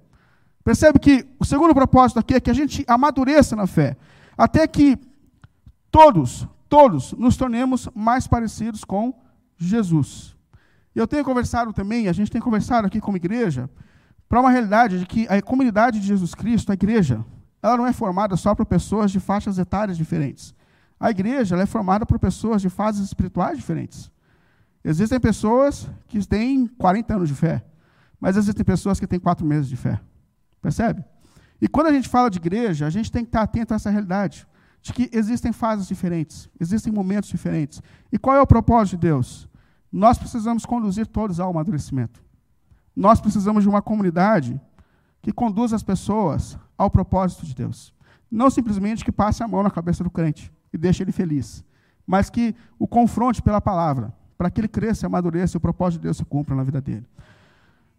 Percebe 0.63 0.97
que 0.97 1.27
o 1.37 1.43
segundo 1.43 1.73
propósito 1.73 2.19
aqui 2.19 2.35
é 2.35 2.39
que 2.39 2.49
a 2.49 2.53
gente 2.53 2.85
amadureça 2.87 3.53
na 3.53 3.67
fé, 3.67 3.97
até 4.37 4.65
que 4.65 4.97
todos, 5.91 6.47
todos 6.69 7.11
nos 7.11 7.35
tornemos 7.35 7.89
mais 7.93 8.27
parecidos 8.27 8.85
com 8.85 9.13
Jesus. 9.57 10.37
Eu 10.95 11.07
tenho 11.07 11.23
conversado 11.23 11.73
também, 11.73 12.07
a 12.07 12.13
gente 12.13 12.31
tem 12.31 12.41
conversado 12.41 12.87
aqui 12.87 13.01
como 13.01 13.17
igreja, 13.17 13.69
para 14.29 14.39
uma 14.39 14.49
realidade 14.49 14.99
de 14.99 15.05
que 15.05 15.27
a 15.27 15.41
comunidade 15.41 15.99
de 15.99 16.07
Jesus 16.07 16.33
Cristo, 16.33 16.71
a 16.71 16.73
igreja, 16.73 17.23
ela 17.61 17.77
não 17.77 17.87
é 17.87 17.93
formada 17.93 18.35
só 18.35 18.53
por 18.53 18.65
pessoas 18.65 19.11
de 19.11 19.19
faixas 19.19 19.57
etárias 19.57 19.97
diferentes. 19.97 20.53
A 20.99 21.09
igreja 21.09 21.55
é 21.57 21.65
formada 21.65 22.05
por 22.05 22.19
pessoas 22.19 22.61
de 22.61 22.69
fases 22.69 23.05
espirituais 23.05 23.57
diferentes. 23.57 24.11
Existem 24.83 25.19
pessoas 25.19 25.89
que 26.07 26.25
têm 26.25 26.67
40 26.67 27.15
anos 27.15 27.29
de 27.29 27.35
fé, 27.35 27.63
mas 28.19 28.37
existem 28.37 28.65
pessoas 28.65 28.99
que 28.99 29.07
têm 29.07 29.19
quatro 29.19 29.45
meses 29.45 29.69
de 29.69 29.77
fé. 29.77 29.99
Percebe? 30.61 31.03
E 31.61 31.67
quando 31.67 31.87
a 31.87 31.93
gente 31.93 32.09
fala 32.09 32.29
de 32.29 32.37
igreja, 32.37 32.85
a 32.85 32.89
gente 32.89 33.11
tem 33.11 33.23
que 33.23 33.29
estar 33.29 33.41
atento 33.41 33.73
a 33.73 33.75
essa 33.77 33.89
realidade, 33.89 34.45
de 34.81 34.91
que 34.91 35.09
existem 35.13 35.53
fases 35.53 35.87
diferentes, 35.87 36.49
existem 36.59 36.91
momentos 36.91 37.29
diferentes. 37.29 37.81
E 38.11 38.17
qual 38.17 38.35
é 38.35 38.41
o 38.41 38.47
propósito 38.47 38.97
de 38.97 39.07
Deus? 39.07 39.47
Nós 39.93 40.17
precisamos 40.17 40.65
conduzir 40.65 41.05
todos 41.05 41.39
ao 41.39 41.51
amadurecimento. 41.51 42.19
Nós 42.95 43.21
precisamos 43.21 43.61
de 43.63 43.69
uma 43.69 43.79
comunidade 43.79 44.59
que 45.21 45.31
conduza 45.31 45.75
as 45.75 45.83
pessoas 45.83 46.57
ao 46.75 46.89
propósito 46.89 47.45
de 47.45 47.53
Deus. 47.53 47.93
Não 48.29 48.49
simplesmente 48.49 49.05
que 49.05 49.11
passe 49.11 49.43
a 49.43 49.47
mão 49.47 49.61
na 49.61 49.69
cabeça 49.69 50.03
do 50.03 50.09
crente 50.09 50.51
e 50.73 50.79
deixe 50.79 51.03
ele 51.03 51.11
feliz, 51.11 51.63
mas 52.07 52.27
que 52.27 52.55
o 52.79 52.87
confronte 52.87 53.39
pela 53.39 53.61
palavra, 53.61 54.11
para 54.35 54.49
que 54.49 54.61
ele 54.61 54.67
cresça, 54.67 55.05
amadureça 55.05 55.55
e 55.55 55.59
o 55.59 55.61
propósito 55.61 55.99
de 55.99 56.07
Deus 56.07 56.17
se 56.17 56.25
cumpra 56.25 56.55
na 56.55 56.63
vida 56.63 56.81
dele. 56.81 57.05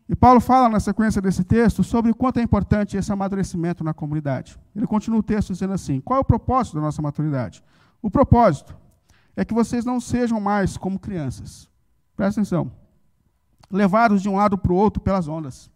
E 0.08 0.16
Paulo 0.16 0.40
fala 0.40 0.68
na 0.68 0.80
sequência 0.80 1.22
desse 1.22 1.44
texto 1.44 1.84
sobre 1.84 2.10
o 2.10 2.14
quanto 2.14 2.40
é 2.40 2.42
importante 2.42 2.96
esse 2.96 3.12
amadurecimento 3.12 3.84
na 3.84 3.94
comunidade. 3.94 4.58
Ele 4.74 4.86
continua 4.86 5.20
o 5.20 5.22
texto 5.22 5.52
dizendo 5.52 5.72
assim: 5.72 6.00
qual 6.00 6.18
é 6.18 6.20
o 6.20 6.24
propósito 6.24 6.74
da 6.74 6.80
nossa 6.80 7.00
maturidade? 7.00 7.62
O 8.02 8.10
propósito 8.10 8.76
é 9.36 9.44
que 9.44 9.54
vocês 9.54 9.84
não 9.84 10.00
sejam 10.00 10.40
mais 10.40 10.76
como 10.76 10.98
crianças. 10.98 11.72
Presta 12.16 12.40
atenção. 12.40 12.70
Levados 13.70 14.22
de 14.22 14.28
um 14.28 14.36
lado 14.36 14.56
para 14.56 14.72
o 14.72 14.76
outro 14.76 15.02
pelas 15.02 15.28
ondas. 15.28 15.70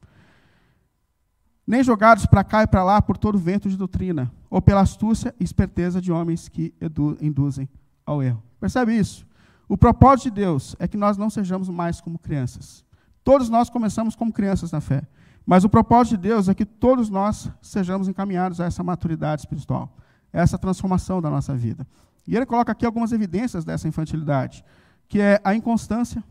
Nem 1.66 1.82
jogados 1.82 2.26
para 2.26 2.44
cá 2.44 2.62
e 2.62 2.66
para 2.66 2.82
lá 2.82 3.02
por 3.02 3.18
todo 3.18 3.38
vento 3.38 3.68
de 3.68 3.76
doutrina, 3.76 4.32
ou 4.48 4.62
pela 4.62 4.80
astúcia 4.80 5.34
e 5.38 5.44
esperteza 5.44 6.00
de 6.00 6.10
homens 6.10 6.48
que 6.48 6.74
induzem 7.20 7.68
ao 8.06 8.22
erro. 8.22 8.42
Percebe 8.58 8.96
isso? 8.96 9.26
O 9.68 9.76
propósito 9.76 10.24
de 10.24 10.40
Deus 10.40 10.74
é 10.78 10.88
que 10.88 10.96
nós 10.96 11.18
não 11.18 11.28
sejamos 11.28 11.68
mais 11.68 12.00
como 12.00 12.18
crianças. 12.18 12.84
Todos 13.22 13.50
nós 13.50 13.68
começamos 13.68 14.16
como 14.16 14.32
crianças 14.32 14.72
na 14.72 14.80
fé. 14.80 15.06
Mas 15.44 15.64
o 15.64 15.68
propósito 15.68 16.16
de 16.16 16.28
Deus 16.28 16.48
é 16.48 16.54
que 16.54 16.66
todos 16.66 17.08
nós 17.08 17.50
sejamos 17.62 18.06
encaminhados 18.06 18.60
a 18.60 18.66
essa 18.66 18.82
maturidade 18.82 19.40
espiritual, 19.40 19.96
a 20.30 20.40
essa 20.40 20.58
transformação 20.58 21.22
da 21.22 21.30
nossa 21.30 21.54
vida. 21.54 21.86
E 22.26 22.36
ele 22.36 22.44
coloca 22.44 22.72
aqui 22.72 22.84
algumas 22.84 23.12
evidências 23.12 23.64
dessa 23.64 23.88
infantilidade, 23.88 24.62
que 25.08 25.20
é 25.20 25.40
a 25.42 25.54
inconstância, 25.54 26.22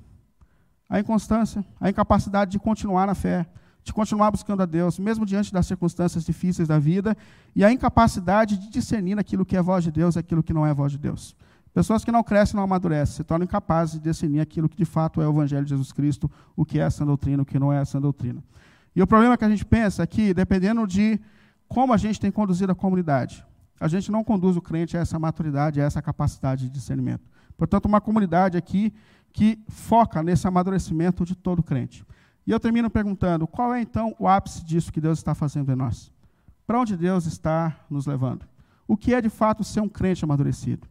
a 0.90 1.00
inconstância, 1.00 1.66
a 1.82 1.90
incapacidade 1.90 2.52
de 2.52 2.60
continuar 2.60 3.08
na 3.08 3.16
fé, 3.16 3.46
de 3.84 3.92
continuar 3.92 4.32
buscando 4.32 4.62
a 4.62 4.66
Deus, 4.66 5.00
mesmo 5.00 5.26
diante 5.26 5.52
das 5.52 5.66
circunstâncias 5.66 6.24
difíceis 6.24 6.68
da 6.68 6.78
vida, 6.78 7.18
e 7.56 7.64
a 7.64 7.72
incapacidade 7.72 8.58
de 8.58 8.70
discernir 8.70 9.18
aquilo 9.18 9.46
que 9.46 9.58
é 9.58 9.62
voz 9.62 9.84
de 9.84 9.92
Deus 9.92 10.16
e 10.16 10.20
aquilo 10.20 10.44
que 10.44 10.54
não 10.54 10.66
é 10.66 10.74
voz 10.74 10.92
de 10.92 10.98
Deus. 10.98 11.36
Pessoas 11.74 12.04
que 12.04 12.12
não 12.12 12.24
crescem 12.24 12.56
não 12.56 12.64
amadurecem, 12.64 13.18
se 13.18 13.24
tornam 13.24 13.46
incapazes 13.46 13.96
de 13.96 14.10
discernir 14.10 14.40
aquilo 14.40 14.68
que 14.68 14.78
de 14.78 14.86
fato 14.86 15.22
é 15.22 15.28
o 15.28 15.32
Evangelho 15.32 15.64
de 15.64 15.70
Jesus 15.70 15.92
Cristo, 15.92 16.30
o 16.56 16.66
que 16.66 16.80
é 16.80 16.84
essa 16.84 17.06
doutrina, 17.06 17.44
o 17.44 17.46
que 17.46 17.60
não 17.60 17.72
é 17.72 17.82
essa 17.82 18.00
doutrina. 18.00 18.44
E 18.96 19.02
o 19.02 19.08
problema 19.08 19.38
que 19.38 19.46
a 19.46 19.50
gente 19.50 19.64
pensa 19.64 20.04
é 20.04 20.08
que, 20.08 20.34
dependendo 20.34 20.88
de 20.88 21.20
como 21.68 21.94
a 21.94 21.98
gente 21.98 22.20
tem 22.20 22.32
conduzido 22.32 22.72
a 22.72 22.76
comunidade, 22.76 23.46
a 23.80 23.88
gente 23.88 24.12
não 24.12 24.24
conduz 24.24 24.58
o 24.58 24.62
crente 24.62 24.98
a 24.98 25.02
essa 25.02 25.20
maturidade, 25.20 25.80
a 25.80 25.84
essa 25.84 26.02
capacidade 26.02 26.64
de 26.64 26.72
discernimento. 26.72 27.30
Portanto, 27.58 27.86
uma 27.86 28.00
comunidade 28.00 28.58
aqui 28.58 28.94
que 29.34 29.60
foca 29.68 30.24
nesse 30.24 30.48
amadurecimento 30.48 31.26
de 31.26 31.36
todo 31.36 31.64
crente. 31.64 32.06
E 32.46 32.52
eu 32.52 32.60
termino 32.60 32.90
perguntando: 32.90 33.48
qual 33.48 33.74
é 33.74 33.82
então 33.82 34.16
o 34.20 34.28
ápice 34.28 34.64
disso 34.64 34.92
que 34.92 35.02
Deus 35.02 35.20
está 35.20 35.34
fazendo 35.34 35.72
em 35.72 35.76
nós? 35.76 36.12
Para 36.66 36.80
onde 36.80 36.96
Deus 36.96 37.26
está 37.26 37.76
nos 37.90 38.06
levando? 38.06 38.46
O 38.88 38.96
que 38.96 39.14
é 39.14 39.22
de 39.22 39.30
fato 39.30 39.64
ser 39.64 39.82
um 39.82 39.90
crente 39.90 40.24
amadurecido? 40.24 40.88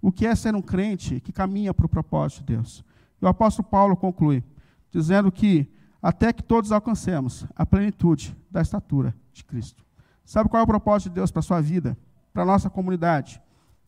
o 0.00 0.10
que 0.10 0.26
é 0.26 0.34
ser 0.34 0.54
um 0.54 0.62
crente 0.62 1.20
que 1.20 1.32
caminha 1.32 1.74
para 1.74 1.86
o 1.86 1.88
propósito 1.88 2.40
de 2.40 2.54
Deus. 2.54 2.84
E 3.20 3.24
o 3.24 3.28
apóstolo 3.28 3.68
Paulo 3.68 3.96
conclui, 3.96 4.42
dizendo 4.90 5.30
que 5.30 5.70
até 6.02 6.32
que 6.32 6.42
todos 6.42 6.72
alcancemos 6.72 7.46
a 7.54 7.66
plenitude 7.66 8.36
da 8.50 8.62
estatura 8.62 9.14
de 9.32 9.44
Cristo. 9.44 9.84
Sabe 10.24 10.48
qual 10.48 10.60
é 10.60 10.64
o 10.64 10.66
propósito 10.66 11.10
de 11.10 11.16
Deus 11.16 11.30
para 11.30 11.40
a 11.40 11.42
sua 11.42 11.60
vida, 11.60 11.98
para 12.32 12.42
a 12.42 12.46
nossa 12.46 12.70
comunidade? 12.70 13.42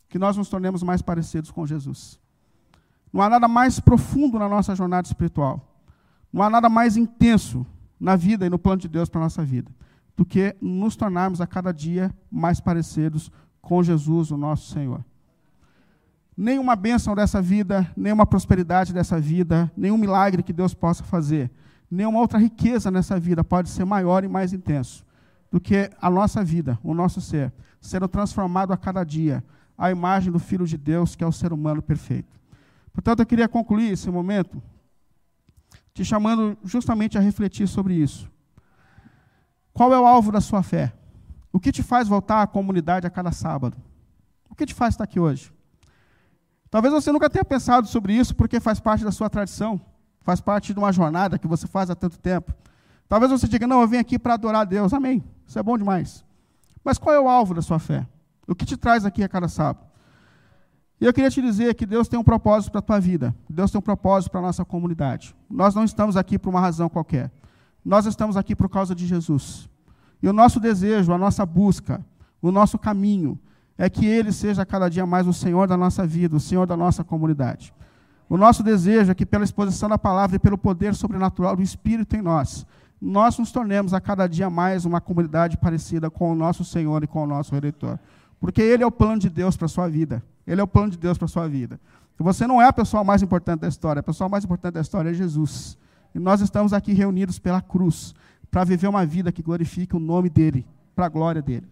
Que 0.08 0.18
nós 0.18 0.36
nos 0.36 0.50
tornemos 0.50 0.82
mais 0.82 1.00
parecidos 1.00 1.50
com 1.50 1.66
Jesus. 1.66 2.20
Não 3.12 3.20
há 3.20 3.28
nada 3.28 3.46
mais 3.46 3.78
profundo 3.78 4.38
na 4.38 4.48
nossa 4.48 4.74
jornada 4.74 5.06
espiritual. 5.06 5.60
Não 6.32 6.42
há 6.42 6.48
nada 6.48 6.68
mais 6.68 6.96
intenso 6.96 7.66
na 8.00 8.16
vida 8.16 8.46
e 8.46 8.50
no 8.50 8.58
plano 8.58 8.80
de 8.80 8.88
Deus 8.88 9.08
para 9.08 9.20
a 9.20 9.24
nossa 9.24 9.44
vida 9.44 9.70
do 10.16 10.24
que 10.24 10.54
nos 10.60 10.96
tornarmos 10.96 11.40
a 11.40 11.46
cada 11.46 11.72
dia 11.72 12.14
mais 12.30 12.60
parecidos 12.60 13.30
com 13.60 13.82
Jesus, 13.82 14.30
o 14.30 14.36
nosso 14.36 14.72
Senhor 14.72 15.04
nenhuma 16.36 16.74
bênção 16.74 17.14
dessa 17.14 17.40
vida, 17.42 17.90
nenhuma 17.96 18.26
prosperidade 18.26 18.92
dessa 18.92 19.20
vida, 19.20 19.70
nenhum 19.76 19.96
milagre 19.96 20.42
que 20.42 20.52
Deus 20.52 20.74
possa 20.74 21.04
fazer, 21.04 21.50
nenhuma 21.90 22.18
outra 22.18 22.38
riqueza 22.38 22.90
nessa 22.90 23.18
vida 23.18 23.44
pode 23.44 23.68
ser 23.68 23.84
maior 23.84 24.24
e 24.24 24.28
mais 24.28 24.52
intenso 24.52 25.04
do 25.50 25.60
que 25.60 25.90
a 26.00 26.10
nossa 26.10 26.42
vida, 26.42 26.78
o 26.82 26.94
nosso 26.94 27.20
ser, 27.20 27.52
sendo 27.80 28.08
transformado 28.08 28.72
a 28.72 28.76
cada 28.76 29.04
dia 29.04 29.44
à 29.76 29.90
imagem 29.90 30.32
do 30.32 30.38
Filho 30.38 30.66
de 30.66 30.78
Deus, 30.78 31.14
que 31.14 31.22
é 31.22 31.26
o 31.26 31.32
ser 31.32 31.52
humano 31.52 31.82
perfeito. 31.82 32.40
Portanto, 32.92 33.20
eu 33.20 33.26
queria 33.26 33.48
concluir 33.48 33.92
esse 33.92 34.10
momento 34.10 34.62
te 35.94 36.04
chamando 36.04 36.56
justamente 36.64 37.18
a 37.18 37.20
refletir 37.20 37.66
sobre 37.66 37.94
isso. 37.94 38.30
Qual 39.72 39.92
é 39.92 39.98
o 39.98 40.06
alvo 40.06 40.32
da 40.32 40.40
sua 40.40 40.62
fé? 40.62 40.92
O 41.52 41.60
que 41.60 41.72
te 41.72 41.82
faz 41.82 42.08
voltar 42.08 42.42
à 42.42 42.46
comunidade 42.46 43.06
a 43.06 43.10
cada 43.10 43.32
sábado? 43.32 43.76
O 44.48 44.54
que 44.54 44.66
te 44.66 44.74
faz 44.74 44.94
estar 44.94 45.04
aqui 45.04 45.20
hoje? 45.20 45.52
Talvez 46.70 46.92
você 46.92 47.12
nunca 47.12 47.28
tenha 47.28 47.44
pensado 47.44 47.86
sobre 47.86 48.14
isso 48.14 48.34
porque 48.34 48.58
faz 48.58 48.80
parte 48.80 49.04
da 49.04 49.12
sua 49.12 49.28
tradição, 49.28 49.80
faz 50.22 50.40
parte 50.40 50.72
de 50.72 50.78
uma 50.78 50.92
jornada 50.92 51.38
que 51.38 51.46
você 51.46 51.66
faz 51.66 51.90
há 51.90 51.94
tanto 51.94 52.18
tempo. 52.18 52.54
Talvez 53.08 53.30
você 53.30 53.46
diga, 53.46 53.66
não, 53.66 53.82
eu 53.82 53.88
vim 53.88 53.98
aqui 53.98 54.18
para 54.18 54.34
adorar 54.34 54.62
a 54.62 54.64
Deus. 54.64 54.94
Amém. 54.94 55.22
Isso 55.46 55.58
é 55.58 55.62
bom 55.62 55.76
demais. 55.76 56.24
Mas 56.82 56.96
qual 56.96 57.14
é 57.14 57.20
o 57.20 57.28
alvo 57.28 57.52
da 57.52 57.60
sua 57.60 57.78
fé? 57.78 58.06
O 58.46 58.54
que 58.54 58.64
te 58.64 58.76
traz 58.76 59.04
aqui 59.04 59.22
a 59.22 59.28
cada 59.28 59.48
sábado? 59.48 59.91
E 61.02 61.04
eu 61.04 61.12
queria 61.12 61.28
te 61.28 61.42
dizer 61.42 61.74
que 61.74 61.84
Deus 61.84 62.06
tem 62.06 62.16
um 62.16 62.22
propósito 62.22 62.70
para 62.70 62.78
a 62.78 62.82
tua 62.82 63.00
vida. 63.00 63.34
Deus 63.50 63.72
tem 63.72 63.78
um 63.80 63.82
propósito 63.82 64.30
para 64.30 64.38
a 64.38 64.44
nossa 64.44 64.64
comunidade. 64.64 65.34
Nós 65.50 65.74
não 65.74 65.82
estamos 65.82 66.16
aqui 66.16 66.38
por 66.38 66.50
uma 66.50 66.60
razão 66.60 66.88
qualquer. 66.88 67.28
Nós 67.84 68.06
estamos 68.06 68.36
aqui 68.36 68.54
por 68.54 68.68
causa 68.68 68.94
de 68.94 69.04
Jesus. 69.04 69.68
E 70.22 70.28
o 70.28 70.32
nosso 70.32 70.60
desejo, 70.60 71.12
a 71.12 71.18
nossa 71.18 71.44
busca, 71.44 72.06
o 72.40 72.52
nosso 72.52 72.78
caminho 72.78 73.36
é 73.76 73.90
que 73.90 74.06
Ele 74.06 74.30
seja 74.30 74.64
cada 74.64 74.88
dia 74.88 75.04
mais 75.04 75.26
o 75.26 75.32
Senhor 75.32 75.66
da 75.66 75.76
nossa 75.76 76.06
vida, 76.06 76.36
o 76.36 76.40
Senhor 76.40 76.68
da 76.68 76.76
nossa 76.76 77.02
comunidade. 77.02 77.74
O 78.28 78.36
nosso 78.36 78.62
desejo 78.62 79.10
é 79.10 79.14
que, 79.16 79.26
pela 79.26 79.42
exposição 79.42 79.88
da 79.88 79.98
palavra 79.98 80.36
e 80.36 80.38
pelo 80.38 80.56
poder 80.56 80.94
sobrenatural 80.94 81.56
do 81.56 81.62
Espírito 81.62 82.14
em 82.14 82.22
nós, 82.22 82.64
nós 83.00 83.36
nos 83.36 83.50
tornemos 83.50 83.92
a 83.92 84.00
cada 84.00 84.28
dia 84.28 84.48
mais 84.48 84.84
uma 84.84 85.00
comunidade 85.00 85.56
parecida 85.56 86.08
com 86.08 86.30
o 86.30 86.36
nosso 86.36 86.64
Senhor 86.64 87.02
e 87.02 87.08
com 87.08 87.24
o 87.24 87.26
nosso 87.26 87.52
Redentor. 87.52 87.98
Porque 88.38 88.62
Ele 88.62 88.84
é 88.84 88.86
o 88.86 88.92
plano 88.92 89.18
de 89.18 89.28
Deus 89.28 89.56
para 89.56 89.66
a 89.66 89.68
sua 89.68 89.88
vida. 89.88 90.22
Ele 90.46 90.60
é 90.60 90.64
o 90.64 90.66
plano 90.66 90.90
de 90.90 90.98
Deus 90.98 91.16
para 91.16 91.26
a 91.26 91.28
sua 91.28 91.48
vida. 91.48 91.80
Você 92.18 92.46
não 92.46 92.62
é 92.62 92.66
a 92.66 92.72
pessoa 92.72 93.02
mais 93.02 93.22
importante 93.22 93.60
da 93.60 93.68
história. 93.68 94.00
A 94.00 94.02
pessoa 94.02 94.28
mais 94.28 94.44
importante 94.44 94.74
da 94.74 94.80
história 94.80 95.10
é 95.10 95.14
Jesus. 95.14 95.76
E 96.14 96.18
nós 96.18 96.40
estamos 96.40 96.72
aqui 96.72 96.92
reunidos 96.92 97.38
pela 97.38 97.60
cruz 97.60 98.14
para 98.50 98.64
viver 98.64 98.86
uma 98.86 99.04
vida 99.04 99.32
que 99.32 99.42
glorifique 99.42 99.96
o 99.96 99.98
nome 99.98 100.28
dEle, 100.28 100.66
para 100.94 101.06
a 101.06 101.08
glória 101.08 101.40
dEle. 101.40 101.66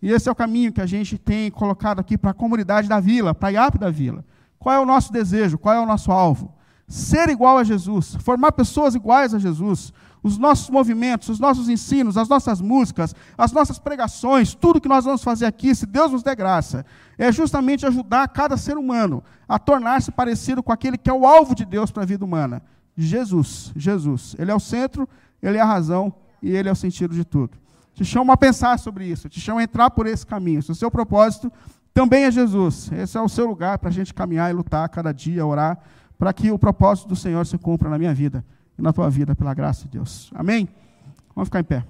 E 0.00 0.10
esse 0.10 0.28
é 0.28 0.32
o 0.32 0.34
caminho 0.34 0.72
que 0.72 0.80
a 0.80 0.86
gente 0.86 1.16
tem 1.18 1.50
colocado 1.50 2.00
aqui 2.00 2.18
para 2.18 2.30
a 2.30 2.34
comunidade 2.34 2.88
da 2.88 2.98
vila, 2.98 3.34
para 3.34 3.50
a 3.50 3.52
IAP 3.52 3.78
da 3.78 3.90
vila. 3.90 4.24
Qual 4.58 4.74
é 4.74 4.80
o 4.80 4.86
nosso 4.86 5.12
desejo? 5.12 5.58
Qual 5.58 5.74
é 5.74 5.80
o 5.80 5.86
nosso 5.86 6.10
alvo? 6.10 6.52
Ser 6.88 7.28
igual 7.28 7.58
a 7.58 7.64
Jesus, 7.64 8.16
formar 8.16 8.52
pessoas 8.52 8.94
iguais 8.94 9.34
a 9.34 9.38
Jesus. 9.38 9.92
Os 10.22 10.38
nossos 10.38 10.70
movimentos, 10.70 11.28
os 11.28 11.40
nossos 11.40 11.68
ensinos, 11.68 12.16
as 12.16 12.28
nossas 12.28 12.60
músicas, 12.60 13.14
as 13.36 13.50
nossas 13.50 13.78
pregações, 13.78 14.54
tudo 14.54 14.80
que 14.80 14.88
nós 14.88 15.04
vamos 15.04 15.24
fazer 15.24 15.46
aqui, 15.46 15.74
se 15.74 15.84
Deus 15.84 16.12
nos 16.12 16.22
der 16.22 16.36
graça, 16.36 16.86
é 17.18 17.32
justamente 17.32 17.84
ajudar 17.84 18.28
cada 18.28 18.56
ser 18.56 18.76
humano 18.76 19.22
a 19.48 19.58
tornar-se 19.58 20.12
parecido 20.12 20.62
com 20.62 20.72
aquele 20.72 20.96
que 20.96 21.10
é 21.10 21.12
o 21.12 21.26
alvo 21.26 21.56
de 21.56 21.64
Deus 21.64 21.90
para 21.90 22.04
a 22.04 22.06
vida 22.06 22.24
humana. 22.24 22.62
Jesus, 22.96 23.72
Jesus. 23.74 24.36
Ele 24.38 24.50
é 24.50 24.54
o 24.54 24.60
centro, 24.60 25.08
ele 25.42 25.58
é 25.58 25.60
a 25.60 25.66
razão 25.66 26.14
e 26.40 26.50
ele 26.50 26.68
é 26.68 26.72
o 26.72 26.76
sentido 26.76 27.14
de 27.14 27.24
tudo. 27.24 27.58
Te 27.92 28.04
chamo 28.04 28.30
a 28.30 28.36
pensar 28.36 28.78
sobre 28.78 29.04
isso, 29.04 29.28
te 29.28 29.40
chamo 29.40 29.58
a 29.58 29.64
entrar 29.64 29.90
por 29.90 30.06
esse 30.06 30.24
caminho. 30.24 30.62
Se 30.62 30.70
o 30.70 30.74
seu 30.74 30.90
propósito 30.90 31.52
também 31.92 32.24
é 32.24 32.30
Jesus, 32.30 32.90
esse 32.92 33.18
é 33.18 33.20
o 33.20 33.28
seu 33.28 33.46
lugar 33.46 33.78
para 33.78 33.88
a 33.88 33.92
gente 33.92 34.14
caminhar 34.14 34.50
e 34.50 34.54
lutar 34.54 34.88
cada 34.88 35.12
dia, 35.12 35.44
orar, 35.44 35.78
para 36.16 36.32
que 36.32 36.52
o 36.52 36.58
propósito 36.58 37.08
do 37.08 37.16
Senhor 37.16 37.44
se 37.44 37.58
cumpra 37.58 37.90
na 37.90 37.98
minha 37.98 38.14
vida 38.14 38.44
e 38.78 38.82
na 38.82 38.92
tua 38.92 39.08
vida, 39.10 39.34
pela 39.34 39.54
graça 39.54 39.84
de 39.84 39.90
Deus. 39.90 40.30
Amém? 40.34 40.68
Vamos 41.34 41.48
ficar 41.48 41.60
em 41.60 41.64
pé. 41.64 41.84